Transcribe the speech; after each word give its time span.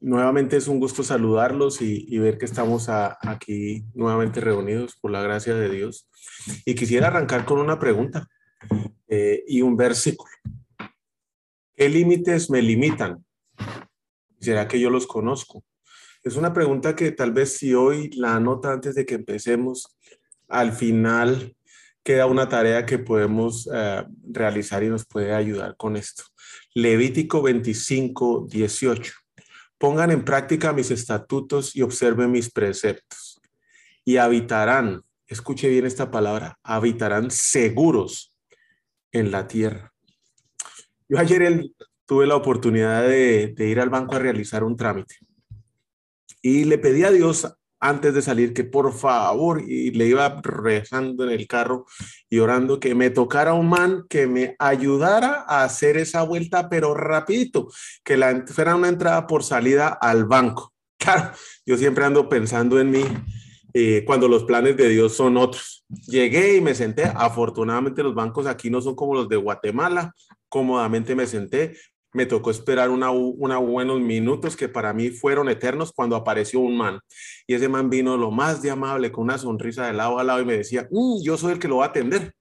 Nuevamente 0.00 0.56
es 0.56 0.68
un 0.68 0.80
gusto 0.80 1.02
saludarlos 1.02 1.80
y, 1.82 2.18
ver 2.18 2.38
que 2.38 2.46
estamos 2.46 2.88
aquí 2.88 3.84
nuevamente 3.94 4.40
reunidos 4.40 4.96
por 4.96 5.10
la 5.10 5.22
gracia 5.22 5.54
de 5.54 5.70
Dios. 5.70 6.08
Y 6.64 6.74
quisiera 6.74 7.08
arrancar 7.08 7.44
con 7.44 7.58
una 7.58 7.78
pregunta 7.78 8.26
eh, 9.08 9.44
y 9.46 9.62
un 9.62 9.76
versículo. 9.76 10.32
¿Qué 11.74 11.88
límites 11.88 12.50
me 12.50 12.62
limitan? 12.62 13.24
¿Será 14.40 14.68
que 14.68 14.80
yo 14.80 14.90
los 14.90 15.06
conozco? 15.06 15.64
Es 16.22 16.36
una 16.36 16.52
pregunta 16.52 16.94
que 16.94 17.12
tal 17.12 17.32
vez 17.32 17.56
si 17.56 17.74
hoy 17.74 18.10
la 18.10 18.36
anota 18.36 18.72
antes 18.72 18.94
de 18.94 19.06
que 19.06 19.14
empecemos, 19.14 19.96
al 20.48 20.72
final 20.72 21.56
queda 22.02 22.26
una 22.26 22.48
tarea 22.48 22.84
que 22.84 22.98
podemos 22.98 23.68
eh, 23.72 24.04
realizar 24.30 24.82
y 24.82 24.88
nos 24.88 25.06
puede 25.06 25.34
ayudar 25.34 25.76
con 25.76 25.96
esto. 25.96 26.24
Levítico 26.74 27.42
25, 27.42 28.46
18 28.50 29.19
pongan 29.80 30.10
en 30.10 30.26
práctica 30.26 30.74
mis 30.74 30.90
estatutos 30.90 31.74
y 31.74 31.80
observen 31.80 32.30
mis 32.30 32.50
preceptos. 32.50 33.40
Y 34.04 34.18
habitarán, 34.18 35.02
escuche 35.26 35.70
bien 35.70 35.86
esta 35.86 36.10
palabra, 36.10 36.58
habitarán 36.62 37.30
seguros 37.30 38.36
en 39.10 39.30
la 39.30 39.48
tierra. 39.48 39.90
Yo 41.08 41.18
ayer 41.18 41.64
tuve 42.04 42.26
la 42.26 42.36
oportunidad 42.36 43.08
de, 43.08 43.54
ir 43.56 43.80
al 43.80 43.88
banco 43.88 44.16
a 44.16 44.18
realizar 44.18 44.64
un 44.64 44.76
trámite 44.76 45.16
y 46.42 46.64
le 46.64 46.76
pedí 46.76 47.04
a 47.04 47.10
Dios 47.10 47.50
antes 47.80 48.14
de 48.14 48.22
salir 48.22 48.52
que 48.52 48.64
por 48.64 48.92
favor, 48.92 49.62
y 49.66 49.90
le 49.90 50.06
iba 50.06 50.40
rezando 50.42 51.24
en 51.24 51.30
el 51.30 51.46
carro 51.46 51.86
y 52.28 52.38
orando 52.38 52.78
que 52.78 52.94
me 52.94 53.10
tocara 53.10 53.54
un 53.54 53.68
man 53.68 54.04
que 54.08 54.26
me 54.26 54.54
ayudara 54.58 55.44
a 55.48 55.64
hacer 55.64 55.96
esa 55.96 56.22
vuelta, 56.22 56.68
pero 56.68 56.94
rapidito, 56.94 57.68
que 58.04 58.16
la 58.16 58.44
fuera 58.46 58.76
una 58.76 58.88
entrada 58.88 59.26
por 59.26 59.42
salida 59.42 59.88
al 59.88 60.26
banco. 60.26 60.72
Claro, 61.00 61.32
yo 61.64 61.78
siempre 61.78 62.04
ando 62.04 62.28
pensando 62.28 62.78
en 62.78 62.90
mí 62.90 63.02
eh, 63.72 64.04
cuando 64.04 64.28
los 64.28 64.44
planes 64.44 64.76
de 64.76 64.88
Dios 64.88 65.14
son 65.14 65.36
otros. 65.36 65.84
Llegué 65.88 66.56
y 66.56 66.60
me 66.60 66.74
senté. 66.74 67.04
Afortunadamente 67.04 68.02
los 68.02 68.14
bancos 68.14 68.46
aquí 68.46 68.70
no 68.70 68.80
son 68.80 68.94
como 68.94 69.14
los 69.14 69.28
de 69.28 69.36
Guatemala. 69.36 70.14
Cómodamente 70.48 71.14
me 71.14 71.26
senté, 71.26 71.76
me 72.12 72.26
tocó 72.26 72.50
esperar 72.50 72.90
una, 72.90 73.10
una, 73.10 73.58
buenos 73.58 74.00
minutos 74.00 74.56
que 74.56 74.68
para 74.68 74.92
mí 74.92 75.10
fueron 75.10 75.48
eternos 75.48 75.92
cuando 75.92 76.16
apareció 76.16 76.60
un 76.60 76.76
man. 76.76 77.00
Y 77.46 77.54
ese 77.54 77.68
man 77.68 77.88
vino 77.88 78.16
lo 78.16 78.30
más 78.30 78.62
de 78.62 78.70
amable, 78.70 79.12
con 79.12 79.24
una 79.24 79.38
sonrisa 79.38 79.86
de 79.86 79.92
lado 79.92 80.18
a 80.18 80.24
lado 80.24 80.40
y 80.40 80.44
me 80.44 80.56
decía, 80.56 80.88
mm, 80.90 81.22
yo 81.22 81.36
soy 81.36 81.52
el 81.52 81.58
que 81.58 81.68
lo 81.68 81.78
va 81.78 81.86
a 81.86 81.88
atender. 81.88 82.34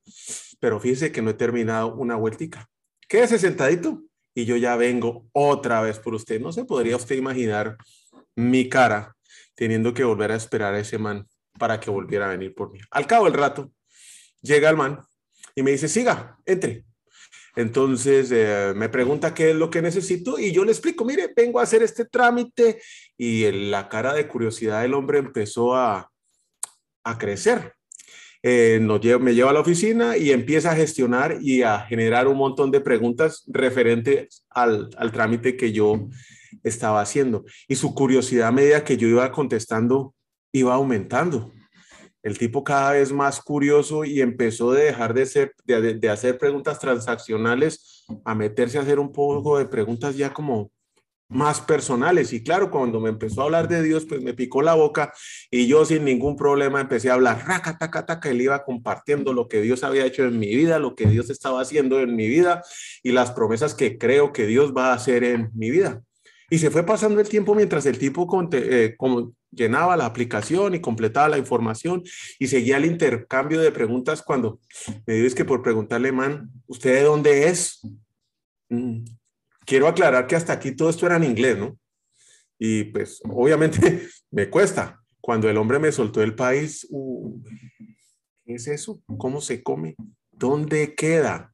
Pero 0.59 0.79
fíjese 0.79 1.11
que 1.11 1.21
no 1.21 1.29
he 1.29 1.35
terminado 1.35 1.95
una 1.95 2.15
vueltica. 2.15 2.67
Quédese 3.07 3.39
sentadito 3.39 4.03
y 4.33 4.45
yo 4.45 4.55
ya 4.57 4.75
vengo 4.75 5.27
otra 5.33 5.81
vez 5.81 5.99
por 5.99 6.15
usted. 6.15 6.41
No 6.41 6.51
se 6.51 6.65
podría 6.65 6.95
usted 6.95 7.15
imaginar 7.15 7.77
mi 8.35 8.69
cara 8.69 9.15
teniendo 9.55 9.93
que 9.93 10.03
volver 10.03 10.31
a 10.31 10.35
esperar 10.35 10.73
a 10.73 10.79
ese 10.79 10.97
man 10.97 11.27
para 11.57 11.79
que 11.79 11.91
volviera 11.91 12.25
a 12.25 12.29
venir 12.29 12.55
por 12.55 12.71
mí. 12.71 12.79
Al 12.91 13.05
cabo 13.05 13.25
del 13.25 13.33
rato, 13.33 13.71
llega 14.41 14.69
el 14.69 14.77
man 14.77 14.99
y 15.55 15.63
me 15.63 15.71
dice, 15.71 15.87
siga, 15.87 16.37
entre. 16.45 16.85
Entonces 17.59 18.31
eh, 18.31 18.71
me 18.73 18.87
pregunta 18.87 19.33
qué 19.33 19.49
es 19.49 19.55
lo 19.55 19.69
que 19.69 19.81
necesito 19.81 20.39
y 20.39 20.53
yo 20.53 20.63
le 20.63 20.71
explico, 20.71 21.03
mire, 21.03 21.33
vengo 21.35 21.59
a 21.59 21.63
hacer 21.63 21.83
este 21.83 22.05
trámite 22.05 22.81
y 23.17 23.51
la 23.51 23.89
cara 23.89 24.13
de 24.13 24.29
curiosidad 24.29 24.81
del 24.81 24.93
hombre 24.93 25.19
empezó 25.19 25.75
a, 25.75 26.09
crecer. 27.17 27.73
Eh, 28.43 28.79
me 29.19 29.33
lleva 29.33 29.49
a 29.49 29.53
la 29.53 29.59
oficina 29.59 30.15
y 30.15 30.31
empieza 30.31 30.71
a 30.71 30.75
gestionar 30.75 31.39
y 31.41 31.63
a 31.63 31.81
generar 31.81 32.27
un 32.27 32.37
montón 32.37 32.71
de 32.71 32.79
preguntas 32.79 33.43
referentes 33.47 34.45
al, 34.49 34.91
al 34.95 35.11
trámite 35.11 35.57
que 35.57 35.73
yo 35.73 36.07
estaba 36.63 37.01
haciendo. 37.01 37.43
Y 37.67 37.75
su 37.75 37.93
curiosidad 37.93 38.47
a 38.47 38.51
medida 38.51 38.85
que 38.85 38.95
yo 38.95 39.07
iba 39.07 39.31
contestando 39.31 40.13
iba 40.53 40.75
aumentando 40.75 41.51
el 42.23 42.37
tipo 42.37 42.63
cada 42.63 42.93
vez 42.93 43.11
más 43.11 43.41
curioso 43.41 44.03
y 44.03 44.21
empezó 44.21 44.71
de 44.71 44.85
dejar 44.85 45.13
de, 45.13 45.25
ser, 45.25 45.53
de, 45.65 46.09
hacer 46.09 46.37
preguntas 46.37 46.79
transaccionales 46.79 48.05
a 48.25 48.35
meterse 48.35 48.77
a 48.77 48.81
hacer 48.81 48.99
un 48.99 49.11
poco 49.11 49.57
de 49.57 49.65
preguntas 49.65 50.17
ya 50.17 50.33
como 50.33 50.71
más 51.29 51.61
personales. 51.61 52.33
Y 52.33 52.43
claro, 52.43 52.71
cuando 52.71 52.99
me 52.99 53.09
empezó 53.09 53.41
a 53.41 53.45
hablar 53.45 53.67
de 53.67 53.83
Dios, 53.83 54.05
pues 54.05 54.21
me 54.21 54.33
picó 54.33 54.61
la 54.61 54.73
boca 54.73 55.13
y 55.51 55.67
yo 55.67 55.85
sin 55.85 56.03
ningún 56.03 56.35
problema 56.35 56.81
empecé 56.81 57.09
a 57.09 57.13
hablar, 57.13 57.45
raca, 57.47 57.77
taca, 57.77 58.05
taca, 58.05 58.29
él 58.29 58.41
iba 58.41 58.63
compartiendo 58.65 59.31
lo 59.31 59.47
que 59.47 59.61
Dios 59.61 59.83
había 59.83 60.05
hecho 60.05 60.25
en 60.25 60.39
mi 60.39 60.53
vida, 60.55 60.79
lo 60.79 60.95
que 60.95 61.05
Dios 61.05 61.29
estaba 61.29 61.61
haciendo 61.61 61.99
en 61.99 62.15
mi 62.15 62.27
vida 62.27 62.63
y 63.03 63.11
las 63.11 63.31
promesas 63.31 63.75
que 63.75 63.97
creo 63.97 64.33
que 64.33 64.47
Dios 64.47 64.73
va 64.75 64.87
a 64.87 64.95
hacer 64.95 65.23
en 65.23 65.51
mi 65.53 65.69
vida. 65.69 66.01
Y 66.49 66.57
se 66.57 66.71
fue 66.71 66.83
pasando 66.83 67.21
el 67.21 67.29
tiempo 67.29 67.53
mientras 67.53 67.85
el 67.85 67.99
tipo 67.99 68.27
eh, 68.51 68.95
como 68.97 69.33
llenaba 69.51 69.97
la 69.97 70.05
aplicación 70.05 70.75
y 70.75 70.81
completaba 70.81 71.29
la 71.29 71.37
información 71.37 72.03
y 72.37 72.47
seguía 72.47 72.77
el 72.77 72.85
intercambio 72.85 73.59
de 73.59 73.71
preguntas 73.71 74.21
cuando 74.21 74.59
me 75.05 75.15
dices 75.15 75.35
que 75.35 75.45
por 75.45 75.61
preguntarle, 75.61 76.11
man, 76.11 76.51
¿usted 76.67 76.95
de 76.95 77.03
dónde 77.03 77.47
es? 77.47 77.81
Mm, 78.69 79.03
quiero 79.65 79.87
aclarar 79.87 80.27
que 80.27 80.35
hasta 80.35 80.53
aquí 80.53 80.75
todo 80.75 80.89
esto 80.89 81.05
era 81.05 81.15
en 81.15 81.23
inglés, 81.23 81.57
¿no? 81.57 81.77
Y 82.57 82.85
pues 82.85 83.21
obviamente 83.23 84.07
me 84.31 84.49
cuesta. 84.49 84.95
Cuando 85.21 85.49
el 85.49 85.57
hombre 85.57 85.79
me 85.79 85.91
soltó 85.91 86.23
el 86.23 86.33
país, 86.33 86.87
uh, 86.89 87.41
¿qué 88.45 88.55
es 88.55 88.67
eso? 88.67 89.01
¿Cómo 89.17 89.41
se 89.41 89.61
come? 89.61 89.95
¿Dónde 90.31 90.95
queda? 90.95 91.53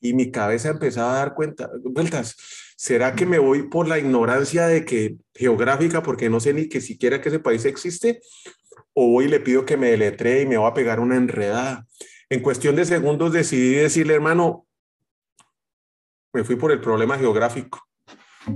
Y 0.00 0.14
mi 0.14 0.30
cabeza 0.30 0.70
empezaba 0.70 1.12
a 1.12 1.18
dar 1.18 1.34
cuenta, 1.34 1.70
vueltas 1.84 2.36
¿Será 2.80 3.16
que 3.16 3.26
me 3.26 3.40
voy 3.40 3.64
por 3.64 3.88
la 3.88 3.98
ignorancia 3.98 4.68
de 4.68 4.84
que 4.84 5.16
geográfica, 5.34 6.00
porque 6.00 6.30
no 6.30 6.38
sé 6.38 6.54
ni 6.54 6.68
que 6.68 6.80
siquiera 6.80 7.20
que 7.20 7.28
ese 7.28 7.40
país 7.40 7.64
existe? 7.64 8.20
¿O 8.92 9.08
voy 9.08 9.24
y 9.24 9.28
le 9.28 9.40
pido 9.40 9.64
que 9.64 9.76
me 9.76 9.90
deletree 9.90 10.42
y 10.42 10.46
me 10.46 10.58
va 10.58 10.68
a 10.68 10.74
pegar 10.74 11.00
una 11.00 11.16
enredada? 11.16 11.88
En 12.28 12.40
cuestión 12.40 12.76
de 12.76 12.84
segundos 12.84 13.32
decidí 13.32 13.74
decirle, 13.74 14.14
hermano, 14.14 14.68
me 16.32 16.44
fui 16.44 16.54
por 16.54 16.70
el 16.70 16.80
problema 16.80 17.18
geográfico, 17.18 17.84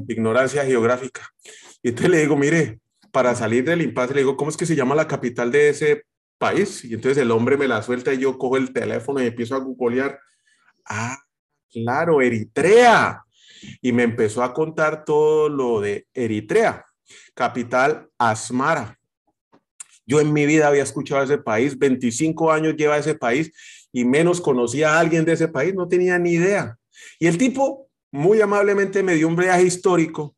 ignorancia 0.07 0.65
geográfica. 0.65 1.29
Y 1.83 1.89
entonces 1.89 2.13
le 2.13 2.21
digo, 2.21 2.37
mire, 2.37 2.79
para 3.11 3.35
salir 3.35 3.65
del 3.65 3.83
impasse, 3.83 4.15
le 4.15 4.21
digo, 4.21 4.37
¿cómo 4.37 4.51
es 4.51 4.57
que 4.57 4.67
se 4.67 4.77
llama 4.77 4.95
la 4.95 5.09
capital 5.09 5.51
de 5.51 5.71
ese 5.71 6.05
país? 6.39 6.85
Y 6.85 6.95
entonces 6.95 7.19
el 7.19 7.33
hombre 7.33 7.57
me 7.57 7.67
la 7.67 7.83
suelta 7.83 8.15
y 8.15 8.19
yo 8.19 8.39
cojo 8.39 8.57
el 8.57 8.73
teléfono 8.73 9.21
y 9.21 9.27
empiezo 9.27 9.57
a 9.57 9.59
googlear. 9.59 10.21
Ah, 10.85 11.19
claro, 11.73 12.23
Eritrea 12.23 13.25
y 13.81 13.93
me 13.93 14.03
empezó 14.03 14.43
a 14.43 14.53
contar 14.53 15.05
todo 15.05 15.49
lo 15.49 15.81
de 15.81 16.07
Eritrea, 16.15 16.85
capital 17.35 18.09
Asmara. 18.19 18.99
Yo 20.07 20.21
en 20.21 20.33
mi 20.33 20.47
vida 20.47 20.69
había 20.69 20.83
escuchado 20.83 21.23
ese 21.23 21.39
país, 21.39 21.79
25 21.79 22.53
años 22.53 22.77
lleva 22.77 22.99
ese 22.99 23.15
país 23.15 23.53
y 23.93 24.05
menos 24.05 24.41
conocía 24.41 24.95
a 24.95 25.01
alguien 25.01 25.25
de 25.25 25.33
ese 25.33 25.49
país, 25.49 25.75
no 25.75 25.87
tenía 25.87 26.19
ni 26.19 26.33
idea. 26.33 26.77
Y 27.19 27.27
el 27.27 27.39
tipo 27.39 27.89
muy 28.11 28.41
amablemente 28.41 29.03
me 29.03 29.15
dio 29.15 29.29
un 29.29 29.37
viaje 29.37 29.63
histórico 29.65 30.37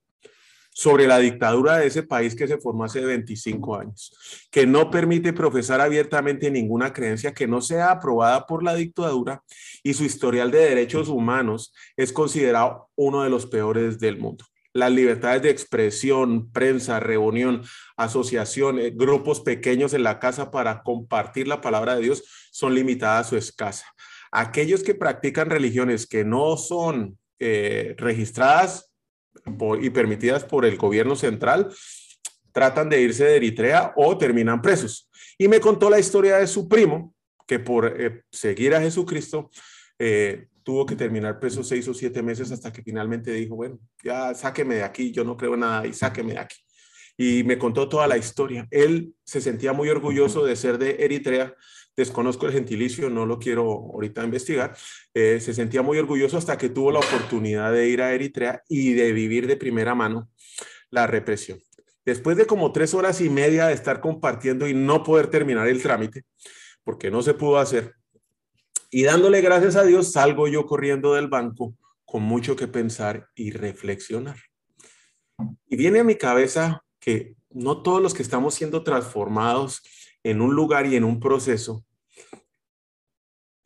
sobre 0.76 1.06
la 1.06 1.20
dictadura 1.20 1.78
de 1.78 1.86
ese 1.86 2.02
país 2.02 2.34
que 2.34 2.48
se 2.48 2.58
formó 2.58 2.84
hace 2.84 3.00
25 3.00 3.78
años, 3.78 4.12
que 4.50 4.66
no 4.66 4.90
permite 4.90 5.32
profesar 5.32 5.80
abiertamente 5.80 6.50
ninguna 6.50 6.92
creencia 6.92 7.32
que 7.32 7.46
no 7.46 7.60
sea 7.62 7.92
aprobada 7.92 8.44
por 8.44 8.64
la 8.64 8.74
dictadura 8.74 9.42
y 9.84 9.94
su 9.94 10.04
historial 10.04 10.50
de 10.50 10.58
derechos 10.58 11.08
humanos 11.08 11.72
es 11.96 12.12
considerado 12.12 12.90
uno 12.96 13.22
de 13.22 13.30
los 13.30 13.46
peores 13.46 14.00
del 14.00 14.18
mundo. 14.18 14.44
Las 14.72 14.90
libertades 14.90 15.42
de 15.42 15.50
expresión, 15.50 16.50
prensa, 16.50 16.98
reunión, 16.98 17.62
asociaciones, 17.96 18.96
grupos 18.96 19.40
pequeños 19.42 19.94
en 19.94 20.02
la 20.02 20.18
casa 20.18 20.50
para 20.50 20.82
compartir 20.82 21.46
la 21.46 21.60
palabra 21.60 21.94
de 21.94 22.02
Dios 22.02 22.24
son 22.50 22.74
limitadas 22.74 23.32
o 23.32 23.36
escasas. 23.36 23.86
Aquellos 24.32 24.82
que 24.82 24.96
practican 24.96 25.50
religiones 25.50 26.08
que 26.08 26.24
no 26.24 26.56
son 26.56 27.16
eh, 27.38 27.94
registradas 27.96 28.93
y 29.80 29.90
permitidas 29.90 30.44
por 30.44 30.64
el 30.64 30.76
gobierno 30.76 31.16
central, 31.16 31.72
tratan 32.52 32.88
de 32.88 33.00
irse 33.00 33.24
de 33.24 33.36
Eritrea 33.36 33.92
o 33.96 34.16
terminan 34.16 34.62
presos. 34.62 35.10
Y 35.36 35.48
me 35.48 35.60
contó 35.60 35.90
la 35.90 35.98
historia 35.98 36.36
de 36.38 36.46
su 36.46 36.68
primo, 36.68 37.14
que 37.46 37.58
por 37.58 38.00
eh, 38.00 38.22
seguir 38.30 38.74
a 38.74 38.80
Jesucristo 38.80 39.50
eh, 39.98 40.46
tuvo 40.62 40.86
que 40.86 40.96
terminar 40.96 41.38
preso 41.38 41.62
seis 41.62 41.86
o 41.88 41.94
siete 41.94 42.22
meses 42.22 42.50
hasta 42.50 42.72
que 42.72 42.82
finalmente 42.82 43.32
dijo, 43.32 43.56
bueno, 43.56 43.78
ya 44.02 44.34
sáqueme 44.34 44.76
de 44.76 44.82
aquí, 44.84 45.12
yo 45.12 45.24
no 45.24 45.36
creo 45.36 45.56
nada 45.56 45.86
y 45.86 45.92
sáqueme 45.92 46.32
de 46.32 46.38
aquí. 46.38 46.56
Y 47.16 47.44
me 47.44 47.58
contó 47.58 47.88
toda 47.88 48.06
la 48.06 48.16
historia. 48.16 48.66
Él 48.70 49.14
se 49.24 49.40
sentía 49.40 49.72
muy 49.72 49.88
orgulloso 49.88 50.44
de 50.44 50.56
ser 50.56 50.78
de 50.78 50.96
Eritrea. 51.00 51.54
Desconozco 51.96 52.46
el 52.46 52.52
gentilicio, 52.52 53.08
no 53.08 53.24
lo 53.26 53.38
quiero 53.38 53.64
ahorita 53.64 54.24
investigar. 54.24 54.76
Eh, 55.12 55.38
se 55.40 55.54
sentía 55.54 55.82
muy 55.82 55.98
orgulloso 55.98 56.36
hasta 56.36 56.58
que 56.58 56.68
tuvo 56.68 56.90
la 56.90 56.98
oportunidad 56.98 57.72
de 57.72 57.88
ir 57.88 58.02
a 58.02 58.12
Eritrea 58.12 58.62
y 58.68 58.94
de 58.94 59.12
vivir 59.12 59.46
de 59.46 59.56
primera 59.56 59.94
mano 59.94 60.28
la 60.90 61.06
represión. 61.06 61.60
Después 62.04 62.36
de 62.36 62.46
como 62.46 62.72
tres 62.72 62.94
horas 62.94 63.20
y 63.20 63.30
media 63.30 63.66
de 63.66 63.74
estar 63.74 64.00
compartiendo 64.00 64.66
y 64.68 64.74
no 64.74 65.02
poder 65.02 65.28
terminar 65.28 65.68
el 65.68 65.82
trámite, 65.82 66.24
porque 66.82 67.10
no 67.10 67.22
se 67.22 67.34
pudo 67.34 67.58
hacer, 67.58 67.94
y 68.96 69.02
dándole 69.02 69.40
gracias 69.40 69.74
a 69.74 69.82
Dios, 69.82 70.12
salgo 70.12 70.46
yo 70.46 70.66
corriendo 70.66 71.14
del 71.14 71.26
banco 71.26 71.74
con 72.04 72.22
mucho 72.22 72.54
que 72.54 72.68
pensar 72.68 73.28
y 73.34 73.50
reflexionar. 73.50 74.36
Y 75.66 75.74
viene 75.74 75.98
a 75.98 76.04
mi 76.04 76.14
cabeza 76.14 76.84
que 77.00 77.34
no 77.50 77.82
todos 77.82 78.00
los 78.00 78.14
que 78.14 78.22
estamos 78.22 78.54
siendo 78.54 78.84
transformados 78.84 79.82
en 80.24 80.40
un 80.40 80.54
lugar 80.54 80.86
y 80.86 80.96
en 80.96 81.04
un 81.04 81.20
proceso, 81.20 81.84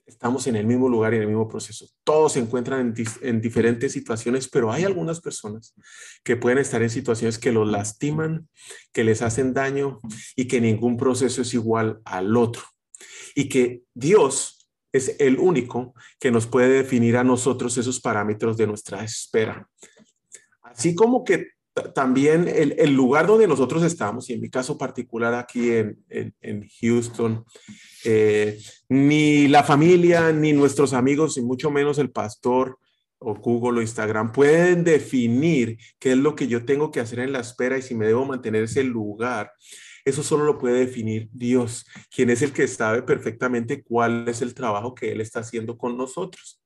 estamos 0.05 0.47
en 0.49 0.57
el 0.57 0.67
mismo 0.67 0.89
lugar 0.89 1.13
y 1.13 1.17
en 1.17 1.23
el 1.23 1.29
mismo 1.29 1.49
proceso. 1.49 1.87
Todos 2.03 2.33
se 2.33 2.41
encuentran 2.41 2.81
en, 2.81 3.07
en, 3.23 3.41
diferentes 3.41 3.93
situaciones, 3.93 4.49
pero 4.49 4.73
hay 4.73 4.83
algunas 4.83 5.21
personas 5.21 5.75
que 6.25 6.37
pueden 6.37 6.59
estar 6.59 6.83
en 6.83 6.91
situaciones 6.91 7.39
que 7.39 7.53
los 7.53 7.69
lastiman, 7.69 8.49
que 8.93 9.05
les 9.05 9.23
hacen 9.23 9.55
daño 9.55 10.01
y 10.35 10.49
que 10.49 10.61
ningún 10.61 10.97
proceso 10.97 11.43
es 11.43 11.55
igual 11.55 12.01
al 12.05 12.37
otro. 12.37 12.63
Y 13.37 13.49
que 13.49 13.83
Dios 13.95 14.69
es 14.93 15.17
el 15.21 15.39
único 15.39 15.95
que 16.19 16.33
nos 16.33 16.47
puede 16.47 16.69
definir 16.69 17.17
a 17.17 17.25
nosotros 17.25 17.77
esos 17.79 18.01
parámetros 18.01 18.57
de 18.57 18.67
nuestra 18.67 19.05
espera. 19.05 19.69
Así 20.63 20.95
como 20.95 21.25
que 21.25 21.53
también 21.95 22.49
el, 22.49 22.93
lugar 22.93 23.27
donde 23.27 23.47
nosotros 23.47 23.83
estamos, 23.83 24.29
y 24.29 24.35
en 24.35 24.41
mi 24.41 24.51
caso 24.51 24.77
particular 24.77 25.35
aquí 25.35 25.71
en, 25.71 26.69
Houston, 26.81 27.45
eh, 28.05 28.59
ni 28.89 29.49
la 29.49 29.63
familia, 29.63 30.33
ni 30.33 30.53
nuestros 30.53 30.93
amigos, 30.93 31.37
y 31.37 31.43
mucho 31.43 31.71
menos 31.71 31.99
el 31.99 32.11
pastor 32.11 32.79
o 33.19 33.35
Google 33.35 33.81
o 33.81 33.83
Instagram 33.83 34.33
pueden 34.33 34.85
definir 34.85 35.79
qué 35.99 36.13
es 36.13 36.19
lo 36.19 36.35
que 36.35 36.47
yo 36.47 36.65
tengo 36.65 36.91
que 36.91 37.01
hacer 37.01 37.19
en 37.21 37.33
la 37.33 37.41
espera 37.41 37.77
y 37.77 37.83
si 37.83 37.95
me 37.95 38.07
debo 38.07 38.25
mantener 38.25 38.65
ese 38.65 38.85
lugar 38.85 39.51
eso 40.09 40.23
solo 40.23 40.45
lo 40.45 40.59
puede 40.59 40.81
definir 40.81 41.29
Dios, 41.33 41.87
quien 42.15 42.31
es 42.31 42.43
el 42.43 42.53
que 42.53 42.67
sabe 42.67 43.03
perfectamente 43.03 43.83
cuál 43.83 44.29
es 44.29 44.43
el 44.43 44.55
trabajo 44.55 44.95
que 44.95 45.13
Él 45.13 45.21
está 45.21 45.41
haciendo 45.41 45.77
con 45.77 45.97
nosotros. 45.97 46.61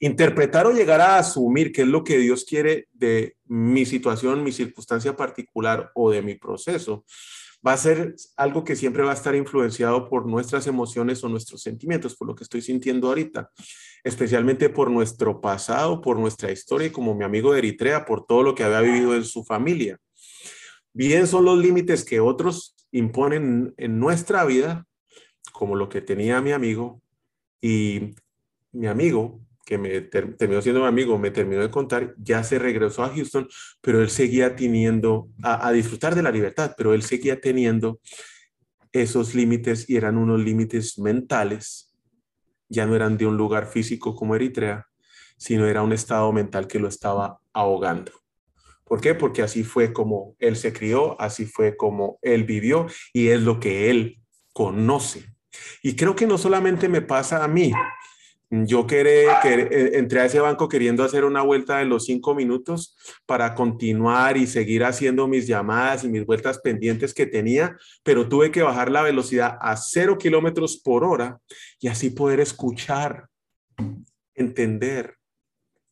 Interpretar 0.00 0.66
o 0.66 0.72
llegar 0.72 1.00
a 1.00 1.18
asumir 1.18 1.72
qué 1.72 1.82
es 1.82 1.88
lo 1.88 2.04
que 2.04 2.18
Dios 2.18 2.44
quiere 2.44 2.88
de 2.92 3.36
mi 3.46 3.86
situación, 3.86 4.44
mi 4.44 4.52
circunstancia 4.52 5.16
particular 5.16 5.90
o 5.94 6.10
de 6.10 6.22
mi 6.22 6.34
proceso, 6.34 7.04
va 7.66 7.74
a 7.74 7.76
ser 7.76 8.14
algo 8.36 8.64
que 8.64 8.76
siempre 8.76 9.02
va 9.02 9.10
a 9.10 9.14
estar 9.14 9.34
influenciado 9.34 10.08
por 10.08 10.26
nuestras 10.26 10.66
emociones 10.66 11.22
o 11.22 11.28
nuestros 11.28 11.62
sentimientos, 11.62 12.16
por 12.16 12.26
lo 12.26 12.34
que 12.34 12.44
estoy 12.44 12.62
sintiendo 12.62 13.08
ahorita, 13.08 13.50
especialmente 14.02 14.70
por 14.70 14.90
nuestro 14.90 15.40
pasado, 15.40 16.00
por 16.00 16.18
nuestra 16.18 16.50
historia 16.50 16.88
y 16.88 16.90
como 16.90 17.14
mi 17.14 17.24
amigo 17.24 17.52
de 17.52 17.58
Eritrea, 17.58 18.04
por 18.04 18.24
todo 18.24 18.42
lo 18.42 18.54
que 18.54 18.64
había 18.64 18.80
vivido 18.80 19.14
en 19.14 19.24
su 19.24 19.44
familia. 19.44 19.98
Bien 20.92 21.26
son 21.26 21.44
los 21.44 21.58
límites 21.58 22.04
que 22.04 22.18
otros 22.20 22.74
imponen 22.92 23.74
en 23.76 23.98
nuestra 23.98 24.44
vida, 24.44 24.86
como 25.52 25.76
lo 25.76 25.88
que 25.88 26.00
tenía 26.00 26.40
mi 26.40 26.52
amigo, 26.52 27.02
y 27.60 28.14
mi 28.72 28.86
amigo, 28.86 29.40
que 29.64 29.78
me 29.78 30.00
terminó 30.00 30.60
siendo 30.62 30.80
mi 30.80 30.86
amigo, 30.86 31.18
me 31.18 31.30
terminó 31.30 31.62
de 31.62 31.70
contar, 31.70 32.14
ya 32.18 32.42
se 32.42 32.58
regresó 32.58 33.04
a 33.04 33.10
Houston, 33.10 33.48
pero 33.80 34.02
él 34.02 34.10
seguía 34.10 34.56
teniendo, 34.56 35.28
a, 35.42 35.68
a 35.68 35.72
disfrutar 35.72 36.14
de 36.14 36.22
la 36.22 36.32
libertad, 36.32 36.74
pero 36.76 36.94
él 36.94 37.02
seguía 37.02 37.40
teniendo 37.40 38.00
esos 38.92 39.34
límites 39.34 39.88
y 39.88 39.96
eran 39.96 40.16
unos 40.16 40.40
límites 40.40 40.98
mentales, 40.98 41.94
ya 42.68 42.86
no 42.86 42.96
eran 42.96 43.16
de 43.16 43.26
un 43.26 43.36
lugar 43.36 43.66
físico 43.66 44.14
como 44.14 44.34
Eritrea, 44.34 44.86
sino 45.36 45.66
era 45.66 45.82
un 45.82 45.92
estado 45.92 46.32
mental 46.32 46.66
que 46.66 46.78
lo 46.78 46.88
estaba 46.88 47.38
ahogando. 47.52 48.12
¿Por 48.90 49.00
qué? 49.00 49.14
Porque 49.14 49.40
así 49.40 49.62
fue 49.62 49.92
como 49.92 50.34
él 50.40 50.56
se 50.56 50.72
crió, 50.72 51.14
así 51.20 51.46
fue 51.46 51.76
como 51.76 52.18
él 52.22 52.42
vivió 52.42 52.88
y 53.12 53.28
es 53.28 53.40
lo 53.40 53.60
que 53.60 53.88
él 53.88 54.20
conoce. 54.52 55.32
Y 55.80 55.94
creo 55.94 56.16
que 56.16 56.26
no 56.26 56.36
solamente 56.36 56.88
me 56.88 57.00
pasa 57.00 57.44
a 57.44 57.46
mí. 57.46 57.70
Yo 58.50 58.88
queré, 58.88 59.26
que 59.42 59.54
eh, 59.54 59.90
entré 59.96 60.18
a 60.18 60.24
ese 60.24 60.40
banco 60.40 60.68
queriendo 60.68 61.04
hacer 61.04 61.24
una 61.24 61.42
vuelta 61.42 61.78
de 61.78 61.84
los 61.84 62.06
cinco 62.06 62.34
minutos 62.34 62.96
para 63.26 63.54
continuar 63.54 64.36
y 64.36 64.48
seguir 64.48 64.82
haciendo 64.82 65.28
mis 65.28 65.46
llamadas 65.46 66.02
y 66.02 66.08
mis 66.08 66.26
vueltas 66.26 66.58
pendientes 66.58 67.14
que 67.14 67.26
tenía, 67.26 67.76
pero 68.02 68.28
tuve 68.28 68.50
que 68.50 68.62
bajar 68.62 68.90
la 68.90 69.02
velocidad 69.02 69.56
a 69.60 69.76
cero 69.76 70.18
kilómetros 70.18 70.78
por 70.78 71.04
hora 71.04 71.38
y 71.78 71.86
así 71.86 72.10
poder 72.10 72.40
escuchar, 72.40 73.28
entender, 74.34 75.14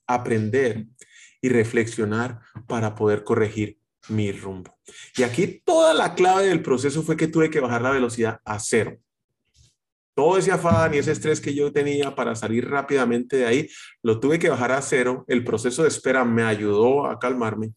aprender 0.04 0.84
y 1.40 1.48
reflexionar 1.48 2.40
para 2.66 2.94
poder 2.94 3.24
corregir 3.24 3.78
mi 4.08 4.32
rumbo. 4.32 4.78
Y 5.16 5.22
aquí 5.22 5.62
toda 5.64 5.94
la 5.94 6.14
clave 6.14 6.46
del 6.46 6.62
proceso 6.62 7.02
fue 7.02 7.16
que 7.16 7.28
tuve 7.28 7.50
que 7.50 7.60
bajar 7.60 7.82
la 7.82 7.90
velocidad 7.90 8.40
a 8.44 8.58
cero. 8.58 8.98
Todo 10.14 10.36
ese 10.36 10.50
afán 10.50 10.92
y 10.94 10.98
ese 10.98 11.12
estrés 11.12 11.40
que 11.40 11.54
yo 11.54 11.72
tenía 11.72 12.12
para 12.16 12.34
salir 12.34 12.68
rápidamente 12.68 13.36
de 13.36 13.46
ahí, 13.46 13.68
lo 14.02 14.18
tuve 14.18 14.40
que 14.40 14.48
bajar 14.48 14.72
a 14.72 14.82
cero. 14.82 15.24
El 15.28 15.44
proceso 15.44 15.82
de 15.82 15.88
espera 15.88 16.24
me 16.24 16.42
ayudó 16.42 17.06
a 17.06 17.20
calmarme. 17.20 17.72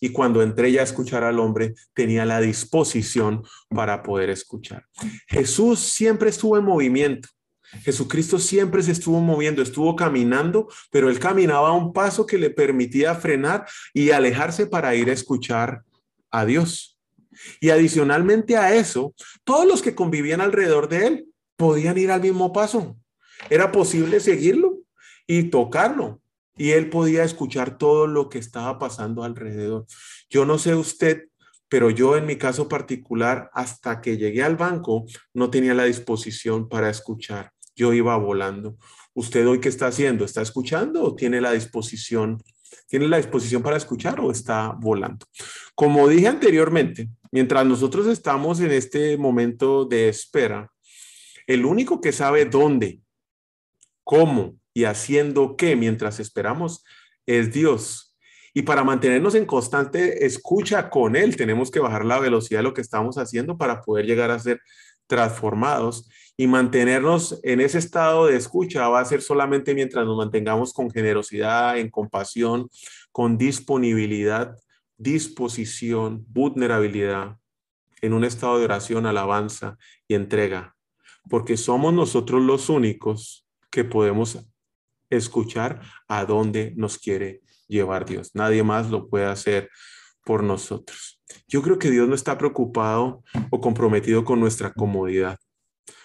Y 0.00 0.08
cuando 0.08 0.42
entré 0.42 0.72
ya 0.72 0.80
a 0.80 0.84
escuchar 0.84 1.22
al 1.22 1.38
hombre, 1.38 1.74
tenía 1.92 2.24
la 2.24 2.40
disposición 2.40 3.42
para 3.68 4.02
poder 4.02 4.30
escuchar. 4.30 4.86
Jesús 5.28 5.80
siempre 5.80 6.30
estuvo 6.30 6.56
en 6.56 6.64
movimiento. 6.64 7.28
Jesucristo 7.80 8.38
siempre 8.38 8.82
se 8.82 8.92
estuvo 8.92 9.20
moviendo, 9.20 9.62
estuvo 9.62 9.96
caminando, 9.96 10.68
pero 10.90 11.08
él 11.08 11.18
caminaba 11.18 11.68
a 11.68 11.72
un 11.72 11.92
paso 11.92 12.26
que 12.26 12.38
le 12.38 12.50
permitía 12.50 13.14
frenar 13.14 13.66
y 13.94 14.10
alejarse 14.10 14.66
para 14.66 14.94
ir 14.94 15.08
a 15.08 15.14
escuchar 15.14 15.82
a 16.30 16.44
Dios. 16.44 16.98
Y 17.60 17.70
adicionalmente 17.70 18.56
a 18.56 18.74
eso, 18.74 19.14
todos 19.44 19.66
los 19.66 19.82
que 19.82 19.94
convivían 19.94 20.40
alrededor 20.40 20.88
de 20.88 21.06
él 21.06 21.26
podían 21.56 21.96
ir 21.96 22.10
al 22.10 22.20
mismo 22.20 22.52
paso. 22.52 22.96
Era 23.48 23.72
posible 23.72 24.20
seguirlo 24.20 24.78
y 25.26 25.44
tocarlo. 25.44 26.20
Y 26.56 26.72
él 26.72 26.90
podía 26.90 27.24
escuchar 27.24 27.78
todo 27.78 28.06
lo 28.06 28.28
que 28.28 28.38
estaba 28.38 28.78
pasando 28.78 29.24
alrededor. 29.24 29.86
Yo 30.28 30.44
no 30.44 30.58
sé 30.58 30.74
usted, 30.74 31.28
pero 31.68 31.88
yo 31.88 32.18
en 32.18 32.26
mi 32.26 32.36
caso 32.36 32.68
particular, 32.68 33.50
hasta 33.54 34.02
que 34.02 34.18
llegué 34.18 34.42
al 34.42 34.56
banco, 34.56 35.06
no 35.32 35.48
tenía 35.48 35.72
la 35.72 35.84
disposición 35.84 36.68
para 36.68 36.90
escuchar 36.90 37.50
yo 37.74 37.92
iba 37.92 38.16
volando. 38.16 38.76
¿Usted 39.14 39.46
hoy 39.46 39.60
qué 39.60 39.68
está 39.68 39.88
haciendo? 39.88 40.24
¿Está 40.24 40.42
escuchando 40.42 41.02
o 41.02 41.14
tiene 41.14 41.40
la 41.40 41.52
disposición? 41.52 42.42
¿Tiene 42.88 43.08
la 43.08 43.18
disposición 43.18 43.62
para 43.62 43.76
escuchar 43.76 44.20
o 44.20 44.30
está 44.30 44.74
volando? 44.78 45.26
Como 45.74 46.08
dije 46.08 46.28
anteriormente, 46.28 47.08
mientras 47.30 47.66
nosotros 47.66 48.06
estamos 48.06 48.60
en 48.60 48.70
este 48.70 49.16
momento 49.16 49.84
de 49.84 50.08
espera, 50.08 50.70
el 51.46 51.64
único 51.64 52.00
que 52.00 52.12
sabe 52.12 52.44
dónde, 52.44 53.00
cómo 54.04 54.56
y 54.74 54.84
haciendo 54.84 55.56
qué 55.56 55.76
mientras 55.76 56.20
esperamos 56.20 56.84
es 57.26 57.52
Dios. 57.52 58.16
Y 58.54 58.62
para 58.62 58.84
mantenernos 58.84 59.34
en 59.34 59.46
constante 59.46 60.26
escucha 60.26 60.90
con 60.90 61.16
Él, 61.16 61.36
tenemos 61.36 61.70
que 61.70 61.80
bajar 61.80 62.04
la 62.04 62.18
velocidad 62.18 62.60
de 62.60 62.64
lo 62.64 62.74
que 62.74 62.82
estamos 62.82 63.16
haciendo 63.16 63.56
para 63.56 63.80
poder 63.80 64.06
llegar 64.06 64.30
a 64.30 64.38
ser 64.38 64.60
transformados 65.06 66.08
y 66.42 66.48
mantenernos 66.48 67.38
en 67.44 67.60
ese 67.60 67.78
estado 67.78 68.26
de 68.26 68.34
escucha 68.34 68.88
va 68.88 68.98
a 68.98 69.04
ser 69.04 69.22
solamente 69.22 69.76
mientras 69.76 70.04
nos 70.04 70.16
mantengamos 70.16 70.72
con 70.72 70.90
generosidad, 70.90 71.78
en 71.78 71.88
compasión, 71.88 72.68
con 73.12 73.38
disponibilidad, 73.38 74.56
disposición, 74.98 76.26
vulnerabilidad, 76.30 77.36
en 78.00 78.12
un 78.12 78.24
estado 78.24 78.58
de 78.58 78.64
oración, 78.64 79.06
alabanza 79.06 79.78
y 80.08 80.14
entrega, 80.14 80.74
porque 81.30 81.56
somos 81.56 81.94
nosotros 81.94 82.42
los 82.42 82.68
únicos 82.68 83.46
que 83.70 83.84
podemos 83.84 84.44
escuchar 85.10 85.80
a 86.08 86.24
dónde 86.24 86.72
nos 86.74 86.98
quiere 86.98 87.42
llevar 87.68 88.04
Dios. 88.04 88.32
Nadie 88.34 88.64
más 88.64 88.90
lo 88.90 89.08
puede 89.08 89.26
hacer 89.26 89.70
por 90.24 90.42
nosotros. 90.42 91.22
Yo 91.46 91.62
creo 91.62 91.78
que 91.78 91.92
Dios 91.92 92.08
no 92.08 92.16
está 92.16 92.36
preocupado 92.36 93.22
o 93.50 93.60
comprometido 93.60 94.24
con 94.24 94.40
nuestra 94.40 94.72
comodidad 94.72 95.38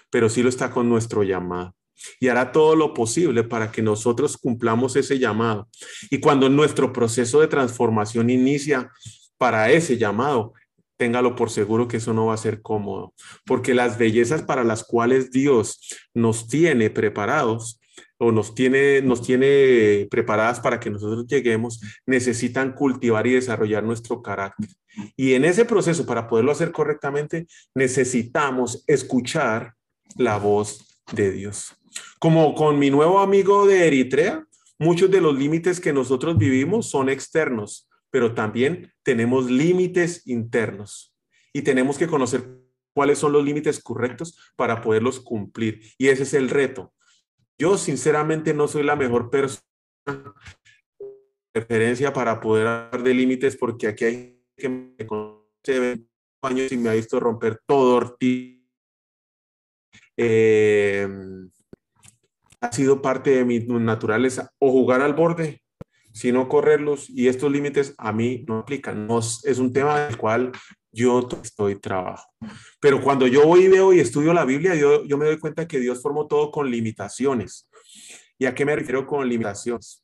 pero 0.09 0.29
sí 0.29 0.43
lo 0.43 0.49
está 0.49 0.71
con 0.71 0.89
nuestro 0.89 1.23
llamado. 1.23 1.75
Y 2.19 2.27
hará 2.27 2.51
todo 2.51 2.75
lo 2.75 2.93
posible 2.93 3.43
para 3.43 3.71
que 3.71 3.81
nosotros 3.81 4.37
cumplamos 4.37 4.95
ese 4.95 5.17
llamado. 5.17 5.67
Y 6.11 6.19
cuando 6.19 6.47
nuestro 6.49 6.93
proceso 6.93 7.41
de 7.41 7.47
transformación 7.47 8.29
inicia 8.29 8.91
para 9.37 9.71
ese 9.71 9.97
llamado, 9.97 10.53
téngalo 10.97 11.35
por 11.35 11.49
seguro 11.49 11.87
que 11.87 11.97
eso 11.97 12.13
no 12.13 12.27
va 12.27 12.33
a 12.33 12.37
ser 12.37 12.61
cómodo, 12.61 13.13
porque 13.45 13.73
las 13.73 13.97
bellezas 13.97 14.41
para 14.41 14.63
las 14.63 14.83
cuales 14.83 15.31
Dios 15.31 15.79
nos 16.13 16.47
tiene 16.47 16.89
preparados 16.89 17.79
o 18.17 18.31
nos 18.31 18.55
tiene, 18.55 19.01
nos 19.01 19.21
tiene 19.21 20.07
preparadas 20.09 20.59
para 20.59 20.79
que 20.79 20.89
nosotros 20.89 21.27
lleguemos, 21.27 21.79
necesitan 22.05 22.73
cultivar 22.73 23.27
y 23.27 23.33
desarrollar 23.33 23.83
nuestro 23.83 24.21
carácter. 24.23 24.69
Y 25.15 25.33
en 25.33 25.45
ese 25.45 25.65
proceso, 25.65 26.05
para 26.07 26.27
poderlo 26.27 26.51
hacer 26.51 26.71
correctamente, 26.71 27.45
necesitamos 27.75 28.83
escuchar 28.87 29.76
la 30.15 30.37
voz 30.37 31.01
de 31.11 31.31
Dios. 31.31 31.75
Como 32.19 32.55
con 32.55 32.79
mi 32.79 32.89
nuevo 32.89 33.19
amigo 33.19 33.65
de 33.67 33.87
Eritrea, 33.87 34.45
muchos 34.79 35.09
de 35.11 35.21
los 35.21 35.37
límites 35.37 35.79
que 35.79 35.93
nosotros 35.93 36.37
vivimos 36.37 36.89
son 36.89 37.09
externos, 37.09 37.89
pero 38.09 38.33
también 38.33 38.93
tenemos 39.03 39.49
límites 39.49 40.25
internos 40.27 41.15
y 41.53 41.61
tenemos 41.61 41.97
que 41.97 42.07
conocer 42.07 42.43
cuáles 42.93 43.19
son 43.19 43.31
los 43.31 43.43
límites 43.43 43.81
correctos 43.81 44.37
para 44.55 44.81
poderlos 44.81 45.19
cumplir. 45.19 45.81
Y 45.97 46.07
ese 46.07 46.23
es 46.23 46.33
el 46.33 46.49
reto. 46.49 46.93
Yo 47.59 47.77
sinceramente 47.77 48.53
no 48.53 48.67
soy 48.67 48.83
la 48.83 48.95
mejor 48.95 49.29
persona 49.29 49.63
referencia 51.53 52.13
para 52.13 52.39
poder 52.39 52.67
hablar 52.67 53.03
de 53.03 53.13
límites 53.13 53.55
porque 53.55 53.87
aquí 53.87 54.05
hay 54.05 54.43
que 54.55 54.69
me 54.69 55.05
conoce 55.05 56.05
años 56.41 56.71
y 56.71 56.77
me 56.77 56.89
ha 56.89 56.93
visto 56.93 57.19
romper 57.19 57.61
todo 57.65 58.17
eh, 60.17 61.07
ha 62.59 62.71
sido 62.71 63.01
parte 63.01 63.29
de 63.29 63.45
mi 63.45 63.59
naturaleza 63.59 64.51
o 64.59 64.71
jugar 64.71 65.01
al 65.01 65.13
borde, 65.13 65.61
sino 66.11 66.49
correrlos 66.49 67.09
y 67.09 67.27
estos 67.27 67.51
límites 67.51 67.93
a 67.97 68.11
mí 68.11 68.43
no 68.47 68.59
aplican. 68.59 69.07
Es 69.43 69.59
un 69.59 69.71
tema 69.71 69.99
del 69.99 70.17
cual 70.17 70.51
yo 70.91 71.27
estoy 71.43 71.79
trabajo. 71.79 72.27
Pero 72.79 73.01
cuando 73.01 73.27
yo 73.27 73.45
voy 73.45 73.65
y 73.65 73.67
veo 73.67 73.93
y 73.93 73.99
estudio 73.99 74.33
la 74.33 74.45
Biblia, 74.45 74.73
yo, 74.73 75.05
yo 75.05 75.17
me 75.17 75.25
doy 75.25 75.37
cuenta 75.37 75.67
que 75.67 75.79
Dios 75.79 76.01
formó 76.01 76.25
todo 76.25 76.49
con 76.49 76.69
limitaciones. 76.71 77.69
¿Y 78.39 78.45
a 78.45 78.55
qué 78.55 78.65
me 78.65 78.75
refiero 78.75 79.05
con 79.05 79.27
limitaciones? 79.29 80.03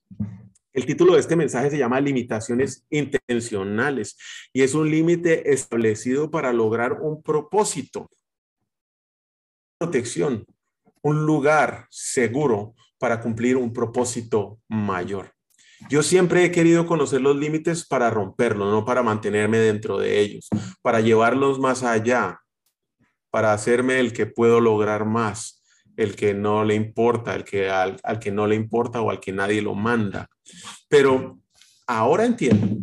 El 0.72 0.86
título 0.86 1.14
de 1.14 1.20
este 1.20 1.36
mensaje 1.36 1.70
se 1.70 1.78
llama 1.78 2.02
Limitaciones 2.02 2.86
Intencionales 2.90 4.18
y 4.52 4.64
es 4.64 4.74
un 4.74 4.90
límite 4.90 5.54
establecido 5.54 6.32
para 6.32 6.52
lograr 6.52 6.94
un 6.94 7.22
propósito, 7.22 8.10
protección, 9.84 10.46
un 11.02 11.26
lugar 11.26 11.88
seguro 11.90 12.74
para 12.98 13.20
cumplir 13.20 13.58
un 13.58 13.74
propósito 13.74 14.62
mayor. 14.70 15.34
Yo 15.90 16.02
siempre 16.04 16.46
he 16.46 16.52
querido 16.52 16.86
conocer 16.86 17.20
los 17.20 17.36
límites 17.36 17.86
para 17.86 18.10
romperlos, 18.10 18.72
no 18.72 18.86
para 18.86 19.04
mantenerme 19.04 19.58
dentro 19.58 20.00
de 20.00 20.22
ellos, 20.22 20.48
para 20.82 21.02
llevarlos 21.02 21.60
más 21.60 21.84
allá, 21.84 22.40
para 23.30 23.52
hacerme 23.52 24.00
el 24.00 24.14
que 24.14 24.26
puedo 24.26 24.62
lograr 24.62 25.04
más, 25.04 25.62
el 25.98 26.16
que 26.16 26.34
no 26.34 26.64
le 26.64 26.76
importa, 26.76 27.36
el 27.36 27.44
que 27.44 27.70
al, 27.70 28.00
al 28.04 28.20
que 28.20 28.32
no 28.32 28.48
le 28.48 28.56
importa 28.56 29.02
o 29.02 29.10
al 29.10 29.20
que 29.20 29.34
nadie 29.34 29.62
lo 29.62 29.76
manda. 29.76 30.30
Pero 30.88 31.40
ahora 31.88 32.24
entiendo 32.24 32.78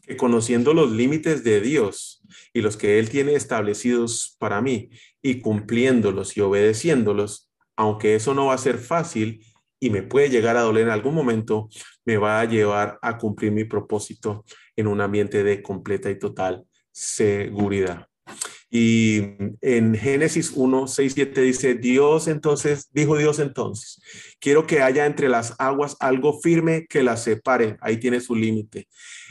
que 0.00 0.16
conociendo 0.16 0.72
los 0.72 0.90
límites 0.90 1.44
de 1.44 1.60
Dios 1.60 2.19
y 2.52 2.60
los 2.60 2.76
que 2.76 2.98
Él 2.98 3.08
tiene 3.08 3.34
establecidos 3.34 4.36
para 4.38 4.60
mí 4.60 4.90
y 5.22 5.40
cumpliéndolos 5.40 6.36
y 6.36 6.40
obedeciéndolos, 6.40 7.50
aunque 7.76 8.14
eso 8.14 8.34
no 8.34 8.46
va 8.46 8.54
a 8.54 8.58
ser 8.58 8.78
fácil 8.78 9.44
y 9.78 9.90
me 9.90 10.02
puede 10.02 10.28
llegar 10.28 10.56
a 10.56 10.62
doler 10.62 10.84
en 10.84 10.92
algún 10.92 11.14
momento, 11.14 11.68
me 12.04 12.18
va 12.18 12.40
a 12.40 12.44
llevar 12.44 12.98
a 13.00 13.16
cumplir 13.16 13.52
mi 13.52 13.64
propósito 13.64 14.44
en 14.76 14.86
un 14.86 15.00
ambiente 15.00 15.42
de 15.42 15.62
completa 15.62 16.10
y 16.10 16.18
total 16.18 16.64
seguridad. 16.92 18.06
Y 18.72 19.22
en 19.62 19.96
Génesis 19.96 20.52
1, 20.54 20.86
6, 20.86 21.12
7 21.14 21.40
dice, 21.40 21.74
Dios 21.74 22.28
entonces, 22.28 22.88
dijo 22.92 23.16
Dios 23.16 23.40
entonces, 23.40 24.00
quiero 24.38 24.64
que 24.64 24.80
haya 24.80 25.06
entre 25.06 25.28
las 25.28 25.56
aguas 25.58 25.96
algo 25.98 26.40
firme 26.40 26.86
que 26.88 27.02
las 27.02 27.24
separe. 27.24 27.76
Ahí 27.80 27.96
tiene 27.96 28.20
su 28.20 28.36
límite. 28.36 28.86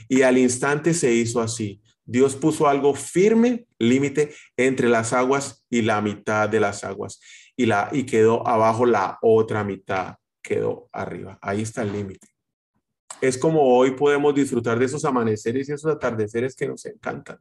Y 0.10 0.24
al 0.24 0.38
instante 0.38 0.94
se 0.94 1.14
hizo 1.14 1.40
así. 1.40 1.82
Dios 2.10 2.36
puso 2.36 2.68
algo 2.68 2.96
firme, 2.96 3.68
límite, 3.78 4.34
entre 4.58 4.90
las 4.90 5.14
aguas 5.14 5.64
y 5.70 5.84
la 5.84 6.02
mitad 6.02 6.50
de 6.50 6.60
las 6.60 6.84
aguas 6.84 7.22
y, 7.56 7.68
la, 7.68 7.90
y 7.92 8.04
quedó 8.06 8.48
abajo 8.48 8.86
la 8.88 9.20
otra 9.22 9.64
mitad, 9.64 10.16
quedó 10.42 10.90
arriba. 10.92 11.38
Ahí 11.40 11.62
está 11.62 11.84
el 11.84 11.92
límite. 11.92 12.28
Es 13.22 13.38
como 13.38 13.62
hoy 13.62 13.92
podemos 13.92 14.34
disfrutar 14.34 14.80
de 14.80 14.86
esos 14.86 15.06
amaneceres 15.06 15.70
y 15.70 15.74
esos 15.74 15.92
atardeceres 15.92 16.56
que 16.56 16.68
nos 16.68 16.84
encantan. 16.86 17.38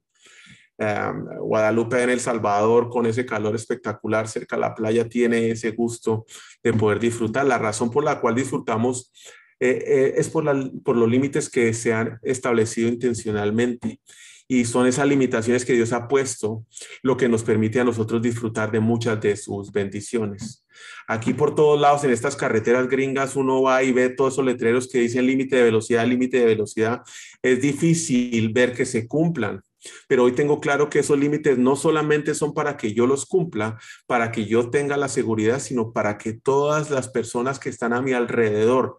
Guadalupe 1.41 2.03
en 2.03 2.11
El 2.11 2.21
Salvador 2.21 2.91
con 2.91 3.07
ese 3.07 3.25
calor 3.25 3.55
espectacular 3.55 4.29
cerca 4.29 4.57
de 4.57 4.61
la 4.61 4.75
playa 4.75 5.09
tiene 5.09 5.51
ese 5.51 5.71
gusto 5.71 6.27
de 6.63 6.75
poder 6.75 6.99
disfrutar. 6.99 7.47
La 7.47 7.59
razón 7.59 7.91
por 7.91 8.05
la 8.05 8.21
cual 8.21 8.35
disfrutamos 8.35 9.13
eh, 9.61 9.83
eh, 9.87 10.15
es 10.17 10.29
por, 10.29 10.45
por 10.83 10.97
los 10.97 11.09
límites 11.09 11.49
que 11.49 11.73
se 11.73 11.95
han 11.95 12.19
establecido 12.23 12.89
intencionalmente 12.89 14.01
y 14.51 14.65
son 14.65 14.87
esas 14.87 15.07
limitaciones 15.07 15.67
que 15.67 15.75
Dios 15.75 15.93
ha 15.93 16.09
puesto 16.09 16.65
lo 17.03 17.19
que 17.19 17.29
nos 17.29 17.43
permite 17.43 17.81
a 17.81 17.85
nosotros 17.85 18.23
disfrutar 18.23 18.73
de 18.73 18.81
muchas 18.81 19.21
de 19.21 19.37
sus 19.37 19.71
bendiciones. 19.71 20.65
Aquí 21.07 21.35
por 21.35 21.55
todos 21.55 21.79
lados, 21.79 22.03
en 22.05 22.11
estas 22.11 22.35
carreteras 22.35 22.89
gringas, 22.89 23.37
uno 23.37 23.63
va 23.63 23.83
y 23.83 23.93
ve 23.93 24.09
todos 24.09 24.35
esos 24.35 24.47
letreros 24.47 24.89
que 24.89 25.01
dicen 25.01 25.27
límite 25.27 25.57
de 25.57 25.65
velocidad, 25.65 26.07
límite 26.07 26.39
de 26.39 26.47
velocidad. 26.47 27.03
Es 27.43 27.61
difícil 27.61 28.51
ver 28.53 28.73
que 28.73 28.87
se 28.87 29.07
cumplan. 29.07 29.61
Pero 30.09 30.25
hoy 30.25 30.33
tengo 30.33 30.61
claro 30.61 30.91
que 30.91 31.01
esos 31.01 31.19
límites 31.19 31.57
no 31.57 31.77
solamente 31.77 32.35
son 32.35 32.53
para 32.53 32.77
que 32.77 32.95
yo 32.95 33.07
los 33.07 33.27
cumpla, 33.27 33.79
para 34.07 34.33
que 34.33 34.47
yo 34.47 34.71
tenga 34.71 34.97
la 34.97 35.09
seguridad, 35.09 35.61
sino 35.61 35.93
para 35.93 36.19
que 36.19 36.33
todas 36.33 36.91
las 36.91 37.09
personas 37.09 37.59
que 37.59 37.69
están 37.69 37.93
a 37.93 38.03
mi 38.03 38.13
alrededor 38.13 38.97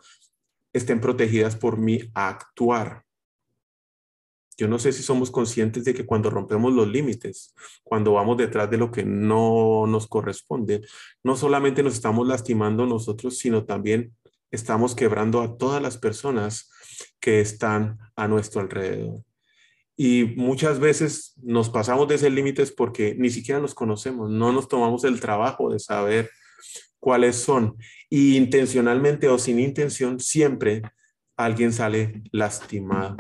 estén 0.72 1.02
protegidas 1.02 1.56
por 1.56 1.78
mi 1.78 2.00
actuar. 2.14 3.09
Yo 4.60 4.68
no 4.68 4.78
sé 4.78 4.92
si 4.92 5.04
somos 5.04 5.32
conscientes 5.32 5.86
de 5.86 5.94
que 5.94 6.06
cuando 6.06 6.30
rompemos 6.30 6.74
los 6.74 6.86
límites, 6.86 7.56
cuando 7.82 8.12
vamos 8.12 8.36
detrás 8.36 8.70
de 8.70 8.78
lo 8.78 8.92
que 8.92 9.06
no 9.06 9.88
nos 9.88 10.06
corresponde, 10.06 10.82
no 11.24 11.38
solamente 11.38 11.82
nos 11.82 11.94
estamos 11.94 12.28
lastimando 12.28 12.86
nosotros, 12.86 13.38
sino 13.38 13.64
también 13.64 14.14
estamos 14.52 14.96
quebrando 14.96 15.40
a 15.40 15.56
todas 15.56 15.82
las 15.82 15.98
personas 15.98 16.70
que 17.22 17.40
están 17.40 18.00
a 18.18 18.28
nuestro 18.28 18.60
alrededor. 18.60 19.24
Y 19.96 20.34
muchas 20.36 20.82
veces 20.82 21.36
nos 21.42 21.70
pasamos 21.70 22.10
de 22.10 22.16
esos 22.16 22.30
límites 22.30 22.74
porque 22.74 23.16
ni 23.18 23.30
siquiera 23.30 23.62
nos 23.62 23.74
conocemos, 23.74 24.30
no 24.30 24.52
nos 24.52 24.68
tomamos 24.68 25.06
el 25.06 25.22
trabajo 25.22 25.72
de 25.72 25.80
saber 25.80 26.30
cuáles 27.00 27.38
son. 27.38 27.78
Y 28.10 28.36
intencionalmente 28.36 29.30
o 29.30 29.40
sin 29.40 29.58
intención, 29.58 30.20
siempre 30.20 30.82
alguien 31.38 31.72
sale 31.72 32.24
lastimado. 32.34 33.16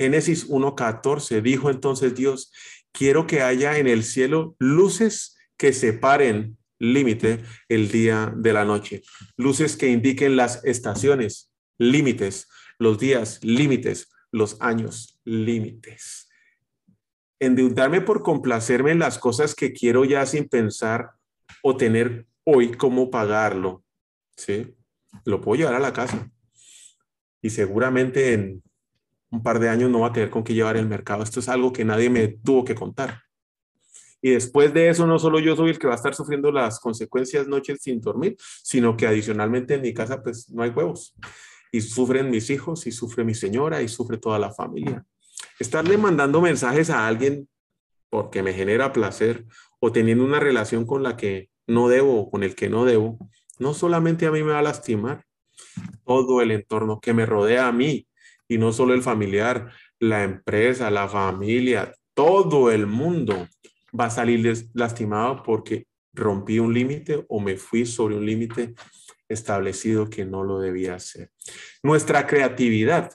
Génesis 0.00 0.48
1.14 0.48 1.42
dijo 1.42 1.68
entonces 1.68 2.14
Dios, 2.14 2.50
quiero 2.90 3.26
que 3.26 3.42
haya 3.42 3.76
en 3.76 3.86
el 3.86 4.02
cielo 4.02 4.56
luces 4.58 5.36
que 5.58 5.74
separen 5.74 6.56
límite 6.78 7.40
el 7.68 7.90
día 7.90 8.32
de 8.34 8.54
la 8.54 8.64
noche, 8.64 9.02
luces 9.36 9.76
que 9.76 9.88
indiquen 9.88 10.36
las 10.36 10.64
estaciones, 10.64 11.52
límites, 11.76 12.48
los 12.78 12.98
días, 12.98 13.44
límites, 13.44 14.10
los 14.32 14.56
años, 14.62 15.20
límites. 15.24 16.30
Endeudarme 17.38 18.00
por 18.00 18.22
complacerme 18.22 18.92
en 18.92 19.00
las 19.00 19.18
cosas 19.18 19.54
que 19.54 19.74
quiero 19.74 20.06
ya 20.06 20.24
sin 20.24 20.48
pensar 20.48 21.10
o 21.62 21.76
tener 21.76 22.24
hoy 22.44 22.72
cómo 22.72 23.10
pagarlo, 23.10 23.84
¿sí? 24.34 24.74
Lo 25.26 25.42
puedo 25.42 25.58
llevar 25.58 25.74
a 25.74 25.78
la 25.78 25.92
casa. 25.92 26.30
Y 27.42 27.50
seguramente 27.50 28.32
en 28.32 28.62
un 29.30 29.42
par 29.42 29.60
de 29.60 29.68
años 29.68 29.90
no 29.90 30.00
va 30.00 30.08
a 30.08 30.12
tener 30.12 30.30
con 30.30 30.42
qué 30.42 30.54
llevar 30.54 30.76
el 30.76 30.86
mercado. 30.86 31.22
Esto 31.22 31.40
es 31.40 31.48
algo 31.48 31.72
que 31.72 31.84
nadie 31.84 32.10
me 32.10 32.28
tuvo 32.28 32.64
que 32.64 32.74
contar. 32.74 33.22
Y 34.22 34.30
después 34.30 34.74
de 34.74 34.88
eso, 34.88 35.06
no 35.06 35.18
solo 35.18 35.38
yo 35.38 35.56
soy 35.56 35.70
el 35.70 35.78
que 35.78 35.86
va 35.86 35.94
a 35.94 35.96
estar 35.96 36.14
sufriendo 36.14 36.52
las 36.52 36.78
consecuencias 36.78 37.46
noches 37.48 37.78
sin 37.80 38.00
dormir, 38.00 38.36
sino 38.62 38.96
que 38.96 39.06
adicionalmente 39.06 39.74
en 39.74 39.82
mi 39.82 39.94
casa 39.94 40.22
pues 40.22 40.50
no 40.50 40.62
hay 40.62 40.70
huevos. 40.70 41.14
Y 41.72 41.80
sufren 41.80 42.30
mis 42.30 42.50
hijos, 42.50 42.86
y 42.86 42.92
sufre 42.92 43.24
mi 43.24 43.34
señora, 43.34 43.80
y 43.80 43.88
sufre 43.88 44.18
toda 44.18 44.38
la 44.38 44.52
familia. 44.52 45.04
Estarle 45.58 45.96
mandando 45.96 46.40
mensajes 46.40 46.90
a 46.90 47.06
alguien 47.06 47.48
porque 48.10 48.42
me 48.42 48.52
genera 48.52 48.92
placer 48.92 49.46
o 49.78 49.92
teniendo 49.92 50.24
una 50.24 50.40
relación 50.40 50.84
con 50.84 51.02
la 51.02 51.16
que 51.16 51.48
no 51.66 51.88
debo 51.88 52.20
o 52.20 52.30
con 52.30 52.42
el 52.42 52.56
que 52.56 52.68
no 52.68 52.84
debo, 52.84 53.18
no 53.58 53.72
solamente 53.72 54.26
a 54.26 54.32
mí 54.32 54.42
me 54.42 54.52
va 54.52 54.58
a 54.58 54.62
lastimar, 54.62 55.24
todo 56.04 56.42
el 56.42 56.50
entorno 56.50 57.00
que 57.00 57.14
me 57.14 57.24
rodea 57.24 57.68
a 57.68 57.72
mí 57.72 58.08
y 58.50 58.58
no 58.58 58.72
solo 58.72 58.94
el 58.94 59.02
familiar, 59.02 59.70
la 60.00 60.24
empresa, 60.24 60.90
la 60.90 61.08
familia, 61.08 61.94
todo 62.14 62.72
el 62.72 62.84
mundo 62.86 63.48
va 63.98 64.06
a 64.06 64.10
salir 64.10 64.68
lastimado 64.74 65.44
porque 65.44 65.86
rompí 66.12 66.58
un 66.58 66.74
límite 66.74 67.24
o 67.28 67.38
me 67.38 67.56
fui 67.56 67.86
sobre 67.86 68.16
un 68.16 68.26
límite 68.26 68.74
establecido 69.28 70.10
que 70.10 70.24
no 70.24 70.42
lo 70.42 70.58
debía 70.58 70.96
hacer. 70.96 71.30
Nuestra 71.84 72.26
creatividad 72.26 73.12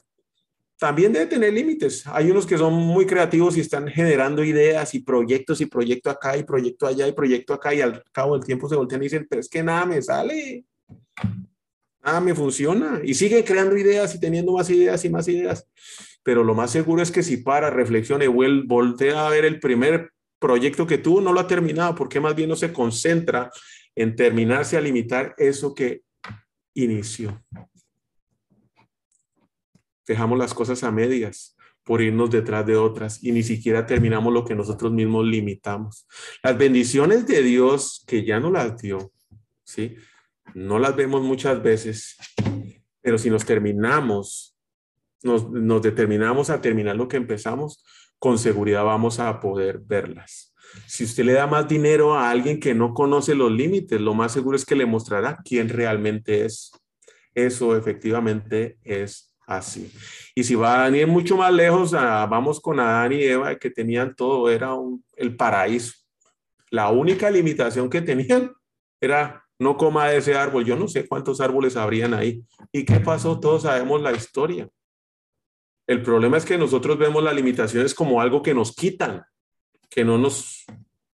también 0.80 1.12
debe 1.12 1.26
tener 1.26 1.52
límites. 1.52 2.08
Hay 2.08 2.32
unos 2.32 2.46
que 2.46 2.58
son 2.58 2.74
muy 2.74 3.06
creativos 3.06 3.58
y 3.58 3.60
están 3.60 3.90
generando 3.90 4.42
ideas 4.42 4.96
y 4.96 5.00
proyectos 5.00 5.60
y 5.60 5.66
proyecto 5.66 6.10
acá 6.10 6.38
y 6.38 6.44
proyecto 6.44 6.88
allá 6.88 7.06
y 7.10 7.12
proyecto 7.12 7.54
acá 7.54 7.74
y 7.74 7.82
al 7.82 8.02
cabo 8.14 8.38
del 8.38 8.46
tiempo 8.46 8.70
se 8.70 8.78
voltean 8.78 9.02
y 9.02 9.06
dicen, 9.08 9.28
pero 9.30 9.42
es 9.42 9.50
que 9.50 9.62
nada 9.62 9.86
me 9.86 10.02
sale. 10.02 10.64
Ah, 12.08 12.22
me 12.22 12.36
funciona. 12.36 13.02
Y 13.04 13.16
sigue 13.16 13.44
creando 13.44 13.76
ideas 13.76 14.14
y 14.14 14.20
teniendo 14.20 14.54
más 14.54 14.70
ideas 14.70 15.04
y 15.04 15.10
más 15.10 15.28
ideas. 15.28 15.68
Pero 16.22 16.44
lo 16.44 16.54
más 16.54 16.70
seguro 16.70 17.02
es 17.02 17.10
que 17.10 17.24
si 17.24 17.38
para, 17.38 17.72
reflexione, 17.72 18.28
voltea 18.28 19.26
a 19.26 19.30
ver 19.32 19.44
el 19.44 19.60
primer 19.60 20.12
proyecto 20.38 20.86
que 20.86 21.00
tuvo, 21.00 21.20
no 21.20 21.34
lo 21.34 21.40
ha 21.40 21.48
terminado, 21.48 21.96
porque 21.96 22.20
más 22.20 22.36
bien 22.36 22.50
no 22.50 22.56
se 22.56 22.72
concentra 22.72 23.50
en 23.96 24.16
terminarse 24.16 24.78
a 24.78 24.82
limitar 24.82 25.34
eso 25.40 25.74
que 25.74 26.04
inició. 26.76 27.44
Dejamos 30.08 30.38
las 30.38 30.54
cosas 30.54 30.84
a 30.84 30.92
medias 30.92 31.58
por 31.84 32.04
irnos 32.04 32.30
detrás 32.30 32.68
de 32.68 32.76
otras 32.76 33.24
y 33.24 33.32
ni 33.32 33.42
siquiera 33.42 33.88
terminamos 33.88 34.32
lo 34.32 34.46
que 34.46 34.54
nosotros 34.54 34.92
mismos 34.92 35.26
limitamos. 35.26 36.06
Las 36.44 36.56
bendiciones 36.56 37.26
de 37.26 37.42
Dios 37.42 38.04
que 38.06 38.24
ya 38.24 38.40
no 38.40 38.52
las 38.52 38.78
dio, 38.78 39.12
¿sí? 39.64 39.96
No 40.54 40.80
las 40.80 40.96
vemos 40.96 41.22
muchas 41.22 41.62
veces, 41.62 42.18
pero 43.02 43.18
si 43.18 43.30
nos 43.30 43.46
terminamos, 43.46 44.56
nos, 45.24 45.50
nos 45.50 45.82
determinamos 45.82 46.50
a 46.50 46.62
terminar 46.62 46.96
lo 46.96 47.08
que 47.08 47.18
empezamos, 47.18 47.84
con 48.20 48.38
seguridad 48.38 48.84
vamos 48.84 49.20
a 49.20 49.40
poder 49.40 49.80
verlas. 49.80 50.54
Si 50.88 51.04
usted 51.04 51.24
le 51.24 51.34
da 51.34 51.48
más 51.48 51.68
dinero 51.68 52.16
a 52.16 52.30
alguien 52.30 52.60
que 52.60 52.74
no 52.74 52.94
conoce 52.94 53.36
los 53.36 53.52
límites, 53.52 54.00
lo 54.00 54.14
más 54.14 54.32
seguro 54.32 54.56
es 54.56 54.66
que 54.66 54.76
le 54.76 54.86
mostrará 54.86 55.38
quién 55.44 55.70
realmente 55.70 56.46
es. 56.46 56.72
Eso 57.34 57.76
efectivamente 57.76 58.78
es 58.84 59.34
así. 59.46 59.92
Y 60.34 60.44
si 60.44 60.56
va 60.56 60.86
a 60.86 60.90
ir 60.90 61.08
mucho 61.08 61.38
más 61.38 61.54
lejos, 61.54 61.94
ah, 61.94 62.26
vamos 62.30 62.60
con 62.60 62.80
Adán 62.80 63.14
y 63.14 63.24
Eva, 63.24 63.56
que 63.56 63.70
tenían 63.70 64.16
todo, 64.16 64.50
era 64.50 64.76
el 65.16 65.36
paraíso. 65.36 65.94
La 66.70 66.90
única 66.90 67.30
limitación 67.30 67.90
que 67.90 68.02
tenían 68.02 68.52
era 69.00 69.45
no 69.60 69.78
coma 69.78 70.12
ese 70.14 70.36
árbol. 70.36 70.66
Yo 70.66 70.76
no 70.76 70.88
sé 70.88 71.08
cuántos 71.08 71.42
árboles 71.42 71.76
habrían 71.76 72.14
ahí. 72.14 72.44
¿Y 72.72 72.86
qué 72.86 73.00
pasó? 73.00 73.40
Todos 73.40 73.64
sabemos 73.64 74.02
la 74.02 74.12
historia. 74.12 74.68
El 75.88 76.02
problema 76.02 76.38
es 76.38 76.46
que 76.46 76.58
nosotros 76.58 76.98
vemos 76.98 77.24
las 77.24 77.36
limitaciones 77.36 77.94
como 77.94 78.20
algo 78.20 78.42
que 78.42 78.54
nos 78.54 78.76
quitan, 78.76 79.24
que 79.90 80.04
no 80.04 80.18
nos 80.18 80.66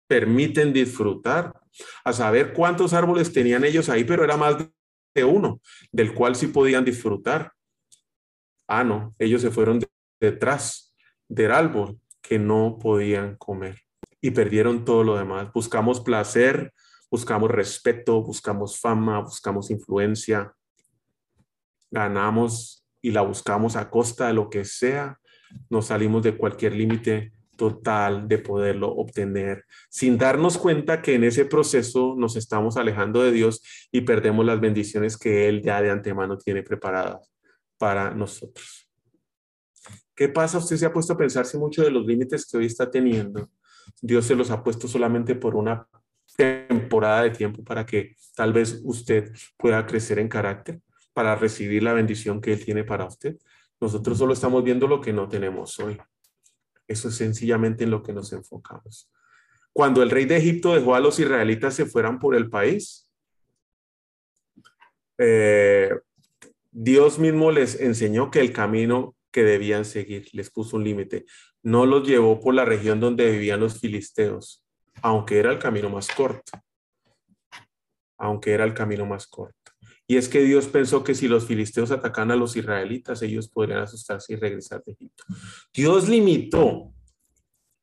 permiten 0.08 0.74
disfrutar. 0.74 1.54
A 2.06 2.14
saber 2.14 2.54
cuántos 2.54 2.94
árboles 2.94 3.34
tenían 3.34 3.66
ellos 3.66 3.90
ahí, 3.90 4.06
pero 4.06 4.24
era 4.24 4.38
más 4.38 4.58
de 5.14 5.24
uno, 5.26 5.60
del 5.92 6.14
cual 6.14 6.36
sí 6.36 6.48
podían 6.48 6.86
disfrutar. 6.86 7.52
Ah, 8.68 8.84
no, 8.84 9.14
ellos 9.20 9.42
se 9.42 9.52
fueron 9.52 9.82
detrás 10.20 10.96
del 11.28 11.52
árbol 11.52 12.00
que 12.22 12.40
no 12.40 12.78
podían 12.80 13.36
comer 13.36 13.82
y 14.22 14.32
perdieron 14.32 14.86
todo 14.86 15.04
lo 15.04 15.18
demás. 15.18 15.52
Buscamos 15.54 16.00
placer, 16.00 16.74
buscamos 17.16 17.50
respeto, 17.50 18.22
buscamos 18.22 18.78
fama, 18.78 19.22
buscamos 19.22 19.72
influencia, 19.72 20.54
ganamos 21.90 22.86
y 23.02 23.12
la 23.12 23.22
buscamos 23.22 23.78
a 23.78 23.90
costa 23.90 24.28
de 24.28 24.34
lo 24.34 24.50
que 24.50 24.66
sea, 24.66 25.18
nos 25.70 25.86
salimos 25.86 26.24
de 26.24 26.36
cualquier 26.36 26.74
límite 26.74 27.32
total 27.56 28.28
de 28.28 28.38
poderlo 28.40 28.90
obtener, 28.90 29.64
sin 29.90 30.18
darnos 30.18 30.58
cuenta 30.58 31.02
que 31.02 31.16
en 31.16 31.24
ese 31.24 31.46
proceso 31.46 32.16
nos 32.18 32.36
estamos 32.36 32.76
alejando 32.76 33.24
de 33.24 33.32
Dios 33.32 33.62
y 33.94 34.02
perdemos 34.02 34.46
las 34.46 34.60
bendiciones 34.60 35.18
que 35.18 35.48
Él 35.48 35.62
ya 35.62 35.82
de 35.82 35.92
antemano 35.92 36.38
tiene 36.38 36.64
preparadas 36.64 37.32
para 37.78 38.14
nosotros. 38.14 38.90
¿Qué 40.14 40.28
pasa? 40.28 40.58
Usted 40.58 40.76
se 40.76 40.86
ha 40.86 40.92
puesto 40.92 41.14
a 41.14 41.18
pensarse 41.18 41.58
mucho 41.58 41.82
de 41.82 41.92
los 41.92 42.06
límites 42.06 42.46
que 42.46 42.58
hoy 42.58 42.66
está 42.66 42.92
teniendo. 42.92 43.50
Dios 44.02 44.26
se 44.26 44.36
los 44.36 44.52
ha 44.52 44.62
puesto 44.62 44.90
solamente 44.90 45.34
por 45.36 45.56
una 45.56 45.88
temporada 46.36 47.24
de 47.24 47.30
tiempo 47.32 47.64
para 47.64 47.86
que 47.86 48.16
tal 48.36 48.54
vez 48.54 48.82
usted 48.84 49.32
pueda 49.58 49.86
crecer 49.86 50.20
en 50.20 50.28
carácter, 50.28 50.82
para 51.14 51.36
recibir 51.36 51.84
la 51.84 51.94
bendición 51.94 52.42
que 52.42 52.54
Él 52.54 52.64
tiene 52.64 52.84
para 52.84 53.06
usted. 53.06 53.38
Nosotros 53.80 54.18
solo 54.18 54.34
estamos 54.34 54.64
viendo 54.64 54.88
lo 54.88 55.02
que 55.02 55.14
no 55.14 55.28
tenemos 55.28 55.80
hoy. 55.80 55.98
Eso 56.88 57.10
es 57.10 57.16
sencillamente 57.16 57.84
en 57.84 57.92
lo 57.92 58.04
que 58.04 58.14
nos 58.14 58.32
enfocamos. 58.34 59.12
Cuando 59.74 60.04
el 60.04 60.10
rey 60.10 60.26
de 60.26 60.38
Egipto 60.38 60.74
dejó 60.74 60.96
a 60.96 61.00
los 61.00 61.20
israelitas 61.20 61.74
se 61.74 61.86
fueran 61.86 62.20
por 62.20 62.36
el 62.36 62.50
país, 62.50 63.10
eh, 65.18 65.90
Dios 66.72 67.20
mismo 67.20 67.52
les 67.52 67.80
enseñó 67.80 68.30
que 68.30 68.40
el 68.40 68.52
camino 68.52 69.16
que 69.32 69.44
debían 69.44 69.86
seguir, 69.86 70.30
les 70.34 70.50
puso 70.50 70.78
un 70.78 70.84
límite. 70.84 71.26
No 71.62 71.86
los 71.86 72.08
llevó 72.08 72.40
por 72.40 72.54
la 72.54 72.66
región 72.66 73.00
donde 73.00 73.32
vivían 73.32 73.60
los 73.60 73.80
filisteos, 73.80 74.65
aunque 75.02 75.40
era 75.40 75.52
el 75.52 75.60
camino 75.60 75.90
más 75.90 76.08
corto. 76.08 76.60
Aunque 78.18 78.52
era 78.52 78.64
el 78.64 78.74
camino 78.74 79.06
más 79.06 79.28
corto. 79.28 79.72
Y 80.08 80.18
es 80.18 80.30
que 80.30 80.42
Dios 80.42 80.68
pensó 80.68 81.04
que 81.04 81.16
si 81.16 81.28
los 81.28 81.46
filisteos 81.46 81.92
atacan 81.92 82.30
a 82.32 82.36
los 82.36 82.56
israelitas, 82.56 83.22
ellos 83.22 83.50
podrían 83.50 83.80
asustarse 83.80 84.34
y 84.34 84.36
regresar 84.36 84.84
de 84.84 84.94
Egipto. 84.94 85.24
Dios 85.74 86.08
limitó 86.08 86.94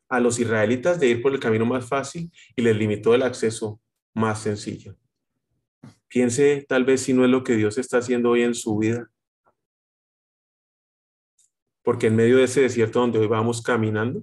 a 0.09 0.21
los 0.21 0.39
israelitas 0.39 1.01
de 1.01 1.09
ir 1.09 1.23
por 1.23 1.33
el 1.33 1.41
camino 1.41 1.67
más 1.67 1.89
fácil 1.89 2.31
y 2.55 2.63
les 2.63 2.77
limitó 2.77 3.15
el 3.15 3.23
acceso 3.23 3.81
más 4.15 4.41
sencillo. 4.41 4.97
Piense 6.07 6.65
tal 6.69 6.85
vez 6.85 7.01
si 7.01 7.13
no 7.13 7.25
es 7.25 7.31
lo 7.31 7.43
que 7.43 7.57
Dios 7.57 7.79
está 7.79 7.99
haciendo 7.99 8.31
hoy 8.31 8.43
en 8.43 8.55
su 8.55 8.77
vida. 8.77 9.11
Porque 11.83 12.07
en 12.07 12.17
medio 12.17 12.37
de 12.37 12.45
ese 12.45 12.61
desierto 12.61 13.01
donde 13.01 13.19
hoy 13.19 13.27
vamos 13.27 13.63
caminando, 13.63 14.23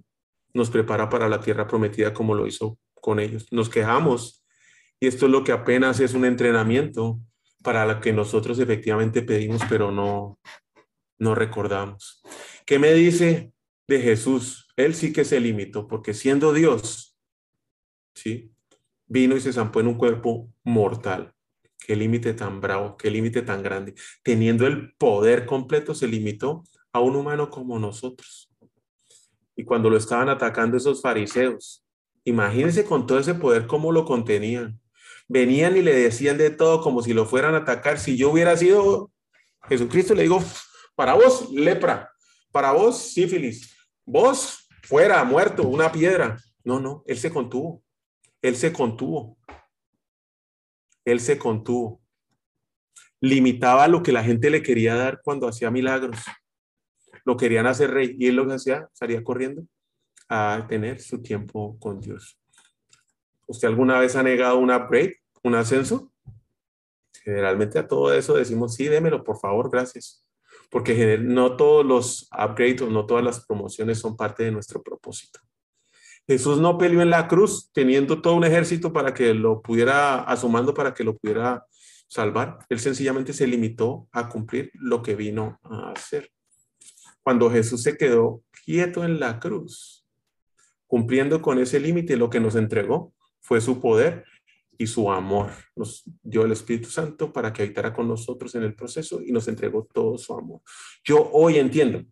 nos 0.53 0.69
prepara 0.69 1.09
para 1.09 1.29
la 1.29 1.41
tierra 1.41 1.67
prometida 1.67 2.13
como 2.13 2.35
lo 2.35 2.47
hizo 2.47 2.77
con 2.95 3.19
ellos. 3.19 3.47
Nos 3.51 3.69
quejamos 3.69 4.39
y 4.99 5.07
esto 5.07 5.25
es 5.25 5.31
lo 5.31 5.43
que 5.43 5.51
apenas 5.51 5.99
es 5.99 6.13
un 6.13 6.25
entrenamiento 6.25 7.19
para 7.63 7.85
lo 7.85 7.99
que 8.01 8.13
nosotros 8.13 8.59
efectivamente 8.59 9.21
pedimos, 9.21 9.61
pero 9.69 9.91
no, 9.91 10.39
no 11.17 11.35
recordamos. 11.35 12.21
¿Qué 12.65 12.79
me 12.79 12.93
dice 12.93 13.53
de 13.87 14.01
Jesús? 14.01 14.67
Él 14.75 14.95
sí 14.95 15.13
que 15.13 15.25
se 15.25 15.39
limitó, 15.39 15.87
porque 15.87 16.13
siendo 16.13 16.53
Dios, 16.53 17.17
¿sí? 18.13 18.51
Vino 19.07 19.35
y 19.35 19.41
se 19.41 19.53
zampó 19.53 19.79
en 19.79 19.87
un 19.87 19.95
cuerpo 19.95 20.51
mortal. 20.63 21.33
Qué 21.77 21.95
límite 21.95 22.33
tan 22.33 22.61
bravo, 22.61 22.95
qué 22.97 23.09
límite 23.09 23.41
tan 23.41 23.63
grande. 23.63 23.95
Teniendo 24.23 24.67
el 24.67 24.93
poder 24.95 25.45
completo, 25.45 25.95
se 25.95 26.07
limitó 26.07 26.63
a 26.93 26.99
un 26.99 27.15
humano 27.15 27.49
como 27.49 27.79
nosotros. 27.79 28.48
Y 29.59 29.65
cuando 29.65 29.89
lo 29.89 29.97
estaban 29.97 30.29
atacando 30.29 30.77
esos 30.77 31.01
fariseos, 31.01 31.83
imagínense 32.23 32.85
con 32.85 33.05
todo 33.05 33.19
ese 33.19 33.33
poder 33.33 33.67
cómo 33.67 33.91
lo 33.91 34.05
contenían. 34.05 34.79
Venían 35.27 35.75
y 35.75 35.81
le 35.81 35.93
decían 35.93 36.37
de 36.37 36.49
todo 36.49 36.81
como 36.81 37.01
si 37.01 37.13
lo 37.13 37.25
fueran 37.25 37.55
a 37.55 37.59
atacar. 37.59 37.99
Si 37.99 38.15
yo 38.15 38.29
hubiera 38.31 38.55
sido 38.55 39.11
Jesucristo, 39.67 40.15
le 40.15 40.23
digo, 40.23 40.41
para 40.95 41.13
vos, 41.15 41.51
lepra, 41.51 42.09
para 42.51 42.71
vos, 42.71 43.11
sífilis, 43.11 43.75
vos, 44.05 44.67
fuera, 44.83 45.23
muerto, 45.25 45.67
una 45.67 45.91
piedra. 45.91 46.37
No, 46.63 46.79
no, 46.79 47.03
él 47.05 47.17
se 47.17 47.29
contuvo. 47.29 47.83
Él 48.41 48.55
se 48.55 48.71
contuvo 48.71 49.37
él 51.11 51.19
se 51.19 51.37
contuvo. 51.37 52.01
Limitaba 53.21 53.87
lo 53.87 54.01
que 54.03 54.11
la 54.11 54.23
gente 54.23 54.49
le 54.49 54.63
quería 54.63 54.95
dar 54.95 55.21
cuando 55.23 55.47
hacía 55.47 55.71
milagros. 55.71 56.19
Lo 57.29 57.37
querían 57.37 57.67
hacer 57.67 57.91
rey 57.91 58.15
y 58.17 58.25
él 58.25 58.37
lo 58.37 58.47
que 58.47 58.55
hacía, 58.55 58.89
salía 58.91 59.23
corriendo 59.23 59.61
a 60.29 60.65
tener 60.67 60.99
su 60.99 61.21
tiempo 61.21 61.77
con 61.77 61.99
Dios. 61.99 62.39
¿Usted 63.45 63.67
alguna 63.67 63.99
vez 63.99 64.15
ha 64.15 64.23
negado 64.23 64.57
un 64.57 64.71
upgrade, 64.71 65.17
un 65.43 65.53
ascenso? 65.53 66.11
Generalmente 67.23 67.77
a 67.77 67.87
todo 67.87 68.11
eso 68.15 68.33
decimos, 68.33 68.73
sí, 68.73 68.85
démelo, 68.85 69.23
por 69.23 69.37
favor, 69.37 69.69
gracias. 69.69 70.25
Porque 70.71 71.19
no 71.19 71.55
todos 71.55 71.85
los 71.85 72.27
upgrades 72.31 72.81
o 72.81 72.89
no 72.89 73.05
todas 73.05 73.23
las 73.23 73.45
promociones 73.45 73.99
son 73.99 74.17
parte 74.17 74.41
de 74.41 74.51
nuestro 74.51 74.81
propósito. 74.81 75.39
Jesús 76.25 76.59
no 76.59 76.79
peleó 76.79 77.03
en 77.03 77.11
la 77.11 77.27
cruz 77.27 77.69
teniendo 77.71 78.23
todo 78.23 78.33
un 78.33 78.43
ejército 78.43 78.91
para 78.91 79.13
que 79.13 79.35
lo 79.35 79.61
pudiera, 79.61 80.21
asomando 80.21 80.73
para 80.73 80.95
que 80.95 81.03
lo 81.03 81.15
pudiera 81.15 81.63
salvar. 82.07 82.57
Él 82.69 82.79
sencillamente 82.79 83.33
se 83.33 83.45
limitó 83.45 84.07
a 84.13 84.29
cumplir 84.29 84.71
lo 84.73 85.03
que 85.03 85.13
vino 85.13 85.59
a 85.61 85.91
hacer. 85.91 86.31
Cuando 87.29 87.51
Jesús 87.51 87.83
se 87.83 87.95
quedó 87.95 88.41
quieto 88.65 89.05
en 89.05 89.19
la 89.19 89.39
cruz, 89.39 90.03
cumpliendo 90.87 91.43
con 91.43 91.59
ese 91.59 91.79
límite, 91.79 92.17
lo 92.17 92.27
que 92.27 92.39
nos 92.39 92.55
entregó 92.55 93.13
fue 93.39 93.61
su 93.61 93.79
poder 93.79 94.25
y 94.79 94.87
su 94.87 95.11
amor. 95.11 95.51
Nos 95.75 96.03
dio 96.23 96.43
el 96.43 96.53
Espíritu 96.53 96.89
Santo 96.89 97.31
para 97.31 97.53
que 97.53 97.61
habitara 97.61 97.93
con 97.93 98.07
nosotros 98.07 98.55
en 98.55 98.63
el 98.63 98.73
proceso 98.73 99.21
y 99.23 99.31
nos 99.31 99.47
entregó 99.47 99.87
todo 99.93 100.17
su 100.17 100.33
amor. 100.33 100.61
Yo 101.03 101.29
hoy 101.31 101.59
entiendo 101.59 102.03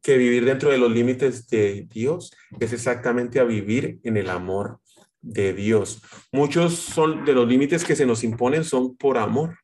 que 0.00 0.16
vivir 0.16 0.44
dentro 0.44 0.70
de 0.70 0.78
los 0.78 0.92
límites 0.92 1.48
de 1.48 1.88
Dios 1.90 2.30
es 2.60 2.72
exactamente 2.72 3.40
a 3.40 3.44
vivir 3.44 3.98
en 4.04 4.16
el 4.16 4.30
amor 4.30 4.78
de 5.20 5.54
Dios. 5.54 6.02
Muchos 6.30 6.74
son 6.74 7.24
de 7.24 7.32
los 7.32 7.48
límites 7.48 7.82
que 7.82 7.96
se 7.96 8.06
nos 8.06 8.22
imponen 8.22 8.62
son 8.62 8.96
por 8.96 9.18
amor. 9.18 9.58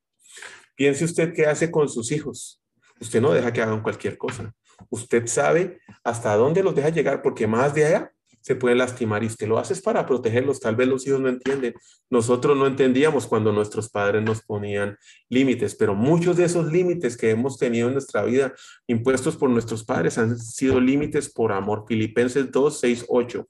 Piense 0.75 1.05
usted 1.05 1.33
qué 1.33 1.47
hace 1.47 1.71
con 1.71 1.89
sus 1.89 2.11
hijos. 2.11 2.61
Usted 3.01 3.21
no 3.21 3.31
deja 3.31 3.53
que 3.53 3.63
hagan 3.63 3.81
cualquier 3.81 4.19
cosa. 4.19 4.53
Usted 4.91 5.27
sabe 5.27 5.81
hasta 6.05 6.37
dónde 6.37 6.63
los 6.63 6.75
deja 6.75 6.89
llegar 6.91 7.23
porque 7.23 7.47
más 7.47 7.75
de 7.75 7.87
allá 7.87 8.13
se 8.41 8.57
pueden 8.57 8.79
lastimar 8.79 9.23
y 9.23 9.27
usted 9.27 9.47
lo 9.47 9.59
hace 9.59 9.75
para 9.83 10.07
protegerlos. 10.07 10.61
Tal 10.61 10.77
vez 10.77 10.89
los 10.89 11.07
hijos 11.07 11.21
no 11.21 11.29
entienden. 11.29 11.75
Nosotros 12.09 12.57
no 12.57 12.67
entendíamos 12.67 13.27
cuando 13.27 13.53
nuestros 13.53 13.91
padres 13.91 14.23
nos 14.23 14.43
ponían 14.43 14.97
límites, 15.29 15.75
pero 15.75 15.95
muchos 15.95 16.37
de 16.37 16.45
esos 16.45 16.73
límites 16.73 17.17
que 17.17 17.31
hemos 17.31 17.59
tenido 17.59 17.89
en 17.89 17.95
nuestra 17.95 18.23
vida 18.25 18.55
impuestos 18.87 19.37
por 19.37 19.51
nuestros 19.51 19.85
padres 19.85 20.17
han 20.19 20.39
sido 20.39 20.81
límites 20.81 21.31
por 21.31 21.53
amor. 21.53 21.85
Filipenses 21.87 22.51
2, 22.51 22.81
6, 22.81 23.05
8. 23.09 23.49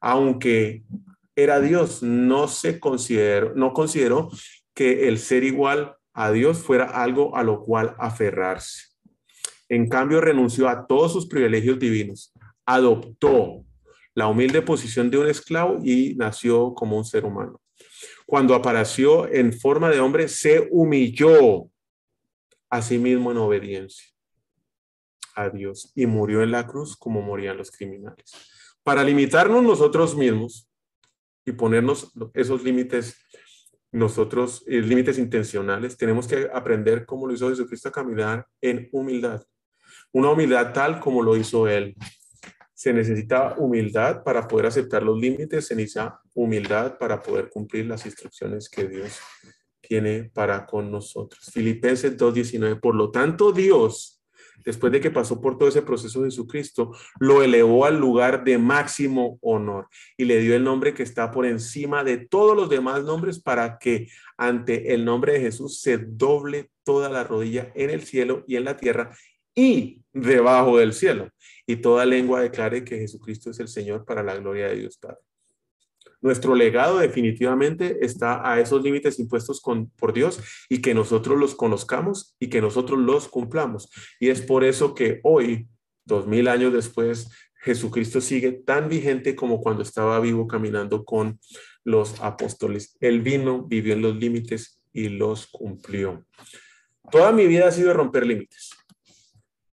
Aunque 0.00 0.82
era 1.36 1.60
Dios, 1.60 2.02
no 2.02 2.48
se 2.48 2.80
consideró, 2.80 3.54
no 3.54 3.72
consideró 3.72 4.30
que 4.74 5.08
el 5.08 5.18
ser 5.18 5.44
igual 5.44 5.96
a 6.12 6.32
Dios 6.32 6.58
fuera 6.58 6.86
algo 6.86 7.36
a 7.36 7.44
lo 7.44 7.62
cual 7.62 7.94
aferrarse. 7.98 8.89
En 9.70 9.88
cambio, 9.88 10.20
renunció 10.20 10.68
a 10.68 10.86
todos 10.86 11.12
sus 11.12 11.26
privilegios 11.26 11.78
divinos, 11.78 12.32
adoptó 12.66 13.64
la 14.14 14.26
humilde 14.26 14.62
posición 14.62 15.10
de 15.10 15.18
un 15.18 15.28
esclavo 15.28 15.78
y 15.82 16.16
nació 16.16 16.74
como 16.74 16.98
un 16.98 17.04
ser 17.04 17.24
humano. 17.24 17.60
Cuando 18.26 18.56
apareció 18.56 19.32
en 19.32 19.52
forma 19.52 19.88
de 19.88 20.00
hombre, 20.00 20.28
se 20.28 20.68
humilló 20.72 21.70
a 22.68 22.82
sí 22.82 22.98
mismo 22.98 23.30
en 23.30 23.38
obediencia 23.38 24.06
a 25.36 25.48
Dios 25.50 25.92
y 25.94 26.06
murió 26.06 26.42
en 26.42 26.50
la 26.50 26.66
cruz 26.66 26.96
como 26.96 27.22
morían 27.22 27.56
los 27.56 27.70
criminales. 27.70 28.32
Para 28.82 29.04
limitarnos 29.04 29.62
nosotros 29.62 30.16
mismos 30.16 30.68
y 31.46 31.52
ponernos 31.52 32.12
esos 32.34 32.64
límites, 32.64 33.16
nosotros, 33.92 34.64
eh, 34.66 34.80
límites 34.80 35.16
intencionales, 35.16 35.96
tenemos 35.96 36.26
que 36.26 36.50
aprender 36.52 37.06
cómo 37.06 37.28
lo 37.28 37.34
hizo 37.34 37.48
Jesucristo 37.48 37.88
a 37.88 37.92
caminar 37.92 38.46
en 38.60 38.88
humildad. 38.90 39.44
Una 40.12 40.30
humildad 40.30 40.72
tal 40.72 41.00
como 41.00 41.22
lo 41.22 41.36
hizo 41.36 41.68
Él 41.68 41.96
se 42.80 42.94
necesita 42.94 43.56
humildad 43.58 44.22
para 44.22 44.48
poder 44.48 44.64
aceptar 44.64 45.02
los 45.02 45.20
límites, 45.20 45.66
se 45.66 45.76
necesita 45.76 46.18
humildad 46.32 46.96
para 46.96 47.20
poder 47.20 47.50
cumplir 47.50 47.84
las 47.84 48.06
instrucciones 48.06 48.70
que 48.70 48.88
Dios 48.88 49.18
tiene 49.82 50.30
para 50.32 50.64
con 50.64 50.90
nosotros. 50.90 51.50
Filipenses 51.52 52.16
2.19, 52.16 52.80
por 52.80 52.94
lo 52.94 53.10
tanto 53.10 53.52
Dios, 53.52 54.22
después 54.64 54.90
de 54.92 55.00
que 55.02 55.10
pasó 55.10 55.42
por 55.42 55.58
todo 55.58 55.68
ese 55.68 55.82
proceso 55.82 56.22
de 56.22 56.28
Jesucristo, 56.28 56.92
lo 57.18 57.42
elevó 57.42 57.84
al 57.84 57.98
lugar 58.00 58.44
de 58.44 58.56
máximo 58.56 59.38
honor 59.42 59.88
y 60.16 60.24
le 60.24 60.40
dio 60.40 60.56
el 60.56 60.64
nombre 60.64 60.94
que 60.94 61.02
está 61.02 61.30
por 61.30 61.44
encima 61.44 62.02
de 62.02 62.16
todos 62.16 62.56
los 62.56 62.70
demás 62.70 63.04
nombres 63.04 63.40
para 63.40 63.78
que 63.78 64.08
ante 64.38 64.94
el 64.94 65.04
nombre 65.04 65.34
de 65.34 65.40
Jesús 65.40 65.82
se 65.82 65.98
doble 65.98 66.70
toda 66.82 67.10
la 67.10 67.24
rodilla 67.24 67.70
en 67.74 67.90
el 67.90 68.00
cielo 68.00 68.42
y 68.46 68.56
en 68.56 68.64
la 68.64 68.78
tierra 68.78 69.14
y 69.54 70.02
debajo 70.12 70.78
del 70.78 70.92
cielo. 70.92 71.30
Y 71.66 71.76
toda 71.76 72.04
lengua 72.04 72.40
declare 72.40 72.84
que 72.84 72.98
Jesucristo 72.98 73.50
es 73.50 73.60
el 73.60 73.68
Señor 73.68 74.04
para 74.04 74.22
la 74.22 74.36
gloria 74.36 74.68
de 74.68 74.76
Dios 74.76 74.98
Padre. 74.98 75.18
Nuestro 76.22 76.54
legado 76.54 76.98
definitivamente 76.98 78.04
está 78.04 78.46
a 78.50 78.60
esos 78.60 78.82
límites 78.82 79.18
impuestos 79.18 79.60
con, 79.60 79.88
por 79.90 80.12
Dios 80.12 80.40
y 80.68 80.82
que 80.82 80.92
nosotros 80.92 81.38
los 81.38 81.54
conozcamos 81.54 82.36
y 82.38 82.48
que 82.48 82.60
nosotros 82.60 82.98
los 82.98 83.28
cumplamos. 83.28 83.90
Y 84.18 84.28
es 84.28 84.42
por 84.42 84.64
eso 84.64 84.94
que 84.94 85.20
hoy, 85.22 85.68
dos 86.04 86.26
mil 86.26 86.48
años 86.48 86.74
después, 86.74 87.30
Jesucristo 87.62 88.20
sigue 88.20 88.52
tan 88.52 88.88
vigente 88.88 89.34
como 89.34 89.60
cuando 89.60 89.82
estaba 89.82 90.20
vivo 90.20 90.46
caminando 90.46 91.04
con 91.04 91.38
los 91.84 92.20
apóstoles. 92.20 92.96
Él 93.00 93.20
vino, 93.20 93.64
vivió 93.64 93.94
en 93.94 94.02
los 94.02 94.16
límites 94.16 94.82
y 94.92 95.08
los 95.08 95.46
cumplió. 95.46 96.26
Toda 97.10 97.32
mi 97.32 97.46
vida 97.46 97.68
ha 97.68 97.72
sido 97.72 97.92
romper 97.94 98.26
límites. 98.26 98.70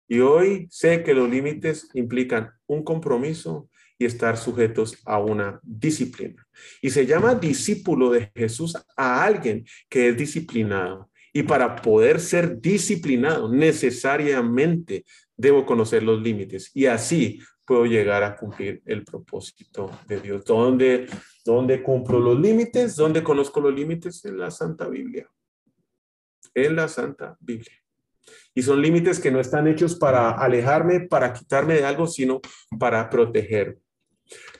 Y 0.08 0.20
hoy 0.20 0.68
sé 0.70 1.02
que 1.02 1.14
los 1.14 1.28
límites 1.28 1.88
implican 1.94 2.50
un 2.66 2.84
compromiso 2.84 3.68
y 3.98 4.04
estar 4.04 4.36
sujetos 4.36 4.98
a 5.04 5.18
una 5.18 5.60
disciplina. 5.62 6.46
Y 6.82 6.90
se 6.90 7.06
llama 7.06 7.34
discípulo 7.34 8.10
de 8.10 8.30
Jesús 8.34 8.76
a 8.96 9.24
alguien 9.24 9.64
que 9.88 10.08
es 10.08 10.16
disciplinado. 10.16 11.10
Y 11.32 11.42
para 11.42 11.76
poder 11.76 12.20
ser 12.20 12.60
disciplinado, 12.60 13.52
necesariamente 13.52 15.04
debo 15.36 15.66
conocer 15.66 16.02
los 16.02 16.20
límites. 16.22 16.70
Y 16.74 16.86
así 16.86 17.40
puedo 17.64 17.84
llegar 17.84 18.22
a 18.22 18.36
cumplir 18.36 18.80
el 18.86 19.04
propósito 19.04 19.90
de 20.06 20.20
Dios. 20.20 20.44
¿Dónde, 20.44 21.06
dónde 21.44 21.82
cumplo 21.82 22.20
los 22.20 22.38
límites? 22.38 22.96
¿Dónde 22.96 23.22
conozco 23.22 23.60
los 23.60 23.74
límites? 23.74 24.24
En 24.24 24.38
la 24.38 24.50
Santa 24.50 24.88
Biblia. 24.88 25.28
En 26.54 26.76
la 26.76 26.88
Santa 26.88 27.36
Biblia. 27.40 27.85
Y 28.54 28.62
son 28.62 28.80
límites 28.80 29.20
que 29.20 29.30
no 29.30 29.40
están 29.40 29.66
hechos 29.66 29.96
para 29.96 30.30
alejarme, 30.30 31.00
para 31.00 31.32
quitarme 31.32 31.74
de 31.74 31.84
algo, 31.84 32.06
sino 32.06 32.40
para 32.78 33.08
proteger. 33.10 33.78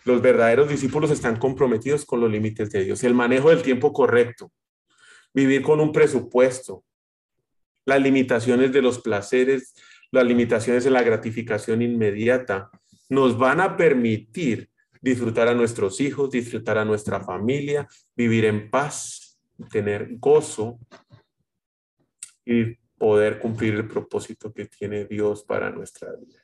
Los 0.04 0.22
verdaderos 0.22 0.68
discípulos 0.68 1.10
están 1.10 1.36
comprometidos 1.38 2.04
con 2.04 2.20
los 2.20 2.30
límites 2.30 2.70
de 2.70 2.84
Dios. 2.84 3.02
El 3.04 3.14
manejo 3.14 3.50
del 3.50 3.62
tiempo 3.62 3.92
correcto, 3.92 4.52
vivir 5.34 5.62
con 5.62 5.80
un 5.80 5.92
presupuesto, 5.92 6.84
las 7.84 8.00
limitaciones 8.00 8.72
de 8.72 8.82
los 8.82 9.00
placeres, 9.00 9.74
las 10.10 10.24
limitaciones 10.24 10.86
en 10.86 10.92
la 10.92 11.02
gratificación 11.02 11.82
inmediata, 11.82 12.70
nos 13.08 13.38
van 13.38 13.60
a 13.60 13.76
permitir 13.76 14.70
disfrutar 15.00 15.48
a 15.48 15.54
nuestros 15.54 16.00
hijos, 16.00 16.30
disfrutar 16.30 16.78
a 16.78 16.84
nuestra 16.84 17.20
familia, 17.20 17.88
vivir 18.16 18.44
en 18.44 18.70
paz, 18.70 19.38
tener 19.70 20.16
gozo 20.18 20.78
y 22.44 22.76
poder 22.98 23.38
cumplir 23.38 23.74
el 23.74 23.88
propósito 23.88 24.52
que 24.52 24.66
tiene 24.66 25.04
Dios 25.04 25.44
para 25.44 25.70
nuestra 25.70 26.12
vida. 26.12 26.40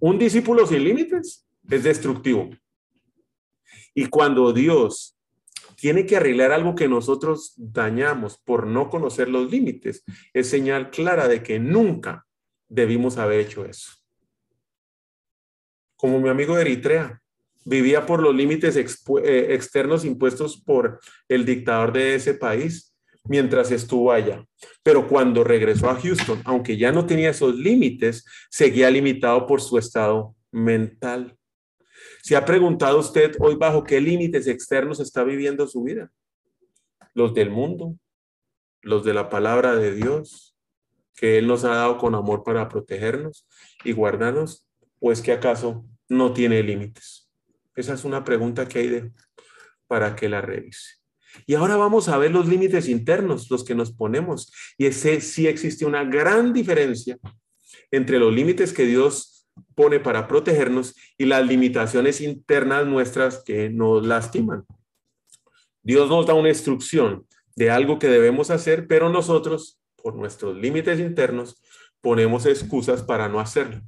Un 0.00 0.18
discípulo 0.18 0.66
sin 0.66 0.84
límites 0.84 1.46
es 1.68 1.82
destructivo. 1.82 2.50
Y 3.94 4.06
cuando 4.06 4.52
Dios 4.52 5.16
tiene 5.76 6.06
que 6.06 6.16
arreglar 6.16 6.52
algo 6.52 6.74
que 6.74 6.88
nosotros 6.88 7.54
dañamos 7.56 8.38
por 8.38 8.66
no 8.66 8.88
conocer 8.88 9.28
los 9.28 9.50
límites, 9.50 10.02
es 10.32 10.48
señal 10.48 10.90
clara 10.90 11.28
de 11.28 11.42
que 11.42 11.58
nunca 11.58 12.26
debimos 12.68 13.18
haber 13.18 13.40
hecho 13.40 13.64
eso. 13.64 13.92
Como 15.96 16.20
mi 16.20 16.28
amigo 16.28 16.56
de 16.56 16.62
Eritrea, 16.62 17.22
vivía 17.64 18.04
por 18.04 18.20
los 18.20 18.34
límites 18.34 18.76
eh, 18.76 19.54
externos 19.54 20.04
impuestos 20.04 20.60
por 20.60 21.00
el 21.28 21.44
dictador 21.44 21.92
de 21.92 22.14
ese 22.14 22.34
país 22.34 22.93
mientras 23.24 23.70
estuvo 23.70 24.12
allá. 24.12 24.44
Pero 24.82 25.08
cuando 25.08 25.44
regresó 25.44 25.88
a 25.88 26.00
Houston, 26.00 26.42
aunque 26.44 26.76
ya 26.76 26.92
no 26.92 27.06
tenía 27.06 27.30
esos 27.30 27.56
límites, 27.56 28.24
seguía 28.50 28.90
limitado 28.90 29.46
por 29.46 29.60
su 29.60 29.78
estado 29.78 30.34
mental. 30.52 31.36
¿Se 32.22 32.36
ha 32.36 32.44
preguntado 32.44 32.98
usted 32.98 33.34
hoy 33.38 33.56
bajo 33.56 33.84
qué 33.84 34.00
límites 34.00 34.46
externos 34.46 35.00
está 35.00 35.24
viviendo 35.24 35.66
su 35.66 35.82
vida? 35.82 36.10
Los 37.14 37.34
del 37.34 37.50
mundo, 37.50 37.96
los 38.82 39.04
de 39.04 39.14
la 39.14 39.28
palabra 39.28 39.74
de 39.76 39.94
Dios, 39.94 40.56
que 41.14 41.38
Él 41.38 41.46
nos 41.46 41.64
ha 41.64 41.74
dado 41.74 41.98
con 41.98 42.14
amor 42.14 42.42
para 42.42 42.68
protegernos 42.68 43.46
y 43.84 43.92
guardarnos, 43.92 44.66
o 45.00 45.12
es 45.12 45.20
que 45.20 45.32
acaso 45.32 45.84
no 46.08 46.32
tiene 46.32 46.62
límites? 46.62 47.30
Esa 47.76 47.94
es 47.94 48.04
una 48.04 48.24
pregunta 48.24 48.68
que 48.68 48.78
hay 48.78 48.88
de, 48.88 49.12
para 49.86 50.14
que 50.16 50.28
la 50.28 50.40
revise. 50.40 51.03
Y 51.46 51.54
ahora 51.54 51.76
vamos 51.76 52.08
a 52.08 52.18
ver 52.18 52.30
los 52.30 52.48
límites 52.48 52.88
internos, 52.88 53.50
los 53.50 53.64
que 53.64 53.74
nos 53.74 53.92
ponemos. 53.92 54.52
Y 54.78 54.86
ese 54.86 55.20
sí 55.20 55.46
existe 55.46 55.84
una 55.84 56.04
gran 56.04 56.52
diferencia 56.52 57.18
entre 57.90 58.18
los 58.18 58.32
límites 58.32 58.72
que 58.72 58.86
Dios 58.86 59.46
pone 59.74 60.00
para 60.00 60.26
protegernos 60.26 60.94
y 61.16 61.26
las 61.26 61.46
limitaciones 61.46 62.20
internas 62.20 62.86
nuestras 62.86 63.42
que 63.44 63.70
nos 63.70 64.06
lastiman. 64.06 64.64
Dios 65.82 66.08
nos 66.08 66.26
da 66.26 66.34
una 66.34 66.48
instrucción 66.48 67.26
de 67.56 67.70
algo 67.70 67.98
que 67.98 68.08
debemos 68.08 68.50
hacer, 68.50 68.86
pero 68.86 69.10
nosotros, 69.10 69.80
por 69.96 70.14
nuestros 70.14 70.56
límites 70.56 70.98
internos, 70.98 71.62
ponemos 72.00 72.46
excusas 72.46 73.02
para 73.02 73.28
no 73.28 73.40
hacerlo, 73.40 73.80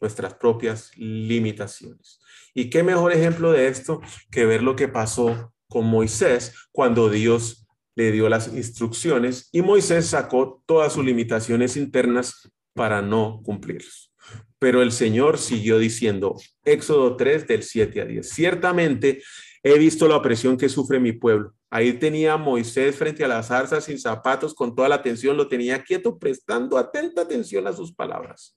nuestras 0.00 0.34
propias 0.34 0.90
limitaciones. 0.96 2.20
¿Y 2.54 2.70
qué 2.70 2.82
mejor 2.82 3.12
ejemplo 3.12 3.52
de 3.52 3.68
esto 3.68 4.00
que 4.30 4.46
ver 4.46 4.62
lo 4.62 4.76
que 4.76 4.88
pasó 4.88 5.53
con 5.68 5.86
Moisés 5.86 6.54
cuando 6.72 7.10
Dios 7.10 7.66
le 7.96 8.12
dio 8.12 8.28
las 8.28 8.48
instrucciones 8.48 9.48
y 9.52 9.62
Moisés 9.62 10.06
sacó 10.06 10.62
todas 10.66 10.92
sus 10.92 11.04
limitaciones 11.04 11.76
internas 11.76 12.50
para 12.74 13.02
no 13.02 13.40
cumplirlos. 13.44 14.12
Pero 14.58 14.82
el 14.82 14.92
Señor 14.92 15.38
siguió 15.38 15.78
diciendo, 15.78 16.36
Éxodo 16.64 17.16
3 17.16 17.46
del 17.46 17.62
7 17.62 18.00
a 18.00 18.04
10, 18.04 18.28
ciertamente 18.28 19.22
he 19.62 19.78
visto 19.78 20.08
la 20.08 20.16
opresión 20.16 20.56
que 20.56 20.68
sufre 20.68 20.98
mi 20.98 21.12
pueblo. 21.12 21.54
Ahí 21.70 21.94
tenía 21.94 22.36
Moisés 22.36 22.96
frente 22.96 23.24
a 23.24 23.28
las 23.28 23.48
zarzas 23.48 23.84
sin 23.84 23.98
zapatos, 23.98 24.54
con 24.54 24.74
toda 24.74 24.88
la 24.88 24.96
atención, 24.96 25.36
lo 25.36 25.48
tenía 25.48 25.82
quieto, 25.82 26.18
prestando 26.18 26.78
atenta 26.78 27.22
atención 27.22 27.66
a 27.66 27.72
sus 27.72 27.92
palabras. 27.92 28.56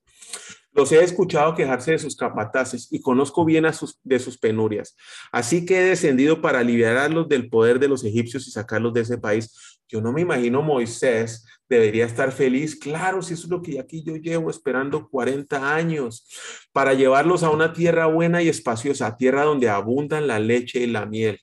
Los 0.78 0.92
he 0.92 1.04
escuchado 1.04 1.56
quejarse 1.56 1.94
de 1.94 1.98
sus 1.98 2.16
capataces 2.16 2.88
y 2.92 3.02
conozco 3.02 3.44
bien 3.44 3.66
a 3.66 3.74
sus, 3.74 4.00
de 4.04 4.20
sus 4.20 4.38
penurias. 4.38 4.96
Así 5.32 5.66
que 5.66 5.80
he 5.80 5.84
descendido 5.84 6.40
para 6.40 6.60
aliviarlos 6.60 7.28
del 7.28 7.50
poder 7.50 7.80
de 7.80 7.88
los 7.88 8.04
egipcios 8.04 8.48
y 8.48 8.52
sacarlos 8.52 8.94
de 8.94 9.02
ese 9.02 9.18
país. 9.18 9.80
Yo 9.90 10.02
no 10.02 10.14
me 10.14 10.22
imagino 10.22 10.62
Moisés 10.62 11.48
debería 11.68 12.06
estar 12.06 12.32
feliz. 12.32 12.76
Claro, 12.76 13.24
si 13.24 13.34
eso 13.34 13.46
es 13.46 13.50
lo 13.50 13.64
que 13.64 13.80
aquí 13.80 14.04
yo 14.04 14.18
llevo 14.18 14.52
esperando 14.52 15.10
40 15.10 15.74
años 15.74 16.28
para 16.72 16.94
llevarlos 16.94 17.42
a 17.42 17.50
una 17.50 17.74
tierra 17.74 18.06
buena 18.06 18.44
y 18.44 18.48
espaciosa, 18.48 19.18
tierra 19.18 19.46
donde 19.46 19.70
abundan 19.70 20.28
la 20.28 20.38
leche 20.38 20.82
y 20.82 20.86
la 20.86 21.08
miel. 21.08 21.42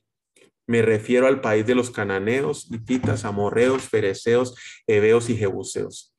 Me 0.65 0.81
refiero 0.81 1.27
al 1.27 1.41
país 1.41 1.65
de 1.65 1.75
los 1.75 1.91
cananeos, 1.91 2.71
hititas, 2.71 3.25
amorreos, 3.25 3.83
fereceos, 3.83 4.55
heveos 4.87 5.29
y 5.29 5.35
jebuseos 5.35 6.14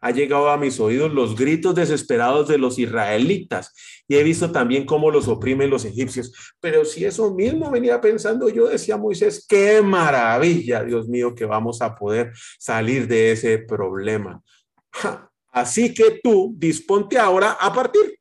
ha 0.00 0.10
llegado 0.10 0.50
a 0.50 0.56
mis 0.56 0.78
oídos 0.80 1.12
los 1.12 1.36
gritos 1.36 1.74
desesperados 1.74 2.48
de 2.48 2.58
los 2.58 2.78
israelitas 2.78 3.72
y 4.06 4.16
he 4.16 4.22
visto 4.22 4.50
también 4.50 4.86
cómo 4.86 5.10
los 5.10 5.28
oprimen 5.28 5.70
los 5.70 5.84
egipcios. 5.84 6.32
Pero 6.60 6.84
si 6.84 7.04
eso 7.04 7.34
mismo 7.34 7.70
venía 7.70 8.00
pensando 8.00 8.48
yo, 8.48 8.68
decía 8.68 8.96
Moisés, 8.96 9.44
qué 9.48 9.82
maravilla, 9.82 10.82
Dios 10.82 11.08
mío, 11.08 11.34
que 11.34 11.44
vamos 11.44 11.82
a 11.82 11.94
poder 11.94 12.32
salir 12.58 13.06
de 13.06 13.32
ese 13.32 13.58
problema. 13.58 14.42
Así 15.52 15.92
que 15.92 16.20
tú 16.22 16.54
disponte 16.56 17.18
ahora 17.18 17.52
a 17.52 17.72
partir. 17.72 18.18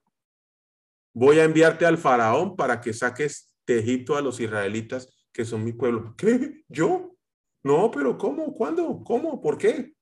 Voy 1.13 1.39
a 1.39 1.45
enviarte 1.45 1.85
al 1.85 1.97
faraón 1.97 2.55
para 2.55 2.79
que 2.79 2.93
saques 2.93 3.53
de 3.65 3.79
Egipto 3.79 4.15
a 4.15 4.21
los 4.21 4.39
israelitas 4.39 5.09
que 5.31 5.45
son 5.45 5.63
mi 5.63 5.73
pueblo. 5.73 6.15
¿Qué? 6.17 6.63
¿Yo? 6.67 7.15
No, 7.63 7.91
pero 7.91 8.17
¿cómo? 8.17 8.53
¿Cuándo? 8.53 9.03
¿Cómo? 9.03 9.41
¿Por 9.41 9.57
qué? 9.57 9.93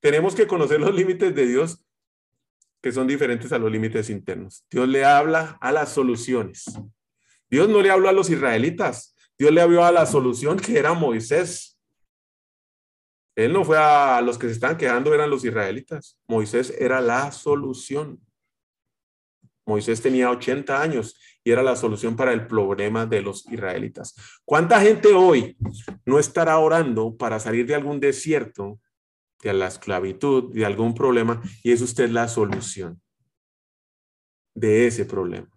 Tenemos 0.00 0.34
que 0.34 0.46
conocer 0.46 0.80
los 0.80 0.94
límites 0.94 1.34
de 1.34 1.46
Dios 1.46 1.84
que 2.80 2.92
son 2.92 3.06
diferentes 3.06 3.52
a 3.52 3.58
los 3.58 3.70
límites 3.70 4.08
internos. 4.10 4.64
Dios 4.70 4.88
le 4.88 5.04
habla 5.04 5.58
a 5.60 5.72
las 5.72 5.92
soluciones. 5.92 6.64
Dios 7.50 7.68
no 7.68 7.80
le 7.82 7.90
habló 7.90 8.08
a 8.08 8.12
los 8.12 8.30
israelitas. 8.30 9.16
Dios 9.36 9.52
le 9.52 9.60
habló 9.60 9.84
a 9.84 9.92
la 9.92 10.06
solución 10.06 10.58
que 10.58 10.78
era 10.78 10.94
Moisés. 10.94 11.78
Él 13.36 13.52
no 13.52 13.64
fue 13.64 13.78
a 13.78 14.20
los 14.20 14.36
que 14.36 14.48
se 14.48 14.54
están 14.54 14.76
quejando, 14.76 15.14
eran 15.14 15.30
los 15.30 15.44
israelitas. 15.44 16.18
Moisés 16.26 16.74
era 16.78 17.00
la 17.00 17.30
solución. 17.30 18.20
Moisés 19.64 20.00
tenía 20.00 20.30
80 20.30 20.80
años 20.80 21.16
y 21.44 21.52
era 21.52 21.62
la 21.62 21.76
solución 21.76 22.16
para 22.16 22.32
el 22.32 22.46
problema 22.46 23.06
de 23.06 23.22
los 23.22 23.46
israelitas. 23.50 24.14
¿Cuánta 24.44 24.80
gente 24.80 25.12
hoy 25.12 25.56
no 26.04 26.18
estará 26.18 26.58
orando 26.58 27.16
para 27.16 27.38
salir 27.38 27.66
de 27.66 27.74
algún 27.74 28.00
desierto 28.00 28.80
de 29.42 29.52
la 29.52 29.68
esclavitud, 29.68 30.52
de 30.52 30.64
algún 30.64 30.94
problema, 30.94 31.42
y 31.62 31.72
es 31.72 31.80
usted 31.80 32.10
la 32.10 32.28
solución 32.28 33.00
de 34.54 34.86
ese 34.86 35.04
problema. 35.04 35.48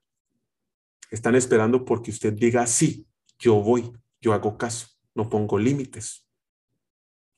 Están 1.09 1.35
esperando 1.35 1.83
porque 1.83 2.11
usted 2.11 2.33
diga, 2.33 2.65
sí, 2.67 3.07
yo 3.39 3.55
voy, 3.55 3.91
yo 4.21 4.33
hago 4.33 4.57
caso, 4.57 4.87
no 5.15 5.29
pongo 5.29 5.57
límites. 5.57 6.27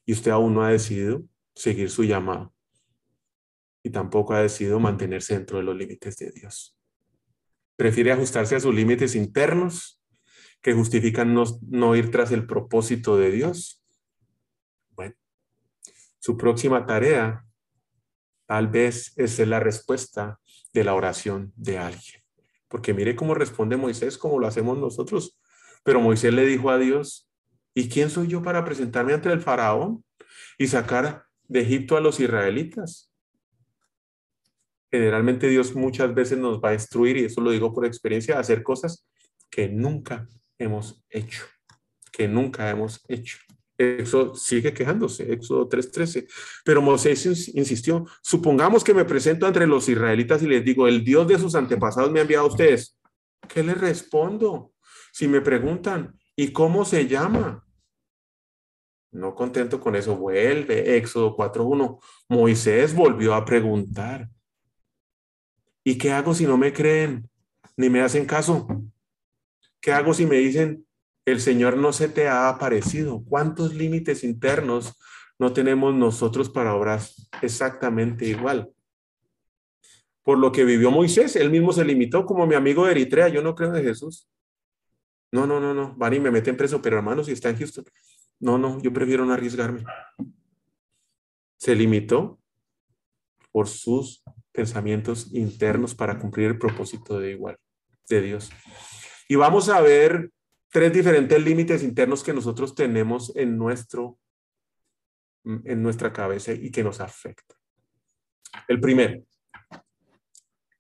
Y 0.06 0.14
usted 0.14 0.32
aún 0.32 0.54
no 0.54 0.64
ha 0.64 0.70
decidido 0.70 1.24
seguir 1.56 1.90
su 1.90 2.04
llamado. 2.04 2.54
Y 3.82 3.90
tampoco 3.90 4.34
ha 4.34 4.42
decidido 4.42 4.80
mantenerse 4.80 5.34
dentro 5.34 5.58
de 5.58 5.64
los 5.64 5.76
límites 5.76 6.18
de 6.18 6.32
Dios. 6.32 6.78
Prefiere 7.76 8.12
ajustarse 8.12 8.56
a 8.56 8.60
sus 8.60 8.76
límites 8.76 9.16
internos 9.16 10.02
que 10.62 10.74
justifican 10.74 11.34
no, 11.34 11.44
no 11.68 11.96
ir 11.96 12.12
tras 12.12 12.32
el 12.32 12.46
propósito 12.46 13.18
de 13.18 13.32
Dios 13.32 13.83
su 16.24 16.38
próxima 16.38 16.86
tarea 16.86 17.46
tal 18.46 18.70
vez 18.70 19.12
es 19.18 19.38
la 19.40 19.60
respuesta 19.60 20.40
de 20.72 20.86
la 20.86 20.94
oración 20.94 21.52
de 21.58 21.78
alguien. 21.78 22.24
Porque 22.70 22.94
mire 22.94 23.14
cómo 23.14 23.34
responde 23.34 23.76
Moisés, 23.76 24.18
como 24.18 24.40
lo 24.40 24.48
hacemos 24.48 24.78
nosotros. 24.78 25.38
Pero 25.84 26.00
Moisés 26.00 26.34
le 26.34 26.46
dijo 26.46 26.70
a 26.70 26.78
Dios, 26.78 27.30
¿y 27.74 27.90
quién 27.90 28.10
soy 28.10 28.30
yo 28.30 28.42
para 28.42 28.64
presentarme 28.64 29.12
ante 29.12 29.30
el 29.34 29.42
faraón 29.42 30.06
y 30.58 30.68
sacar 30.68 31.26
de 31.50 31.60
Egipto 31.60 31.98
a 31.98 32.00
los 32.00 32.22
israelitas? 32.22 33.12
Generalmente 34.90 35.50
Dios 35.50 35.76
muchas 35.76 36.16
veces 36.16 36.38
nos 36.38 36.62
va 36.62 36.70
a 36.70 36.74
instruir, 36.76 37.18
y 37.18 37.26
eso 37.26 37.42
lo 37.42 37.52
digo 37.52 37.74
por 37.74 37.86
experiencia, 37.86 38.38
a 38.38 38.40
hacer 38.40 38.64
cosas 38.64 39.06
que 39.50 39.68
nunca 39.68 40.26
hemos 40.58 41.04
hecho, 41.10 41.44
que 42.14 42.30
nunca 42.30 42.70
hemos 42.70 43.04
hecho. 43.10 43.40
Éxodo 43.78 44.36
sigue 44.36 44.74
quejándose, 44.74 45.32
Éxodo 45.32 45.68
3:13. 45.68 46.28
Pero 46.64 46.82
Moisés 46.82 47.50
insistió, 47.56 48.06
supongamos 48.22 48.84
que 48.84 48.94
me 48.94 49.06
presento 49.06 49.48
entre 49.48 49.68
los 49.68 49.90
israelitas 49.90 50.42
y 50.44 50.48
les 50.48 50.64
digo, 50.64 50.88
el 50.88 51.04
Dios 51.04 51.28
de 51.28 51.40
sus 51.40 51.56
antepasados 51.56 52.12
me 52.12 52.20
ha 52.20 52.24
enviado 52.24 52.46
a 52.46 52.50
ustedes. 52.50 52.98
¿Qué 53.48 53.64
les 53.64 53.80
respondo? 53.80 54.74
Si 55.12 55.28
me 55.28 55.42
preguntan, 55.42 56.18
¿y 56.36 56.52
cómo 56.52 56.86
se 56.86 57.08
llama? 57.08 57.66
No 59.12 59.36
contento 59.36 59.80
con 59.80 59.96
eso, 59.96 60.16
vuelve, 60.16 60.98
Éxodo 60.98 61.36
4:1. 61.36 62.00
Moisés 62.30 62.96
volvió 62.96 63.36
a 63.36 63.46
preguntar, 63.46 64.30
¿y 65.84 65.98
qué 65.98 66.12
hago 66.12 66.34
si 66.34 66.46
no 66.46 66.58
me 66.58 66.74
creen 66.74 67.30
ni 67.78 67.90
me 67.90 68.02
hacen 68.02 68.26
caso? 68.26 68.68
¿Qué 69.80 69.92
hago 69.92 70.14
si 70.14 70.26
me 70.26 70.38
dicen, 70.38 70.88
el 71.26 71.40
Señor 71.40 71.78
no 71.78 71.94
se 71.94 72.10
te 72.10 72.28
ha 72.28 72.50
aparecido. 72.50 73.24
¿Cuántos 73.24 73.74
límites 73.74 74.24
internos 74.24 75.00
no 75.40 75.54
tenemos 75.54 75.94
nosotros 75.94 76.50
para 76.50 76.76
obrar 76.76 77.02
exactamente 77.42 78.26
igual? 78.26 78.72
Por 80.24 80.38
lo 80.38 80.52
que 80.52 80.64
vivió 80.64 80.92
Moisés, 80.92 81.36
él 81.36 81.50
mismo 81.50 81.74
se 81.74 81.86
limitó 81.86 82.26
como 82.26 82.48
mi 82.48 82.56
amigo 82.56 82.86
de 82.86 82.92
Eritrea, 82.92 83.28
yo 83.28 83.42
no 83.42 83.56
creo 83.56 83.76
en 83.76 83.84
Jesús. 83.84 84.30
No, 85.32 85.48
no, 85.48 85.60
no, 85.60 85.74
no, 85.74 85.96
van 85.98 86.14
y 86.14 86.20
me 86.20 86.32
meten 86.32 86.56
preso, 86.56 86.82
pero 86.82 86.98
hermano, 86.98 87.24
si 87.24 87.32
está 87.32 87.50
en 87.50 87.58
Houston. 87.58 87.86
No, 88.40 88.58
no, 88.58 88.82
yo 88.82 88.94
prefiero 88.94 89.26
no 89.26 89.34
arriesgarme. 89.34 89.84
Se 91.58 91.76
limitó 91.76 92.40
por 93.52 93.68
sus 93.68 94.24
pensamientos 94.52 95.34
internos 95.34 95.96
para 95.96 96.20
cumplir 96.20 96.48
el 96.48 96.58
propósito 96.58 97.20
de 97.20 97.32
igual 97.32 97.58
de 98.10 98.22
Dios. 98.22 98.52
Y 99.28 99.36
vamos 99.36 99.70
a 99.70 99.82
ver 99.82 100.32
tres 100.74 100.92
diferentes 100.92 101.42
límites 101.42 101.84
internos 101.84 102.24
que 102.24 102.34
nosotros 102.34 102.74
tenemos 102.74 103.32
en, 103.36 103.58
nuestro, 103.58 104.18
en 105.46 105.84
nuestra 105.84 106.12
cabeza 106.12 106.52
y 106.52 106.72
que 106.72 106.84
nos 106.84 107.00
afectan. 107.00 107.56
El 108.68 108.82
primero, 108.82 109.24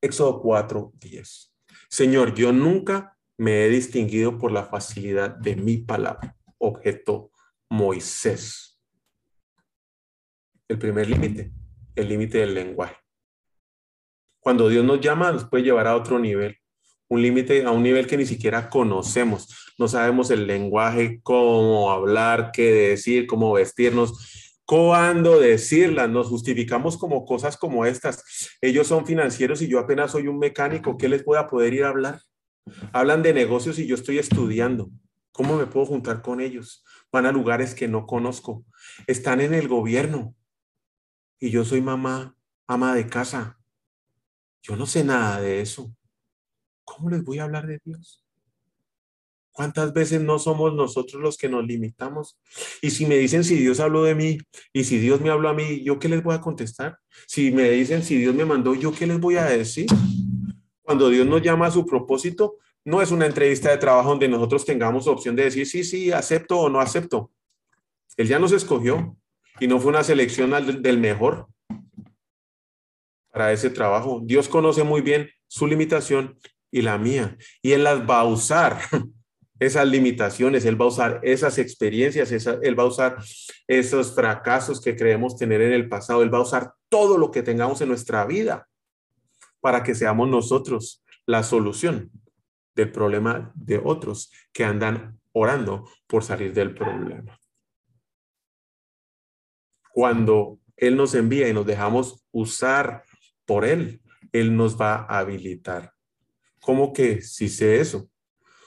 Éxodo 0.02 0.42
4, 0.42 0.94
10. 0.96 1.54
Señor, 1.90 2.34
yo 2.34 2.52
nunca 2.52 3.16
me 3.38 3.66
he 3.66 3.70
distinguido 3.70 4.40
por 4.40 4.52
la 4.52 4.66
facilidad 4.66 5.30
de 5.30 5.56
mi 5.56 5.78
palabra. 5.78 6.36
Objeto 6.58 7.32
Moisés. 7.70 8.82
El 10.68 10.80
primer 10.80 11.08
límite, 11.08 11.54
el 11.96 12.10
límite 12.10 12.40
del 12.40 12.56
lenguaje. 12.56 12.98
Cuando 14.40 14.70
Dios 14.70 14.84
nos 14.84 15.00
llama, 15.00 15.32
nos 15.32 15.48
puede 15.48 15.64
llevar 15.64 15.86
a 15.86 15.96
otro 15.96 16.18
nivel 16.18 16.58
un 17.14 17.22
límite 17.22 17.64
a 17.64 17.72
un 17.72 17.84
nivel 17.84 18.08
que 18.08 18.18
ni 18.18 18.26
siquiera 18.26 18.70
conocemos. 18.70 19.74
No 19.78 19.88
sabemos 19.88 20.32
el 20.32 20.48
lenguaje, 20.48 21.20
cómo 21.22 21.92
hablar, 21.92 22.50
qué 22.52 22.72
decir, 22.72 23.28
cómo 23.28 23.54
vestirnos, 23.54 24.60
cuándo 24.66 25.40
decirlas. 25.40 26.10
Nos 26.10 26.28
justificamos 26.28 26.98
como 26.98 27.24
cosas 27.24 27.56
como 27.56 27.86
estas. 27.86 28.58
Ellos 28.62 28.88
son 28.88 29.06
financieros 29.06 29.62
y 29.62 29.68
yo 29.68 29.78
apenas 29.80 30.12
soy 30.12 30.28
un 30.28 30.40
mecánico. 30.40 30.98
¿Qué 30.98 31.08
les 31.08 31.24
voy 31.24 31.38
a 31.38 31.48
poder 31.48 31.76
ir 31.76 31.84
a 31.84 31.90
hablar? 31.90 32.20
Hablan 32.94 33.22
de 33.22 33.34
negocios 33.34 33.78
y 33.78 33.86
yo 33.86 33.94
estoy 33.94 34.18
estudiando. 34.18 34.90
¿Cómo 35.32 35.56
me 35.56 35.68
puedo 35.68 35.86
juntar 35.86 36.24
con 36.24 36.42
ellos? 36.42 36.84
Van 37.12 37.28
a 37.28 37.32
lugares 37.32 37.76
que 37.76 37.88
no 37.88 38.08
conozco. 38.08 38.66
Están 39.06 39.40
en 39.40 39.54
el 39.54 39.68
gobierno 39.68 40.36
y 41.40 41.52
yo 41.52 41.64
soy 41.64 41.82
mamá, 41.82 42.36
ama 42.68 42.96
de 42.96 43.06
casa. 43.06 43.60
Yo 44.64 44.76
no 44.76 44.88
sé 44.88 45.04
nada 45.04 45.40
de 45.42 45.62
eso. 45.62 45.94
¿Cómo 46.84 47.10
les 47.10 47.24
voy 47.24 47.40
a 47.40 47.44
hablar 47.44 47.68
de 47.68 47.80
Dios? 47.84 48.24
¿Cuántas 49.52 49.94
veces 49.94 50.20
no 50.20 50.40
somos 50.40 50.74
nosotros 50.74 51.22
los 51.22 51.38
que 51.38 51.48
nos 51.48 51.64
limitamos? 51.64 52.40
Y 52.82 52.90
si 52.90 53.06
me 53.06 53.18
dicen 53.18 53.44
si 53.44 53.56
Dios 53.56 53.80
habló 53.80 54.04
de 54.04 54.16
mí 54.16 54.40
y 54.74 54.84
si 54.84 54.98
Dios 54.98 55.22
me 55.22 55.30
habló 55.30 55.50
a 55.50 55.54
mí, 55.54 55.84
¿yo 55.84 56.00
qué 56.00 56.10
les 56.10 56.24
voy 56.24 56.34
a 56.34 56.42
contestar? 56.42 56.98
Si 57.28 57.52
me 57.52 57.70
dicen 57.70 58.02
si 58.04 58.18
Dios 58.18 58.34
me 58.34 58.46
mandó, 58.46 58.74
¿yo 58.74 58.92
qué 58.92 59.06
les 59.06 59.20
voy 59.20 59.38
a 59.38 59.46
decir? 59.46 59.86
Cuando 60.82 61.10
Dios 61.10 61.28
nos 61.28 61.44
llama 61.44 61.68
a 61.68 61.72
su 61.72 61.86
propósito, 61.86 62.58
no 62.84 63.02
es 63.02 63.12
una 63.12 63.28
entrevista 63.28 63.70
de 63.70 63.78
trabajo 63.78 64.10
donde 64.10 64.28
nosotros 64.28 64.66
tengamos 64.66 65.08
opción 65.08 65.36
de 65.36 65.44
decir 65.44 65.68
sí, 65.68 65.84
sí, 65.84 66.12
acepto 66.12 66.60
o 66.60 66.70
no 66.70 66.80
acepto. 66.80 67.32
Él 68.18 68.28
ya 68.28 68.40
nos 68.40 68.52
escogió 68.52 69.16
y 69.60 69.68
no 69.68 69.80
fue 69.80 69.92
una 69.92 70.04
selección 70.04 70.52
del 70.82 70.98
mejor 70.98 71.48
para 73.32 73.52
ese 73.52 73.70
trabajo. 73.70 74.22
Dios 74.24 74.50
conoce 74.50 74.84
muy 74.84 75.02
bien 75.02 75.30
su 75.48 75.68
limitación 75.68 76.38
y 76.74 76.82
la 76.82 76.98
mía. 76.98 77.38
Y 77.62 77.72
Él 77.74 77.84
las 77.84 78.02
va 78.02 78.22
a 78.22 78.26
usar, 78.26 78.80
esas 79.60 79.88
limitaciones, 79.88 80.66
Él 80.66 80.80
va 80.80 80.86
a 80.86 80.90
usar 80.90 81.20
esas 81.24 81.60
experiencias, 81.60 82.32
Él 82.32 82.78
va 82.78 82.84
a 82.84 82.88
usar 82.88 83.18
esos 83.68 84.14
fracasos 84.14 84.82
que 84.82 84.96
creemos 84.96 85.38
tener 85.38 85.62
en 85.62 85.72
el 85.72 85.88
pasado, 85.88 86.24
Él 86.24 86.34
va 86.34 86.40
a 86.40 86.42
usar 86.42 86.74
todo 86.90 87.18
lo 87.18 87.30
que 87.30 87.44
tengamos 87.44 87.80
en 87.82 87.90
nuestra 87.90 88.26
vida 88.26 88.68
para 89.62 89.84
que 89.84 89.94
seamos 89.94 90.28
nosotros 90.28 91.04
la 91.28 91.44
solución 91.44 92.12
del 92.76 92.92
problema 92.92 93.52
de 93.56 93.80
otros 93.82 94.32
que 94.52 94.66
andan 94.66 95.20
orando 95.32 95.88
por 96.08 96.24
salir 96.24 96.54
del 96.54 96.74
problema. 96.74 97.40
Cuando 99.94 100.60
Él 100.76 100.98
nos 100.98 101.14
envía 101.14 101.48
y 101.48 101.54
nos 101.54 101.68
dejamos 101.68 102.26
usar 102.32 103.04
por 103.46 103.64
Él, 103.64 104.02
Él 104.32 104.58
nos 104.58 104.76
va 104.80 105.06
a 105.08 105.20
habilitar. 105.20 105.94
¿Cómo 106.64 106.94
que 106.94 107.22
si 107.22 107.50
sé 107.50 107.82
eso? 107.82 108.10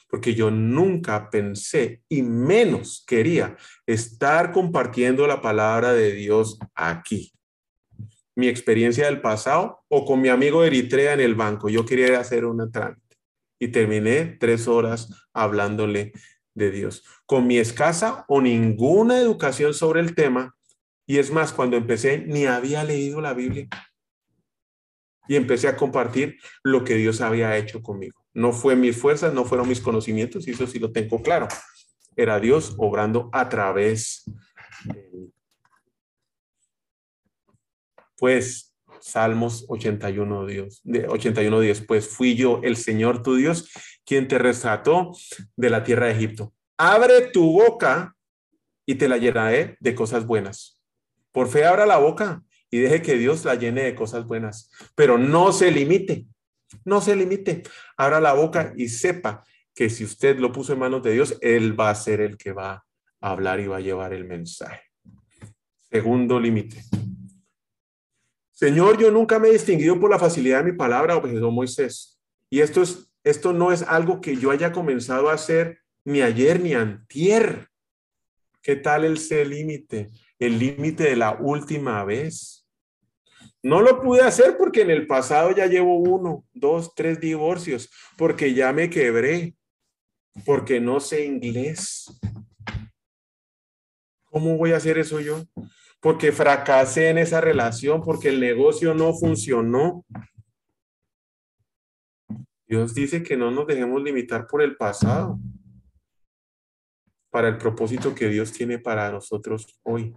Porque 0.08 0.34
yo 0.34 0.50
nunca 0.50 1.30
pensé 1.30 2.02
y 2.08 2.22
menos 2.22 3.02
quería 3.06 3.56
estar 3.86 4.52
compartiendo 4.52 5.26
la 5.26 5.40
palabra 5.40 5.94
de 5.94 6.12
Dios 6.12 6.58
aquí. 6.74 7.32
Mi 8.36 8.48
experiencia 8.48 9.06
del 9.06 9.22
pasado 9.22 9.80
o 9.88 10.04
con 10.04 10.20
mi 10.20 10.28
amigo 10.28 10.62
Eritrea 10.62 11.14
en 11.14 11.20
el 11.20 11.34
banco. 11.34 11.70
Yo 11.70 11.86
quería 11.86 12.20
hacer 12.20 12.44
una 12.44 12.70
trámite 12.70 13.16
y 13.58 13.68
terminé 13.68 14.36
tres 14.38 14.68
horas 14.68 15.10
hablándole 15.32 16.12
de 16.54 16.70
Dios. 16.70 17.02
Con 17.24 17.46
mi 17.46 17.56
escasa 17.56 18.26
o 18.28 18.42
ninguna 18.42 19.18
educación 19.18 19.72
sobre 19.72 20.00
el 20.00 20.14
tema. 20.14 20.54
Y 21.06 21.16
es 21.16 21.30
más, 21.30 21.52
cuando 21.52 21.78
empecé 21.78 22.18
ni 22.26 22.44
había 22.44 22.84
leído 22.84 23.22
la 23.22 23.32
Biblia 23.32 23.68
y 25.28 25.36
empecé 25.36 25.68
a 25.68 25.76
compartir 25.76 26.38
lo 26.62 26.84
que 26.84 26.94
Dios 26.94 27.20
había 27.20 27.56
hecho 27.56 27.82
conmigo. 27.82 28.24
No 28.34 28.52
fue 28.52 28.76
mis 28.76 28.96
fuerzas, 28.96 29.32
no 29.32 29.44
fueron 29.44 29.68
mis 29.68 29.80
conocimientos, 29.80 30.46
y 30.46 30.52
eso 30.52 30.66
sí 30.66 30.78
lo 30.78 30.92
tengo 30.92 31.22
claro. 31.22 31.48
Era 32.14 32.40
Dios 32.40 32.74
obrando 32.78 33.28
a 33.32 33.48
través 33.48 34.24
de 34.84 35.30
Pues 38.18 38.74
Salmos 39.00 39.66
81, 39.68 40.46
Dios, 40.46 40.80
de 40.82 41.06
81, 41.06 41.60
10, 41.60 41.80
pues 41.82 42.08
fui 42.08 42.34
yo, 42.34 42.60
el 42.64 42.76
Señor 42.76 43.22
tu 43.22 43.36
Dios, 43.36 43.70
quien 44.04 44.26
te 44.26 44.38
rescató 44.38 45.12
de 45.54 45.70
la 45.70 45.84
tierra 45.84 46.06
de 46.06 46.12
Egipto. 46.12 46.52
Abre 46.76 47.28
tu 47.28 47.52
boca 47.52 48.16
y 48.84 48.96
te 48.96 49.08
la 49.08 49.18
llenaré 49.18 49.76
de 49.80 49.94
cosas 49.94 50.26
buenas. 50.26 50.82
Por 51.30 51.48
fe 51.48 51.64
abra 51.64 51.86
la 51.86 51.98
boca 51.98 52.42
y 52.70 52.78
deje 52.78 53.02
que 53.02 53.16
Dios 53.16 53.44
la 53.44 53.54
llene 53.54 53.82
de 53.82 53.94
cosas 53.94 54.26
buenas, 54.26 54.70
pero 54.94 55.18
no 55.18 55.52
se 55.52 55.70
limite, 55.70 56.26
no 56.84 57.00
se 57.00 57.16
limite. 57.16 57.62
Abra 57.96 58.20
la 58.20 58.32
boca 58.32 58.72
y 58.76 58.88
sepa 58.88 59.44
que 59.74 59.90
si 59.90 60.04
usted 60.04 60.38
lo 60.38 60.52
puso 60.52 60.72
en 60.72 60.78
manos 60.78 61.02
de 61.02 61.12
Dios, 61.12 61.36
Él 61.40 61.78
va 61.78 61.90
a 61.90 61.94
ser 61.94 62.20
el 62.20 62.36
que 62.36 62.52
va 62.52 62.84
a 63.20 63.30
hablar 63.30 63.60
y 63.60 63.66
va 63.66 63.76
a 63.76 63.80
llevar 63.80 64.12
el 64.12 64.24
mensaje. 64.24 64.82
Segundo 65.90 66.40
límite. 66.40 66.82
Señor, 68.52 68.98
yo 68.98 69.10
nunca 69.10 69.38
me 69.38 69.48
he 69.48 69.52
distinguido 69.52 70.00
por 70.00 70.10
la 70.10 70.18
facilidad 70.18 70.64
de 70.64 70.72
mi 70.72 70.78
palabra, 70.78 71.16
objetó 71.16 71.50
Moisés. 71.50 72.18
Y 72.48 72.60
esto, 72.60 72.80
es, 72.80 73.12
esto 73.22 73.52
no 73.52 73.70
es 73.70 73.82
algo 73.82 74.22
que 74.22 74.36
yo 74.36 74.50
haya 74.50 74.72
comenzado 74.72 75.28
a 75.28 75.34
hacer 75.34 75.80
ni 76.06 76.22
ayer 76.22 76.60
ni 76.60 76.72
antier. 76.72 77.68
¿Qué 78.62 78.76
tal 78.76 79.04
el 79.04 79.20
límite? 79.50 80.08
El 80.38 80.58
límite 80.58 81.04
de 81.04 81.16
la 81.16 81.36
última 81.38 82.02
vez. 82.04 82.55
No 83.66 83.82
lo 83.82 84.00
pude 84.00 84.20
hacer 84.20 84.56
porque 84.56 84.82
en 84.82 84.92
el 84.92 85.08
pasado 85.08 85.50
ya 85.50 85.66
llevo 85.66 85.98
uno, 85.98 86.44
dos, 86.54 86.94
tres 86.94 87.18
divorcios, 87.18 87.90
porque 88.16 88.54
ya 88.54 88.72
me 88.72 88.88
quebré, 88.88 89.56
porque 90.44 90.78
no 90.78 91.00
sé 91.00 91.24
inglés. 91.24 92.16
¿Cómo 94.26 94.56
voy 94.56 94.70
a 94.70 94.76
hacer 94.76 94.98
eso 94.98 95.18
yo? 95.18 95.42
Porque 95.98 96.30
fracasé 96.30 97.08
en 97.08 97.18
esa 97.18 97.40
relación, 97.40 98.04
porque 98.04 98.28
el 98.28 98.38
negocio 98.38 98.94
no 98.94 99.12
funcionó. 99.12 100.04
Dios 102.68 102.94
dice 102.94 103.24
que 103.24 103.36
no 103.36 103.50
nos 103.50 103.66
dejemos 103.66 104.00
limitar 104.00 104.46
por 104.46 104.62
el 104.62 104.76
pasado 104.76 105.40
para 107.30 107.48
el 107.48 107.58
propósito 107.58 108.14
que 108.14 108.28
Dios 108.28 108.52
tiene 108.52 108.78
para 108.78 109.10
nosotros 109.10 109.76
hoy. 109.82 110.14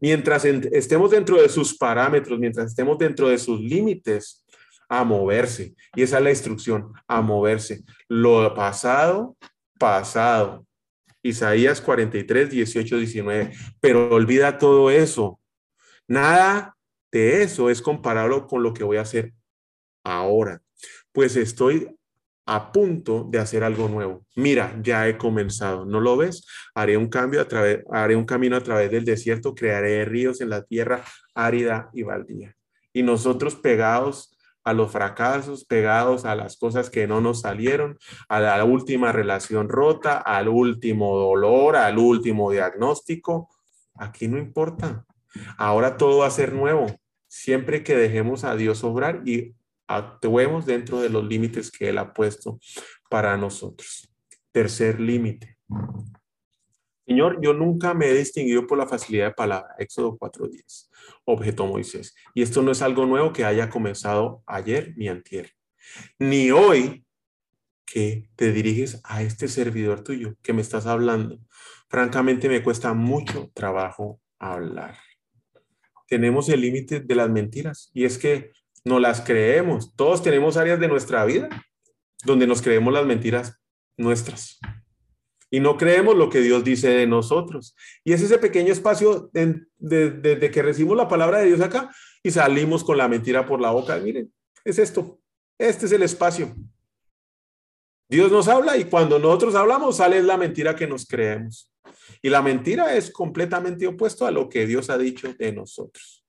Mientras 0.00 0.44
estemos 0.44 1.10
dentro 1.10 1.40
de 1.40 1.48
sus 1.48 1.76
parámetros, 1.76 2.38
mientras 2.38 2.68
estemos 2.68 2.98
dentro 2.98 3.28
de 3.28 3.38
sus 3.38 3.60
límites, 3.60 4.44
a 4.88 5.04
moverse. 5.04 5.74
Y 5.94 6.02
esa 6.02 6.18
es 6.18 6.24
la 6.24 6.30
instrucción, 6.30 6.92
a 7.06 7.20
moverse. 7.20 7.82
Lo 8.08 8.54
pasado, 8.54 9.36
pasado. 9.78 10.64
Isaías 11.22 11.80
43, 11.80 12.50
18, 12.50 12.98
19. 12.98 13.52
Pero 13.80 14.08
olvida 14.10 14.58
todo 14.58 14.90
eso. 14.90 15.40
Nada 16.06 16.76
de 17.10 17.42
eso 17.42 17.68
es 17.68 17.82
comparable 17.82 18.44
con 18.48 18.62
lo 18.62 18.72
que 18.72 18.84
voy 18.84 18.98
a 18.98 19.02
hacer 19.02 19.32
ahora. 20.04 20.62
Pues 21.12 21.34
estoy 21.36 21.88
a 22.46 22.72
punto 22.72 23.26
de 23.28 23.40
hacer 23.40 23.64
algo 23.64 23.88
nuevo. 23.88 24.24
Mira, 24.36 24.78
ya 24.80 25.08
he 25.08 25.18
comenzado. 25.18 25.84
¿No 25.84 26.00
lo 26.00 26.16
ves? 26.16 26.46
Haré 26.74 26.96
un 26.96 27.08
cambio 27.08 27.40
a 27.40 27.48
través, 27.48 27.84
haré 27.90 28.14
un 28.14 28.24
camino 28.24 28.56
a 28.56 28.60
través 28.60 28.90
del 28.90 29.04
desierto, 29.04 29.54
crearé 29.54 30.04
ríos 30.04 30.40
en 30.40 30.50
la 30.50 30.62
tierra 30.62 31.04
árida 31.34 31.90
y 31.92 32.04
baldía. 32.04 32.54
Y 32.92 33.02
nosotros 33.02 33.56
pegados 33.56 34.36
a 34.62 34.72
los 34.72 34.90
fracasos, 34.90 35.64
pegados 35.64 36.24
a 36.24 36.34
las 36.34 36.56
cosas 36.56 36.88
que 36.88 37.06
no 37.06 37.20
nos 37.20 37.42
salieron, 37.42 37.98
a 38.28 38.40
la 38.40 38.64
última 38.64 39.12
relación 39.12 39.68
rota, 39.68 40.18
al 40.18 40.48
último 40.48 41.16
dolor, 41.16 41.76
al 41.76 41.98
último 41.98 42.50
diagnóstico, 42.50 43.48
aquí 43.94 44.28
no 44.28 44.38
importa. 44.38 45.04
Ahora 45.56 45.96
todo 45.96 46.18
va 46.18 46.26
a 46.26 46.30
ser 46.30 46.52
nuevo, 46.52 46.86
siempre 47.28 47.84
que 47.84 47.96
dejemos 47.96 48.44
a 48.44 48.56
Dios 48.56 48.82
obrar 48.82 49.22
y 49.24 49.54
actuemos 49.86 50.66
dentro 50.66 51.00
de 51.00 51.10
los 51.10 51.24
límites 51.24 51.70
que 51.70 51.88
Él 51.88 51.98
ha 51.98 52.12
puesto 52.12 52.58
para 53.08 53.36
nosotros. 53.36 54.08
Tercer 54.52 55.00
límite. 55.00 55.58
Señor, 57.06 57.38
yo 57.40 57.52
nunca 57.52 57.94
me 57.94 58.08
he 58.08 58.14
distinguido 58.14 58.66
por 58.66 58.78
la 58.78 58.86
facilidad 58.86 59.26
de 59.26 59.34
palabra. 59.34 59.74
Éxodo 59.78 60.18
4.10. 60.18 60.88
Objetó 61.24 61.66
Moisés. 61.66 62.14
Y 62.34 62.42
esto 62.42 62.62
no 62.62 62.72
es 62.72 62.82
algo 62.82 63.06
nuevo 63.06 63.32
que 63.32 63.44
haya 63.44 63.70
comenzado 63.70 64.42
ayer 64.46 64.92
ni 64.96 65.08
antier. 65.08 65.52
Ni 66.18 66.50
hoy 66.50 67.04
que 67.84 68.28
te 68.34 68.52
diriges 68.52 69.00
a 69.04 69.22
este 69.22 69.46
servidor 69.46 70.02
tuyo 70.02 70.34
que 70.42 70.52
me 70.52 70.62
estás 70.62 70.86
hablando. 70.86 71.38
Francamente 71.88 72.48
me 72.48 72.62
cuesta 72.62 72.92
mucho 72.92 73.52
trabajo 73.54 74.20
hablar. 74.40 74.98
Tenemos 76.08 76.48
el 76.48 76.60
límite 76.60 77.00
de 77.00 77.14
las 77.14 77.30
mentiras 77.30 77.90
y 77.94 78.04
es 78.04 78.18
que 78.18 78.50
no 78.86 79.00
las 79.00 79.20
creemos. 79.20 79.94
Todos 79.96 80.22
tenemos 80.22 80.56
áreas 80.56 80.78
de 80.78 80.86
nuestra 80.86 81.24
vida 81.24 81.48
donde 82.24 82.46
nos 82.46 82.62
creemos 82.62 82.94
las 82.94 83.04
mentiras 83.04 83.60
nuestras. 83.96 84.60
Y 85.50 85.58
no 85.58 85.76
creemos 85.76 86.16
lo 86.16 86.30
que 86.30 86.40
Dios 86.40 86.62
dice 86.62 86.88
de 86.90 87.06
nosotros. 87.06 87.74
Y 88.04 88.12
es 88.12 88.22
ese 88.22 88.38
pequeño 88.38 88.72
espacio 88.72 89.28
desde 89.32 90.50
que 90.52 90.62
recibimos 90.62 90.96
la 90.96 91.08
palabra 91.08 91.38
de 91.38 91.46
Dios 91.46 91.60
acá 91.60 91.90
y 92.22 92.30
salimos 92.30 92.84
con 92.84 92.96
la 92.96 93.08
mentira 93.08 93.44
por 93.44 93.60
la 93.60 93.70
boca. 93.70 93.96
Miren, 93.98 94.32
es 94.64 94.78
esto. 94.78 95.20
Este 95.58 95.86
es 95.86 95.92
el 95.92 96.04
espacio. 96.04 96.54
Dios 98.08 98.30
nos 98.30 98.46
habla 98.46 98.76
y 98.76 98.84
cuando 98.84 99.18
nosotros 99.18 99.56
hablamos 99.56 99.96
sale 99.96 100.22
la 100.22 100.36
mentira 100.36 100.76
que 100.76 100.86
nos 100.86 101.06
creemos. 101.06 101.72
Y 102.22 102.28
la 102.28 102.40
mentira 102.40 102.94
es 102.94 103.10
completamente 103.10 103.84
opuesto 103.86 104.26
a 104.26 104.30
lo 104.30 104.48
que 104.48 104.64
Dios 104.64 104.90
ha 104.90 104.98
dicho 104.98 105.32
de 105.36 105.52
nosotros. 105.52 106.25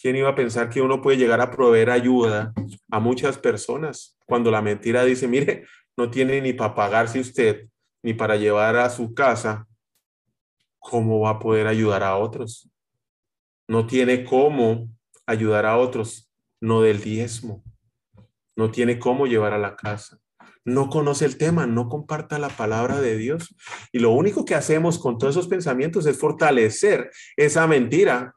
¿Quién 0.00 0.16
iba 0.16 0.30
a 0.30 0.34
pensar 0.34 0.70
que 0.70 0.80
uno 0.80 1.02
puede 1.02 1.18
llegar 1.18 1.42
a 1.42 1.50
proveer 1.50 1.90
ayuda 1.90 2.54
a 2.90 3.00
muchas 3.00 3.36
personas 3.36 4.16
cuando 4.24 4.50
la 4.50 4.62
mentira 4.62 5.04
dice, 5.04 5.28
mire, 5.28 5.66
no 5.94 6.10
tiene 6.10 6.40
ni 6.40 6.54
para 6.54 6.74
pagarse 6.74 7.20
usted, 7.20 7.68
ni 8.02 8.14
para 8.14 8.36
llevar 8.36 8.76
a 8.76 8.88
su 8.88 9.12
casa? 9.12 9.66
¿Cómo 10.78 11.20
va 11.20 11.30
a 11.30 11.38
poder 11.38 11.66
ayudar 11.66 12.02
a 12.02 12.16
otros? 12.16 12.70
No 13.68 13.86
tiene 13.86 14.24
cómo 14.24 14.88
ayudar 15.26 15.66
a 15.66 15.76
otros, 15.76 16.32
no 16.60 16.80
del 16.80 17.02
diezmo. 17.02 17.62
No 18.56 18.70
tiene 18.70 18.98
cómo 18.98 19.26
llevar 19.26 19.52
a 19.52 19.58
la 19.58 19.76
casa. 19.76 20.18
No 20.64 20.88
conoce 20.88 21.26
el 21.26 21.36
tema, 21.36 21.66
no 21.66 21.90
comparta 21.90 22.38
la 22.38 22.48
palabra 22.48 23.00
de 23.00 23.18
Dios. 23.18 23.54
Y 23.92 23.98
lo 23.98 24.12
único 24.12 24.46
que 24.46 24.54
hacemos 24.54 24.98
con 24.98 25.18
todos 25.18 25.36
esos 25.36 25.48
pensamientos 25.48 26.06
es 26.06 26.18
fortalecer 26.18 27.10
esa 27.36 27.66
mentira 27.66 28.34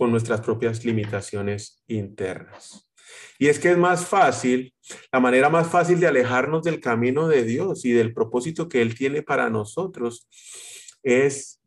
con 0.00 0.10
nuestras 0.10 0.40
propias 0.40 0.82
limitaciones 0.82 1.84
internas. 1.86 2.90
Y 3.38 3.48
es 3.48 3.58
que 3.58 3.72
es 3.72 3.76
más 3.76 4.06
fácil, 4.06 4.74
la 5.12 5.20
manera 5.20 5.50
más 5.50 5.68
fácil 5.68 6.00
de 6.00 6.06
alejarnos 6.06 6.62
del 6.62 6.80
camino 6.80 7.28
de 7.28 7.44
Dios 7.44 7.84
y 7.84 7.92
del 7.92 8.14
propósito 8.14 8.66
que 8.66 8.80
Él 8.80 8.94
tiene 8.94 9.22
para 9.22 9.50
nosotros 9.50 10.26
es, 11.02 11.60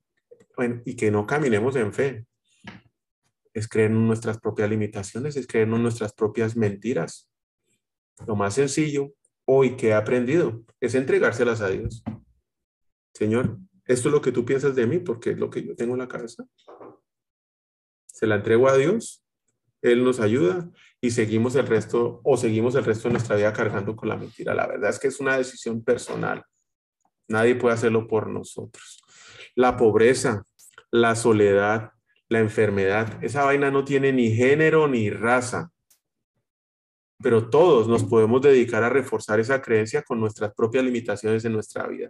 y 0.83 0.95
que 0.95 1.11
no 1.11 1.27
caminemos 1.27 1.75
en 1.75 1.93
fe, 1.93 2.25
es 3.53 3.67
creer 3.67 3.91
en 3.91 4.07
nuestras 4.07 4.39
propias 4.39 4.67
limitaciones, 4.67 5.35
es 5.35 5.45
creer 5.45 5.67
en 5.67 5.83
nuestras 5.83 6.11
propias 6.11 6.55
mentiras. 6.57 7.29
Lo 8.25 8.35
más 8.35 8.55
sencillo 8.55 9.13
hoy 9.45 9.77
que 9.77 9.89
he 9.89 9.93
aprendido 9.93 10.65
es 10.81 10.95
entregárselas 10.95 11.61
a 11.61 11.69
Dios. 11.69 12.03
Señor, 13.13 13.59
esto 13.85 14.09
es 14.09 14.11
lo 14.11 14.21
que 14.21 14.31
tú 14.31 14.43
piensas 14.43 14.73
de 14.73 14.87
mí 14.87 14.97
porque 14.97 15.33
es 15.33 15.37
lo 15.37 15.51
que 15.51 15.63
yo 15.63 15.75
tengo 15.75 15.93
en 15.93 15.99
la 15.99 16.07
cabeza 16.07 16.47
se 18.23 18.27
la 18.27 18.35
entrego 18.35 18.69
a 18.69 18.77
Dios, 18.77 19.21
Él 19.81 20.05
nos 20.05 20.21
ayuda 20.21 20.69
y 21.01 21.11
seguimos 21.11 21.55
el 21.55 21.67
resto 21.67 22.21
o 22.23 22.37
seguimos 22.37 22.73
el 22.75 22.85
resto 22.85 23.09
de 23.09 23.15
nuestra 23.15 23.35
vida 23.35 23.51
cargando 23.51 23.97
con 23.97 24.07
la 24.07 24.15
mentira. 24.15 24.53
La 24.53 24.65
verdad 24.65 24.91
es 24.91 24.97
que 24.97 25.09
es 25.09 25.19
una 25.19 25.35
decisión 25.35 25.83
personal. 25.83 26.41
Nadie 27.27 27.55
puede 27.55 27.75
hacerlo 27.75 28.07
por 28.07 28.29
nosotros. 28.29 29.03
La 29.55 29.75
pobreza, 29.75 30.45
la 30.89 31.17
soledad, 31.17 31.91
la 32.29 32.39
enfermedad. 32.39 33.21
Esa 33.21 33.43
vaina 33.43 33.69
no 33.71 33.83
tiene 33.83 34.13
ni 34.13 34.33
género 34.33 34.87
ni 34.87 35.09
raza. 35.09 35.73
Pero 37.21 37.49
todos 37.49 37.89
nos 37.89 38.05
podemos 38.05 38.41
dedicar 38.41 38.85
a 38.85 38.89
reforzar 38.89 39.41
esa 39.41 39.61
creencia 39.61 40.01
con 40.01 40.17
nuestras 40.21 40.53
propias 40.53 40.85
limitaciones 40.85 41.43
en 41.43 41.51
nuestra 41.51 41.87
vida. 41.87 42.09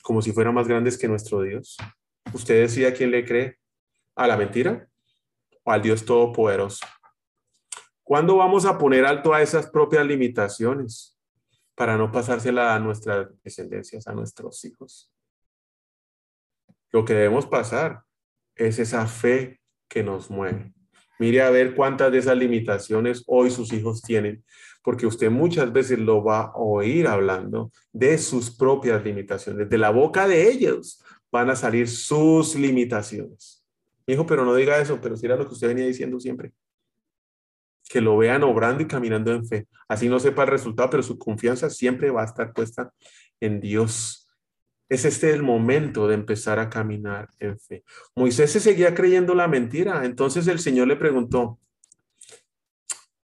Como 0.00 0.22
si 0.22 0.32
fueran 0.32 0.54
más 0.54 0.66
grandes 0.66 0.96
que 0.96 1.06
nuestro 1.06 1.42
Dios. 1.42 1.76
¿Usted 2.32 2.62
decide 2.62 2.86
a 2.86 2.94
quién 2.94 3.10
le 3.10 3.26
cree? 3.26 3.58
¿A 4.16 4.26
la 4.26 4.36
mentira 4.38 4.88
o 5.62 5.70
al 5.70 5.82
Dios 5.82 6.04
Todopoderoso? 6.04 6.86
¿Cuándo 8.02 8.36
vamos 8.36 8.64
a 8.64 8.78
poner 8.78 9.04
alto 9.04 9.34
a 9.34 9.42
esas 9.42 9.66
propias 9.66 10.06
limitaciones 10.06 11.18
para 11.74 11.98
no 11.98 12.10
pasársela 12.10 12.74
a 12.74 12.78
nuestras 12.78 13.28
descendencias, 13.44 14.06
a 14.08 14.14
nuestros 14.14 14.64
hijos? 14.64 15.12
Lo 16.92 17.04
que 17.04 17.12
debemos 17.12 17.44
pasar 17.46 18.04
es 18.54 18.78
esa 18.78 19.06
fe 19.06 19.60
que 19.86 20.02
nos 20.02 20.30
mueve. 20.30 20.72
Mire 21.18 21.42
a 21.42 21.50
ver 21.50 21.74
cuántas 21.74 22.10
de 22.10 22.18
esas 22.18 22.38
limitaciones 22.38 23.22
hoy 23.26 23.50
sus 23.50 23.70
hijos 23.72 24.00
tienen, 24.00 24.44
porque 24.82 25.06
usted 25.06 25.30
muchas 25.30 25.70
veces 25.72 25.98
lo 25.98 26.24
va 26.24 26.42
a 26.42 26.56
oír 26.56 27.06
hablando 27.06 27.70
de 27.92 28.16
sus 28.16 28.50
propias 28.50 29.04
limitaciones. 29.04 29.68
De 29.68 29.78
la 29.78 29.90
boca 29.90 30.26
de 30.26 30.48
ellos 30.50 31.02
van 31.30 31.50
a 31.50 31.56
salir 31.56 31.88
sus 31.88 32.54
limitaciones. 32.54 33.55
Hijo, 34.06 34.26
pero 34.26 34.44
no 34.44 34.54
diga 34.54 34.80
eso, 34.80 35.00
pero 35.00 35.16
si 35.16 35.26
era 35.26 35.36
lo 35.36 35.46
que 35.46 35.54
usted 35.54 35.68
venía 35.68 35.86
diciendo 35.86 36.20
siempre. 36.20 36.52
Que 37.88 38.00
lo 38.00 38.16
vean 38.16 38.42
obrando 38.42 38.82
y 38.82 38.86
caminando 38.86 39.32
en 39.32 39.46
fe. 39.46 39.66
Así 39.88 40.08
no 40.08 40.18
sepa 40.20 40.42
el 40.42 40.48
resultado, 40.48 40.90
pero 40.90 41.02
su 41.02 41.18
confianza 41.18 41.70
siempre 41.70 42.10
va 42.10 42.22
a 42.22 42.26
estar 42.26 42.52
puesta 42.52 42.92
en 43.40 43.60
Dios 43.60 44.26
es 44.88 45.04
este 45.04 45.32
el 45.32 45.42
momento 45.42 46.06
de 46.06 46.14
empezar 46.14 46.58
a 46.58 46.70
caminar 46.70 47.28
en 47.38 47.58
fe. 47.58 47.84
Moisés 48.14 48.52
se 48.52 48.60
seguía 48.60 48.94
creyendo 48.94 49.34
la 49.34 49.48
mentira. 49.48 50.04
Entonces 50.04 50.46
el 50.46 50.58
Señor 50.58 50.86
le 50.86 50.96
preguntó, 50.96 51.58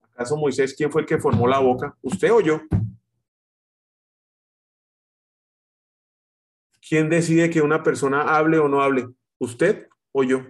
¿acaso 0.03 0.37
Moisés 0.37 0.75
quién 0.75 0.91
fue 0.91 1.03
el 1.03 1.07
que 1.07 1.19
formó 1.19 1.47
la 1.47 1.59
boca? 1.59 1.97
¿Usted 2.03 2.33
o 2.33 2.41
yo? 2.41 2.63
¿Quién 6.89 7.09
decide 7.09 7.51
que 7.51 7.61
una 7.61 7.83
persona 7.83 8.23
hable 8.23 8.59
o 8.59 8.69
no 8.69 8.83
hable? 8.83 9.09
¿Usted 9.39 9.89
o 10.13 10.25
yo? 10.25 10.47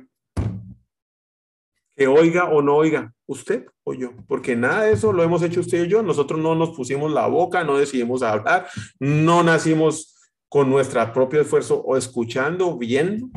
Que 2.01 2.07
oiga 2.07 2.49
o 2.49 2.63
no 2.63 2.77
oiga, 2.77 3.13
usted 3.27 3.67
o 3.85 3.93
yo, 3.93 4.15
porque 4.27 4.57
nada 4.57 4.85
de 4.85 4.93
eso 4.93 5.13
lo 5.13 5.23
hemos 5.23 5.43
hecho 5.43 5.61
usted 5.61 5.85
y 5.85 5.89
yo. 5.89 6.03
Nosotros 6.03 6.41
no 6.41 6.55
nos 6.55 6.71
pusimos 6.71 7.13
la 7.13 7.27
boca, 7.27 7.63
no 7.63 7.77
decidimos 7.77 8.23
hablar, 8.23 8.67
no 8.99 9.43
nacimos 9.43 10.17
con 10.49 10.71
nuestro 10.71 11.13
propio 11.13 11.43
esfuerzo 11.43 11.83
o 11.83 11.99
escuchando, 11.99 12.79
viendo, 12.79 13.29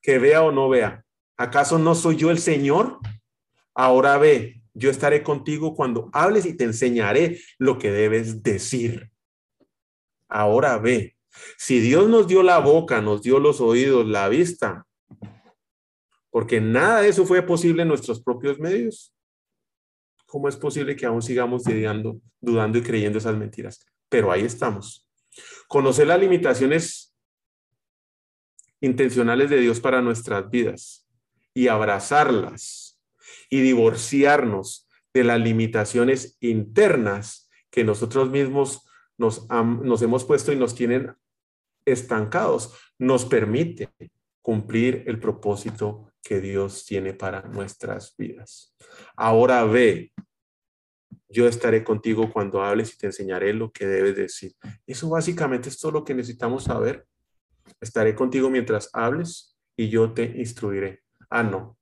que 0.00 0.18
vea 0.18 0.42
o 0.42 0.50
no 0.50 0.70
vea. 0.70 1.04
¿Acaso 1.36 1.78
no 1.78 1.94
soy 1.94 2.16
yo 2.16 2.30
el 2.30 2.38
Señor? 2.38 3.00
Ahora 3.74 4.16
ve, 4.16 4.62
yo 4.72 4.88
estaré 4.88 5.22
contigo 5.22 5.74
cuando 5.74 6.08
hables 6.14 6.46
y 6.46 6.56
te 6.56 6.64
enseñaré 6.64 7.38
lo 7.58 7.78
que 7.78 7.90
debes 7.90 8.42
decir. 8.42 9.10
Ahora 10.26 10.78
ve, 10.78 11.18
si 11.58 11.80
Dios 11.80 12.08
nos 12.08 12.26
dio 12.26 12.42
la 12.42 12.60
boca, 12.60 13.02
nos 13.02 13.20
dio 13.20 13.38
los 13.38 13.60
oídos, 13.60 14.06
la 14.06 14.30
vista, 14.30 14.86
porque 16.32 16.62
nada 16.62 17.02
de 17.02 17.10
eso 17.10 17.26
fue 17.26 17.42
posible 17.42 17.82
en 17.82 17.88
nuestros 17.88 18.22
propios 18.22 18.58
medios. 18.58 19.14
¿Cómo 20.24 20.48
es 20.48 20.56
posible 20.56 20.96
que 20.96 21.04
aún 21.04 21.20
sigamos 21.20 21.62
dudando, 21.62 22.22
dudando 22.40 22.78
y 22.78 22.82
creyendo 22.82 23.18
esas 23.18 23.36
mentiras? 23.36 23.84
Pero 24.08 24.32
ahí 24.32 24.40
estamos. 24.40 25.06
Conocer 25.68 26.06
las 26.06 26.18
limitaciones 26.18 27.14
intencionales 28.80 29.50
de 29.50 29.58
Dios 29.58 29.78
para 29.78 30.00
nuestras 30.00 30.48
vidas 30.48 31.06
y 31.52 31.68
abrazarlas 31.68 32.98
y 33.50 33.60
divorciarnos 33.60 34.88
de 35.12 35.24
las 35.24 35.38
limitaciones 35.38 36.38
internas 36.40 37.50
que 37.70 37.84
nosotros 37.84 38.30
mismos 38.30 38.86
nos, 39.18 39.46
nos 39.50 40.00
hemos 40.00 40.24
puesto 40.24 40.50
y 40.50 40.56
nos 40.56 40.74
tienen 40.74 41.14
estancados, 41.84 42.74
nos 42.98 43.26
permite 43.26 43.90
cumplir 44.42 45.04
el 45.06 45.18
propósito 45.18 46.12
que 46.22 46.40
Dios 46.40 46.84
tiene 46.84 47.14
para 47.14 47.42
nuestras 47.42 48.14
vidas. 48.16 48.74
Ahora 49.16 49.64
ve 49.64 50.12
yo 51.32 51.48
estaré 51.48 51.82
contigo 51.82 52.30
cuando 52.30 52.62
hables 52.62 52.92
y 52.92 52.98
te 52.98 53.06
enseñaré 53.06 53.54
lo 53.54 53.72
que 53.72 53.86
debes 53.86 54.16
decir. 54.16 54.54
Eso 54.86 55.08
básicamente 55.08 55.70
es 55.70 55.78
todo 55.78 55.92
lo 55.92 56.04
que 56.04 56.14
necesitamos 56.14 56.64
saber. 56.64 57.06
Estaré 57.80 58.14
contigo 58.14 58.50
mientras 58.50 58.90
hables 58.92 59.56
y 59.76 59.88
yo 59.88 60.12
te 60.12 60.24
instruiré. 60.24 61.02
Ah, 61.30 61.42
no. 61.42 61.78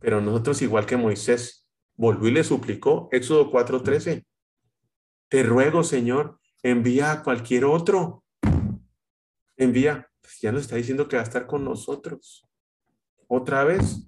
Pero 0.00 0.20
nosotros, 0.20 0.62
igual 0.62 0.86
que 0.86 0.96
Moisés, 0.96 1.68
volvió 1.96 2.28
y 2.28 2.32
le 2.32 2.44
suplicó, 2.44 3.08
Éxodo 3.12 3.50
4:13. 3.50 4.24
Te 5.28 5.42
ruego, 5.42 5.84
Señor, 5.84 6.38
envía 6.62 7.12
a 7.12 7.22
cualquier 7.22 7.66
otro. 7.66 8.24
Envía. 9.56 10.08
Pues 10.24 10.40
ya 10.40 10.50
nos 10.50 10.62
está 10.62 10.76
diciendo 10.76 11.06
que 11.06 11.16
va 11.16 11.22
a 11.22 11.26
estar 11.26 11.46
con 11.46 11.62
nosotros. 11.62 12.48
Otra 13.28 13.62
vez. 13.64 14.02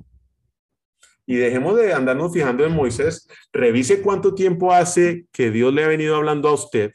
Y 1.26 1.36
dejemos 1.36 1.76
de 1.76 1.92
andarnos 1.92 2.32
fijando 2.32 2.64
en 2.64 2.72
Moisés. 2.72 3.28
Revise 3.52 4.00
cuánto 4.00 4.34
tiempo 4.34 4.72
hace 4.72 5.26
que 5.30 5.50
Dios 5.50 5.74
le 5.74 5.84
ha 5.84 5.88
venido 5.88 6.16
hablando 6.16 6.48
a 6.48 6.54
usted 6.54 6.92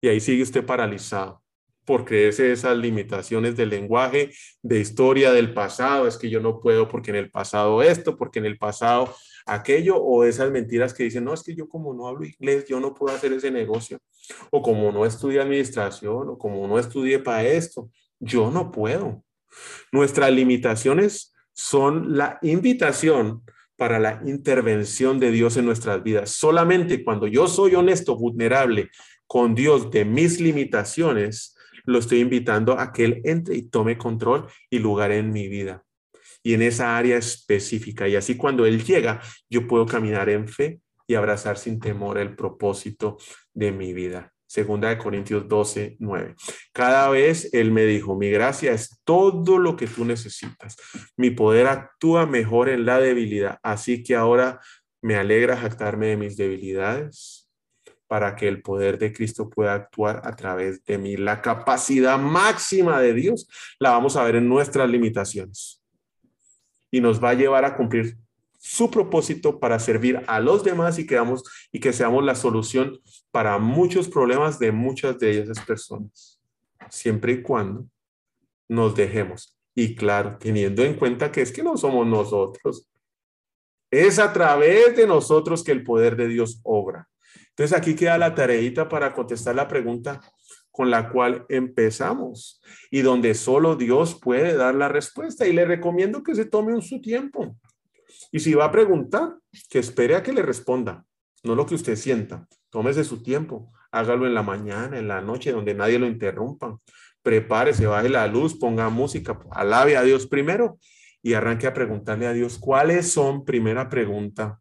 y 0.00 0.08
ahí 0.08 0.20
sigue 0.20 0.42
usted 0.42 0.64
paralizado 0.64 1.42
por 1.84 2.06
creerse 2.06 2.50
esas 2.50 2.78
limitaciones 2.78 3.56
del 3.56 3.68
lenguaje, 3.68 4.30
de 4.62 4.80
historia 4.80 5.32
del 5.32 5.52
pasado. 5.52 6.06
Es 6.06 6.16
que 6.16 6.30
yo 6.30 6.40
no 6.40 6.60
puedo 6.60 6.88
porque 6.88 7.10
en 7.10 7.16
el 7.16 7.30
pasado 7.30 7.82
esto, 7.82 8.16
porque 8.16 8.38
en 8.38 8.46
el 8.46 8.56
pasado 8.56 9.14
aquello, 9.46 9.96
o 9.96 10.24
esas 10.24 10.50
mentiras 10.50 10.94
que 10.94 11.04
dicen, 11.04 11.24
no, 11.24 11.34
es 11.34 11.42
que 11.42 11.54
yo 11.54 11.68
como 11.68 11.92
no 11.92 12.06
hablo 12.06 12.24
inglés, 12.24 12.64
yo 12.68 12.80
no 12.80 12.94
puedo 12.94 13.14
hacer 13.14 13.32
ese 13.32 13.50
negocio, 13.50 13.98
o 14.50 14.62
como 14.62 14.92
no 14.92 15.04
estudié 15.04 15.40
administración, 15.40 16.28
o 16.30 16.38
como 16.38 16.66
no 16.68 16.78
estudié 16.78 17.18
para 17.18 17.44
esto, 17.44 17.90
yo 18.22 18.50
no 18.50 18.70
puedo. 18.70 19.22
Nuestras 19.90 20.32
limitaciones 20.32 21.34
son 21.52 22.16
la 22.16 22.38
invitación 22.42 23.42
para 23.76 23.98
la 23.98 24.22
intervención 24.24 25.18
de 25.18 25.32
Dios 25.32 25.56
en 25.56 25.66
nuestras 25.66 26.02
vidas. 26.02 26.30
Solamente 26.30 27.04
cuando 27.04 27.26
yo 27.26 27.48
soy 27.48 27.74
honesto, 27.74 28.16
vulnerable 28.16 28.90
con 29.26 29.54
Dios 29.54 29.90
de 29.90 30.04
mis 30.04 30.40
limitaciones, 30.40 31.56
lo 31.84 31.98
estoy 31.98 32.20
invitando 32.20 32.78
a 32.78 32.92
que 32.92 33.04
Él 33.04 33.20
entre 33.24 33.56
y 33.56 33.62
tome 33.62 33.98
control 33.98 34.46
y 34.70 34.78
lugar 34.78 35.10
en 35.10 35.32
mi 35.32 35.48
vida 35.48 35.84
y 36.44 36.54
en 36.54 36.62
esa 36.62 36.96
área 36.96 37.16
específica. 37.16 38.08
Y 38.08 38.16
así 38.16 38.36
cuando 38.36 38.66
Él 38.66 38.84
llega, 38.84 39.20
yo 39.50 39.66
puedo 39.66 39.84
caminar 39.84 40.28
en 40.28 40.46
fe 40.48 40.80
y 41.06 41.14
abrazar 41.14 41.58
sin 41.58 41.80
temor 41.80 42.18
el 42.18 42.36
propósito 42.36 43.18
de 43.52 43.72
mi 43.72 43.92
vida. 43.92 44.31
Segunda 44.52 44.90
de 44.90 44.98
Corintios 44.98 45.48
12, 45.48 45.96
9. 45.98 46.34
Cada 46.74 47.08
vez 47.08 47.48
Él 47.54 47.70
me 47.70 47.86
dijo, 47.86 48.18
mi 48.18 48.28
gracia 48.28 48.72
es 48.72 49.00
todo 49.02 49.56
lo 49.56 49.78
que 49.78 49.86
tú 49.86 50.04
necesitas. 50.04 50.76
Mi 51.16 51.30
poder 51.30 51.68
actúa 51.68 52.26
mejor 52.26 52.68
en 52.68 52.84
la 52.84 53.00
debilidad. 53.00 53.58
Así 53.62 54.02
que 54.02 54.14
ahora 54.14 54.60
me 55.00 55.16
alegra 55.16 55.56
jactarme 55.56 56.08
de 56.08 56.18
mis 56.18 56.36
debilidades 56.36 57.48
para 58.06 58.36
que 58.36 58.46
el 58.46 58.60
poder 58.60 58.98
de 58.98 59.14
Cristo 59.14 59.48
pueda 59.48 59.72
actuar 59.72 60.20
a 60.22 60.36
través 60.36 60.84
de 60.84 60.98
mí. 60.98 61.16
La 61.16 61.40
capacidad 61.40 62.18
máxima 62.18 63.00
de 63.00 63.14
Dios 63.14 63.48
la 63.78 63.92
vamos 63.92 64.16
a 64.16 64.24
ver 64.24 64.36
en 64.36 64.50
nuestras 64.50 64.90
limitaciones 64.90 65.82
y 66.90 67.00
nos 67.00 67.24
va 67.24 67.30
a 67.30 67.34
llevar 67.34 67.64
a 67.64 67.74
cumplir 67.74 68.18
su 68.64 68.92
propósito 68.92 69.58
para 69.58 69.80
servir 69.80 70.22
a 70.28 70.38
los 70.38 70.62
demás 70.62 70.96
y 71.00 71.04
que, 71.04 71.20
y 71.72 71.80
que 71.80 71.92
seamos 71.92 72.22
la 72.22 72.36
solución 72.36 73.00
para 73.32 73.58
muchos 73.58 74.08
problemas 74.08 74.60
de 74.60 74.70
muchas 74.70 75.18
de 75.18 75.40
esas 75.40 75.58
personas, 75.66 76.40
siempre 76.88 77.32
y 77.32 77.42
cuando 77.42 77.88
nos 78.68 78.94
dejemos. 78.94 79.58
Y 79.74 79.96
claro, 79.96 80.38
teniendo 80.38 80.84
en 80.84 80.94
cuenta 80.94 81.32
que 81.32 81.42
es 81.42 81.50
que 81.50 81.64
no 81.64 81.76
somos 81.76 82.06
nosotros, 82.06 82.88
es 83.90 84.20
a 84.20 84.32
través 84.32 84.94
de 84.94 85.08
nosotros 85.08 85.64
que 85.64 85.72
el 85.72 85.82
poder 85.82 86.14
de 86.14 86.28
Dios 86.28 86.60
obra. 86.62 87.08
Entonces 87.48 87.76
aquí 87.76 87.96
queda 87.96 88.16
la 88.16 88.32
tareita 88.32 88.88
para 88.88 89.12
contestar 89.12 89.56
la 89.56 89.66
pregunta 89.66 90.20
con 90.70 90.88
la 90.88 91.10
cual 91.10 91.46
empezamos 91.48 92.62
y 92.92 93.00
donde 93.00 93.34
solo 93.34 93.74
Dios 93.74 94.20
puede 94.22 94.54
dar 94.54 94.76
la 94.76 94.88
respuesta. 94.88 95.48
Y 95.48 95.52
le 95.52 95.64
recomiendo 95.64 96.22
que 96.22 96.36
se 96.36 96.44
tome 96.44 96.80
su 96.80 97.00
tiempo. 97.00 97.56
Y 98.32 98.40
si 98.40 98.54
va 98.54 98.64
a 98.64 98.72
preguntar, 98.72 99.36
que 99.68 99.78
espere 99.78 100.16
a 100.16 100.22
que 100.22 100.32
le 100.32 100.42
responda, 100.42 101.04
no 101.44 101.54
lo 101.54 101.66
que 101.66 101.74
usted 101.74 101.96
sienta. 101.96 102.48
Tómese 102.70 103.04
su 103.04 103.22
tiempo, 103.22 103.70
hágalo 103.90 104.26
en 104.26 104.34
la 104.34 104.42
mañana, 104.42 104.98
en 104.98 105.06
la 105.06 105.20
noche, 105.20 105.52
donde 105.52 105.74
nadie 105.74 105.98
lo 105.98 106.06
interrumpa. 106.06 106.78
Prepárese, 107.22 107.86
baje 107.86 108.08
la 108.08 108.26
luz, 108.26 108.58
ponga 108.58 108.88
música, 108.88 109.38
alabe 109.50 109.96
a 109.96 110.02
Dios 110.02 110.26
primero 110.26 110.78
y 111.22 111.34
arranque 111.34 111.66
a 111.66 111.74
preguntarle 111.74 112.26
a 112.26 112.32
Dios 112.32 112.58
cuáles 112.58 113.12
son, 113.12 113.44
primera 113.44 113.88
pregunta, 113.88 114.58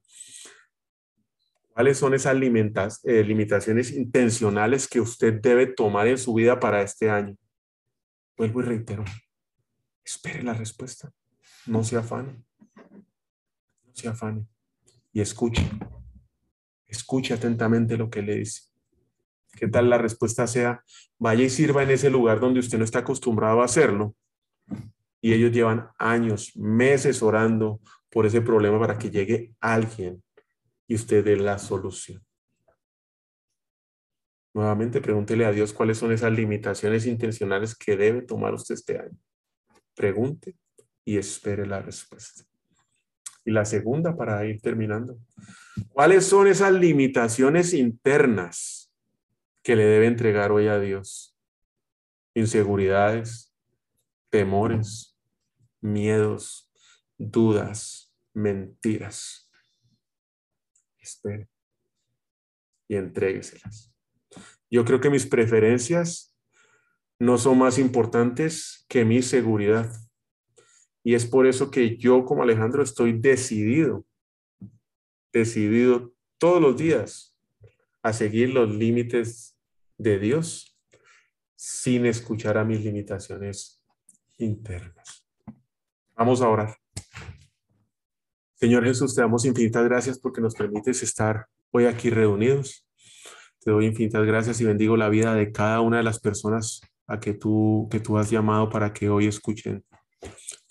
cuáles 1.74 1.98
son 1.98 2.14
esas 2.14 2.36
eh, 2.36 3.24
limitaciones 3.24 3.92
intencionales 3.94 4.88
que 4.88 5.00
usted 5.00 5.40
debe 5.42 5.68
tomar 5.68 6.08
en 6.08 6.18
su 6.18 6.34
vida 6.34 6.60
para 6.60 6.82
este 6.82 7.10
año. 7.10 7.36
Vuelvo 8.38 8.62
y 8.62 8.66
reitero, 8.66 9.06
Espere 10.04 10.44
la 10.44 10.54
respuesta. 10.54 11.12
No 11.66 11.84
se 11.84 11.96
afane. 11.96 12.44
Se 13.94 14.08
afane. 14.08 14.46
Y 15.14 15.22
escuche. 15.22 15.64
Escuche 16.88 17.34
atentamente 17.34 17.98
lo 17.98 18.10
que 18.10 18.22
le 18.22 18.36
dice. 18.36 18.64
¿Qué 19.54 19.68
tal 19.68 19.90
la 19.90 19.98
respuesta 19.98 20.48
sea? 20.48 20.84
Vaya 21.18 21.44
y 21.44 21.50
sirva 21.50 21.84
en 21.84 21.92
ese 21.92 22.10
lugar 22.10 22.40
donde 22.40 22.60
usted 22.60 22.78
no 22.78 22.84
está 22.84 23.00
acostumbrado 23.00 23.62
a 23.62 23.66
hacerlo. 23.66 24.16
Y 25.22 25.34
ellos 25.34 25.52
llevan 25.52 25.90
años, 25.98 26.56
meses 26.56 27.22
orando 27.22 27.80
por 28.10 28.26
ese 28.26 28.42
problema 28.42 28.80
para 28.80 28.98
que 28.98 29.10
llegue 29.10 29.54
alguien 29.60 30.24
y 30.88 30.96
usted 30.96 31.24
dé 31.24 31.38
la 31.38 31.58
solución. 31.60 32.22
Nuevamente 34.54 35.00
pregúntele 35.00 35.46
a 35.46 35.52
Dios 35.52 35.72
cuáles 35.72 35.98
son 35.98 36.12
esas 36.12 36.34
limitaciones 36.34 37.06
intencionales 37.06 37.76
que 37.76 37.96
debe 37.96 38.22
tomar 38.22 38.54
usted 38.54 38.76
este 38.76 39.00
año. 39.00 39.18
Pregunte 39.96 40.58
y 41.06 41.18
espere 41.18 41.66
la 41.66 41.82
respuesta. 41.82 42.44
Y 43.46 43.52
la 43.52 43.66
segunda 43.66 44.16
para 44.16 44.46
ir 44.46 44.62
terminando. 44.62 45.18
¿Cuáles 45.90 46.26
son 46.26 46.48
esas 46.48 46.72
limitaciones 46.74 47.74
internas 47.74 48.92
que 49.64 49.76
le 49.76 49.86
debe 49.86 50.08
entregar 50.08 50.52
hoy 50.52 50.68
a 50.68 50.80
Dios? 50.80 51.36
Inseguridades, 52.34 53.54
temores, 54.30 55.18
miedos, 55.82 56.72
dudas, 57.18 58.14
mentiras. 58.34 59.52
Espere 61.00 61.50
y 62.88 62.96
entrégueselas. 62.98 63.94
Yo 64.70 64.84
creo 64.86 65.00
que 65.00 65.10
mis 65.10 65.26
preferencias 65.26 66.36
no 67.20 67.38
son 67.38 67.60
más 67.60 67.78
importantes 67.78 68.86
que 68.90 69.06
mi 69.06 69.22
seguridad. 69.22 69.90
Y 71.04 71.16
es 71.16 71.26
por 71.26 71.48
eso 71.48 71.72
que 71.72 71.98
yo 71.98 72.26
como 72.26 72.44
Alejandro 72.44 72.84
estoy 72.84 73.14
decidido, 73.14 74.06
decidido 75.34 76.14
todos 76.38 76.62
los 76.62 76.78
días 76.78 77.36
a 78.04 78.14
seguir 78.14 78.50
los 78.50 78.70
límites 78.70 79.58
de 79.98 80.20
Dios 80.20 80.78
sin 81.56 82.06
escuchar 82.06 82.58
a 82.58 82.66
mis 82.66 82.84
limitaciones 82.84 83.84
internas. 84.38 85.28
Vamos 86.16 86.42
a 86.42 86.50
orar. 86.50 86.78
Señor 88.56 88.84
Jesús, 88.84 89.16
te 89.16 89.22
damos 89.22 89.46
infinitas 89.46 89.84
gracias 89.86 90.20
porque 90.20 90.42
nos 90.42 90.56
permites 90.56 91.02
estar 91.02 91.48
hoy 91.72 91.86
aquí 91.86 92.10
reunidos. 92.10 92.86
Te 93.60 93.72
doy 93.72 93.88
infinitas 93.88 94.26
gracias 94.26 94.62
y 94.62 94.66
bendigo 94.66 94.98
la 94.98 95.10
vida 95.10 95.34
de 95.34 95.52
cada 95.52 95.82
una 95.82 95.98
de 95.98 96.04
las 96.04 96.20
personas 96.20 96.82
a 97.08 97.20
que 97.20 97.34
tú, 97.34 97.88
que 97.92 98.00
tú 98.00 98.18
has 98.18 98.30
llamado 98.30 98.70
para 98.70 98.94
que 98.94 99.10
hoy 99.10 99.28
escuchen 99.28 99.84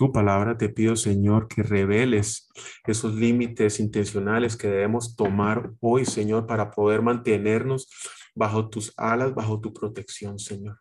tu 0.01 0.13
palabra. 0.13 0.57
Te 0.57 0.71
pido, 0.71 0.97
Señor, 0.97 1.47
que 1.47 1.63
reveles 1.63 2.49
esos 2.87 3.15
límites 3.15 3.81
intencionales 3.81 4.57
que 4.57 4.67
debemos 4.67 5.15
tomar 5.15 5.73
hoy, 5.81 6.07
Señor, 6.07 6.47
para 6.47 6.71
poder 6.71 7.03
mantenernos 7.03 7.91
bajo 8.35 8.71
tus 8.71 8.95
alas, 8.97 9.35
bajo 9.35 9.61
tu 9.61 9.75
protección, 9.75 10.39
Señor 10.39 10.79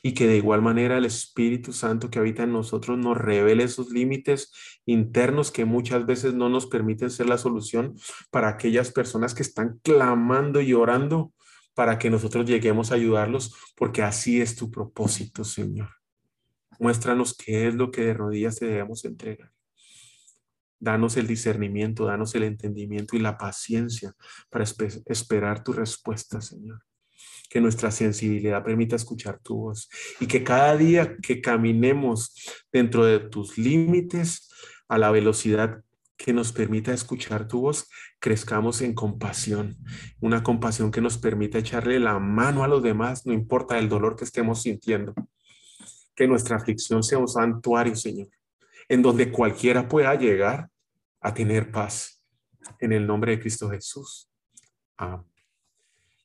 y 0.00 0.14
que 0.14 0.28
de 0.28 0.36
igual 0.36 0.62
manera 0.62 0.96
el 0.96 1.04
Espíritu 1.04 1.72
Santo 1.72 2.08
que 2.08 2.20
habita 2.20 2.44
en 2.44 2.52
nosotros 2.52 2.96
nos 2.98 3.16
revele 3.16 3.64
esos 3.64 3.90
límites 3.90 4.52
internos 4.86 5.50
que 5.50 5.64
muchas 5.64 6.06
veces 6.06 6.34
no 6.34 6.48
nos 6.48 6.66
permiten 6.66 7.10
ser 7.10 7.26
la 7.26 7.36
solución 7.36 7.94
para 8.30 8.48
aquellas 8.48 8.92
personas 8.92 9.34
que 9.34 9.42
están 9.42 9.80
clamando 9.82 10.60
y 10.60 10.72
orando 10.72 11.32
para 11.74 11.98
que 11.98 12.10
nosotros 12.10 12.46
lleguemos 12.46 12.92
a 12.92 12.94
ayudarlos, 12.94 13.54
porque 13.74 14.02
así 14.02 14.40
es 14.40 14.54
tu 14.54 14.70
propósito, 14.70 15.42
Señor. 15.42 15.95
Muéstranos 16.78 17.36
qué 17.36 17.68
es 17.68 17.74
lo 17.74 17.90
que 17.90 18.02
de 18.02 18.14
rodillas 18.14 18.56
te 18.56 18.66
debemos 18.66 19.04
entregar. 19.04 19.52
Danos 20.78 21.16
el 21.16 21.26
discernimiento, 21.26 22.04
danos 22.04 22.34
el 22.34 22.42
entendimiento 22.42 23.16
y 23.16 23.20
la 23.20 23.38
paciencia 23.38 24.14
para 24.50 24.64
esperar 24.64 25.64
tu 25.64 25.72
respuesta, 25.72 26.40
Señor 26.40 26.82
que 27.48 27.60
nuestra 27.60 27.90
sensibilidad 27.90 28.64
permita 28.64 28.96
escuchar 28.96 29.38
tu 29.38 29.56
voz 29.56 29.88
y 30.20 30.26
que 30.26 30.42
cada 30.42 30.76
día 30.76 31.16
que 31.16 31.40
caminemos 31.40 32.34
dentro 32.72 33.04
de 33.04 33.20
tus 33.20 33.56
límites 33.56 34.50
a 34.88 34.98
la 34.98 35.10
velocidad 35.10 35.82
que 36.16 36.32
nos 36.32 36.52
permita 36.52 36.94
escuchar 36.94 37.46
tu 37.46 37.60
voz, 37.60 37.88
crezcamos 38.20 38.80
en 38.80 38.94
compasión, 38.94 39.76
una 40.20 40.42
compasión 40.42 40.90
que 40.90 41.02
nos 41.02 41.18
permita 41.18 41.58
echarle 41.58 42.00
la 42.00 42.18
mano 42.18 42.64
a 42.64 42.68
los 42.68 42.82
demás, 42.82 43.26
no 43.26 43.34
importa 43.34 43.78
el 43.78 43.88
dolor 43.88 44.16
que 44.16 44.24
estemos 44.24 44.62
sintiendo. 44.62 45.14
Que 46.16 46.26
nuestra 46.26 46.56
aflicción 46.56 47.04
sea 47.04 47.18
un 47.18 47.28
santuario, 47.28 47.94
Señor, 47.94 48.28
en 48.88 49.02
donde 49.02 49.30
cualquiera 49.30 49.86
pueda 49.86 50.14
llegar 50.16 50.68
a 51.20 51.32
tener 51.32 51.70
paz. 51.70 52.22
En 52.80 52.92
el 52.92 53.06
nombre 53.06 53.32
de 53.32 53.40
Cristo 53.40 53.70
Jesús. 53.70 54.28
Amén. 54.96 55.24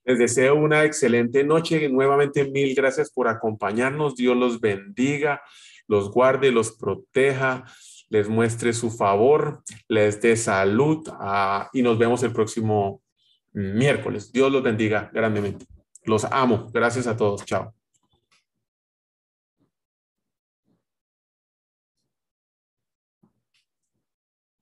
Les 0.04 0.18
deseo 0.18 0.56
una 0.56 0.84
excelente 0.84 1.44
noche. 1.44 1.88
Nuevamente, 1.90 2.50
mil 2.50 2.74
gracias 2.74 3.12
por 3.12 3.28
acompañarnos. 3.28 4.16
Dios 4.16 4.36
los 4.36 4.60
bendiga, 4.60 5.42
los 5.88 6.12
guarde, 6.12 6.52
los 6.52 6.72
proteja, 6.72 7.66
les 8.10 8.28
muestre 8.28 8.74
su 8.74 8.90
favor, 8.90 9.64
les 9.88 10.20
dé 10.22 10.36
salud 10.36 11.08
ah, 11.14 11.70
y 11.72 11.82
nos 11.82 11.98
vemos 11.98 12.24
el 12.24 12.34
próximo 12.34 13.02
miércoles. 13.54 14.32
Dios 14.32 14.52
los 14.52 14.64
bendiga 14.64 15.10
grandemente. 15.14 15.66
Los 16.04 16.26
amo. 16.26 16.70
Gracias 16.74 17.06
a 17.08 17.16
todos. 17.16 17.46
Chao. 17.46 17.74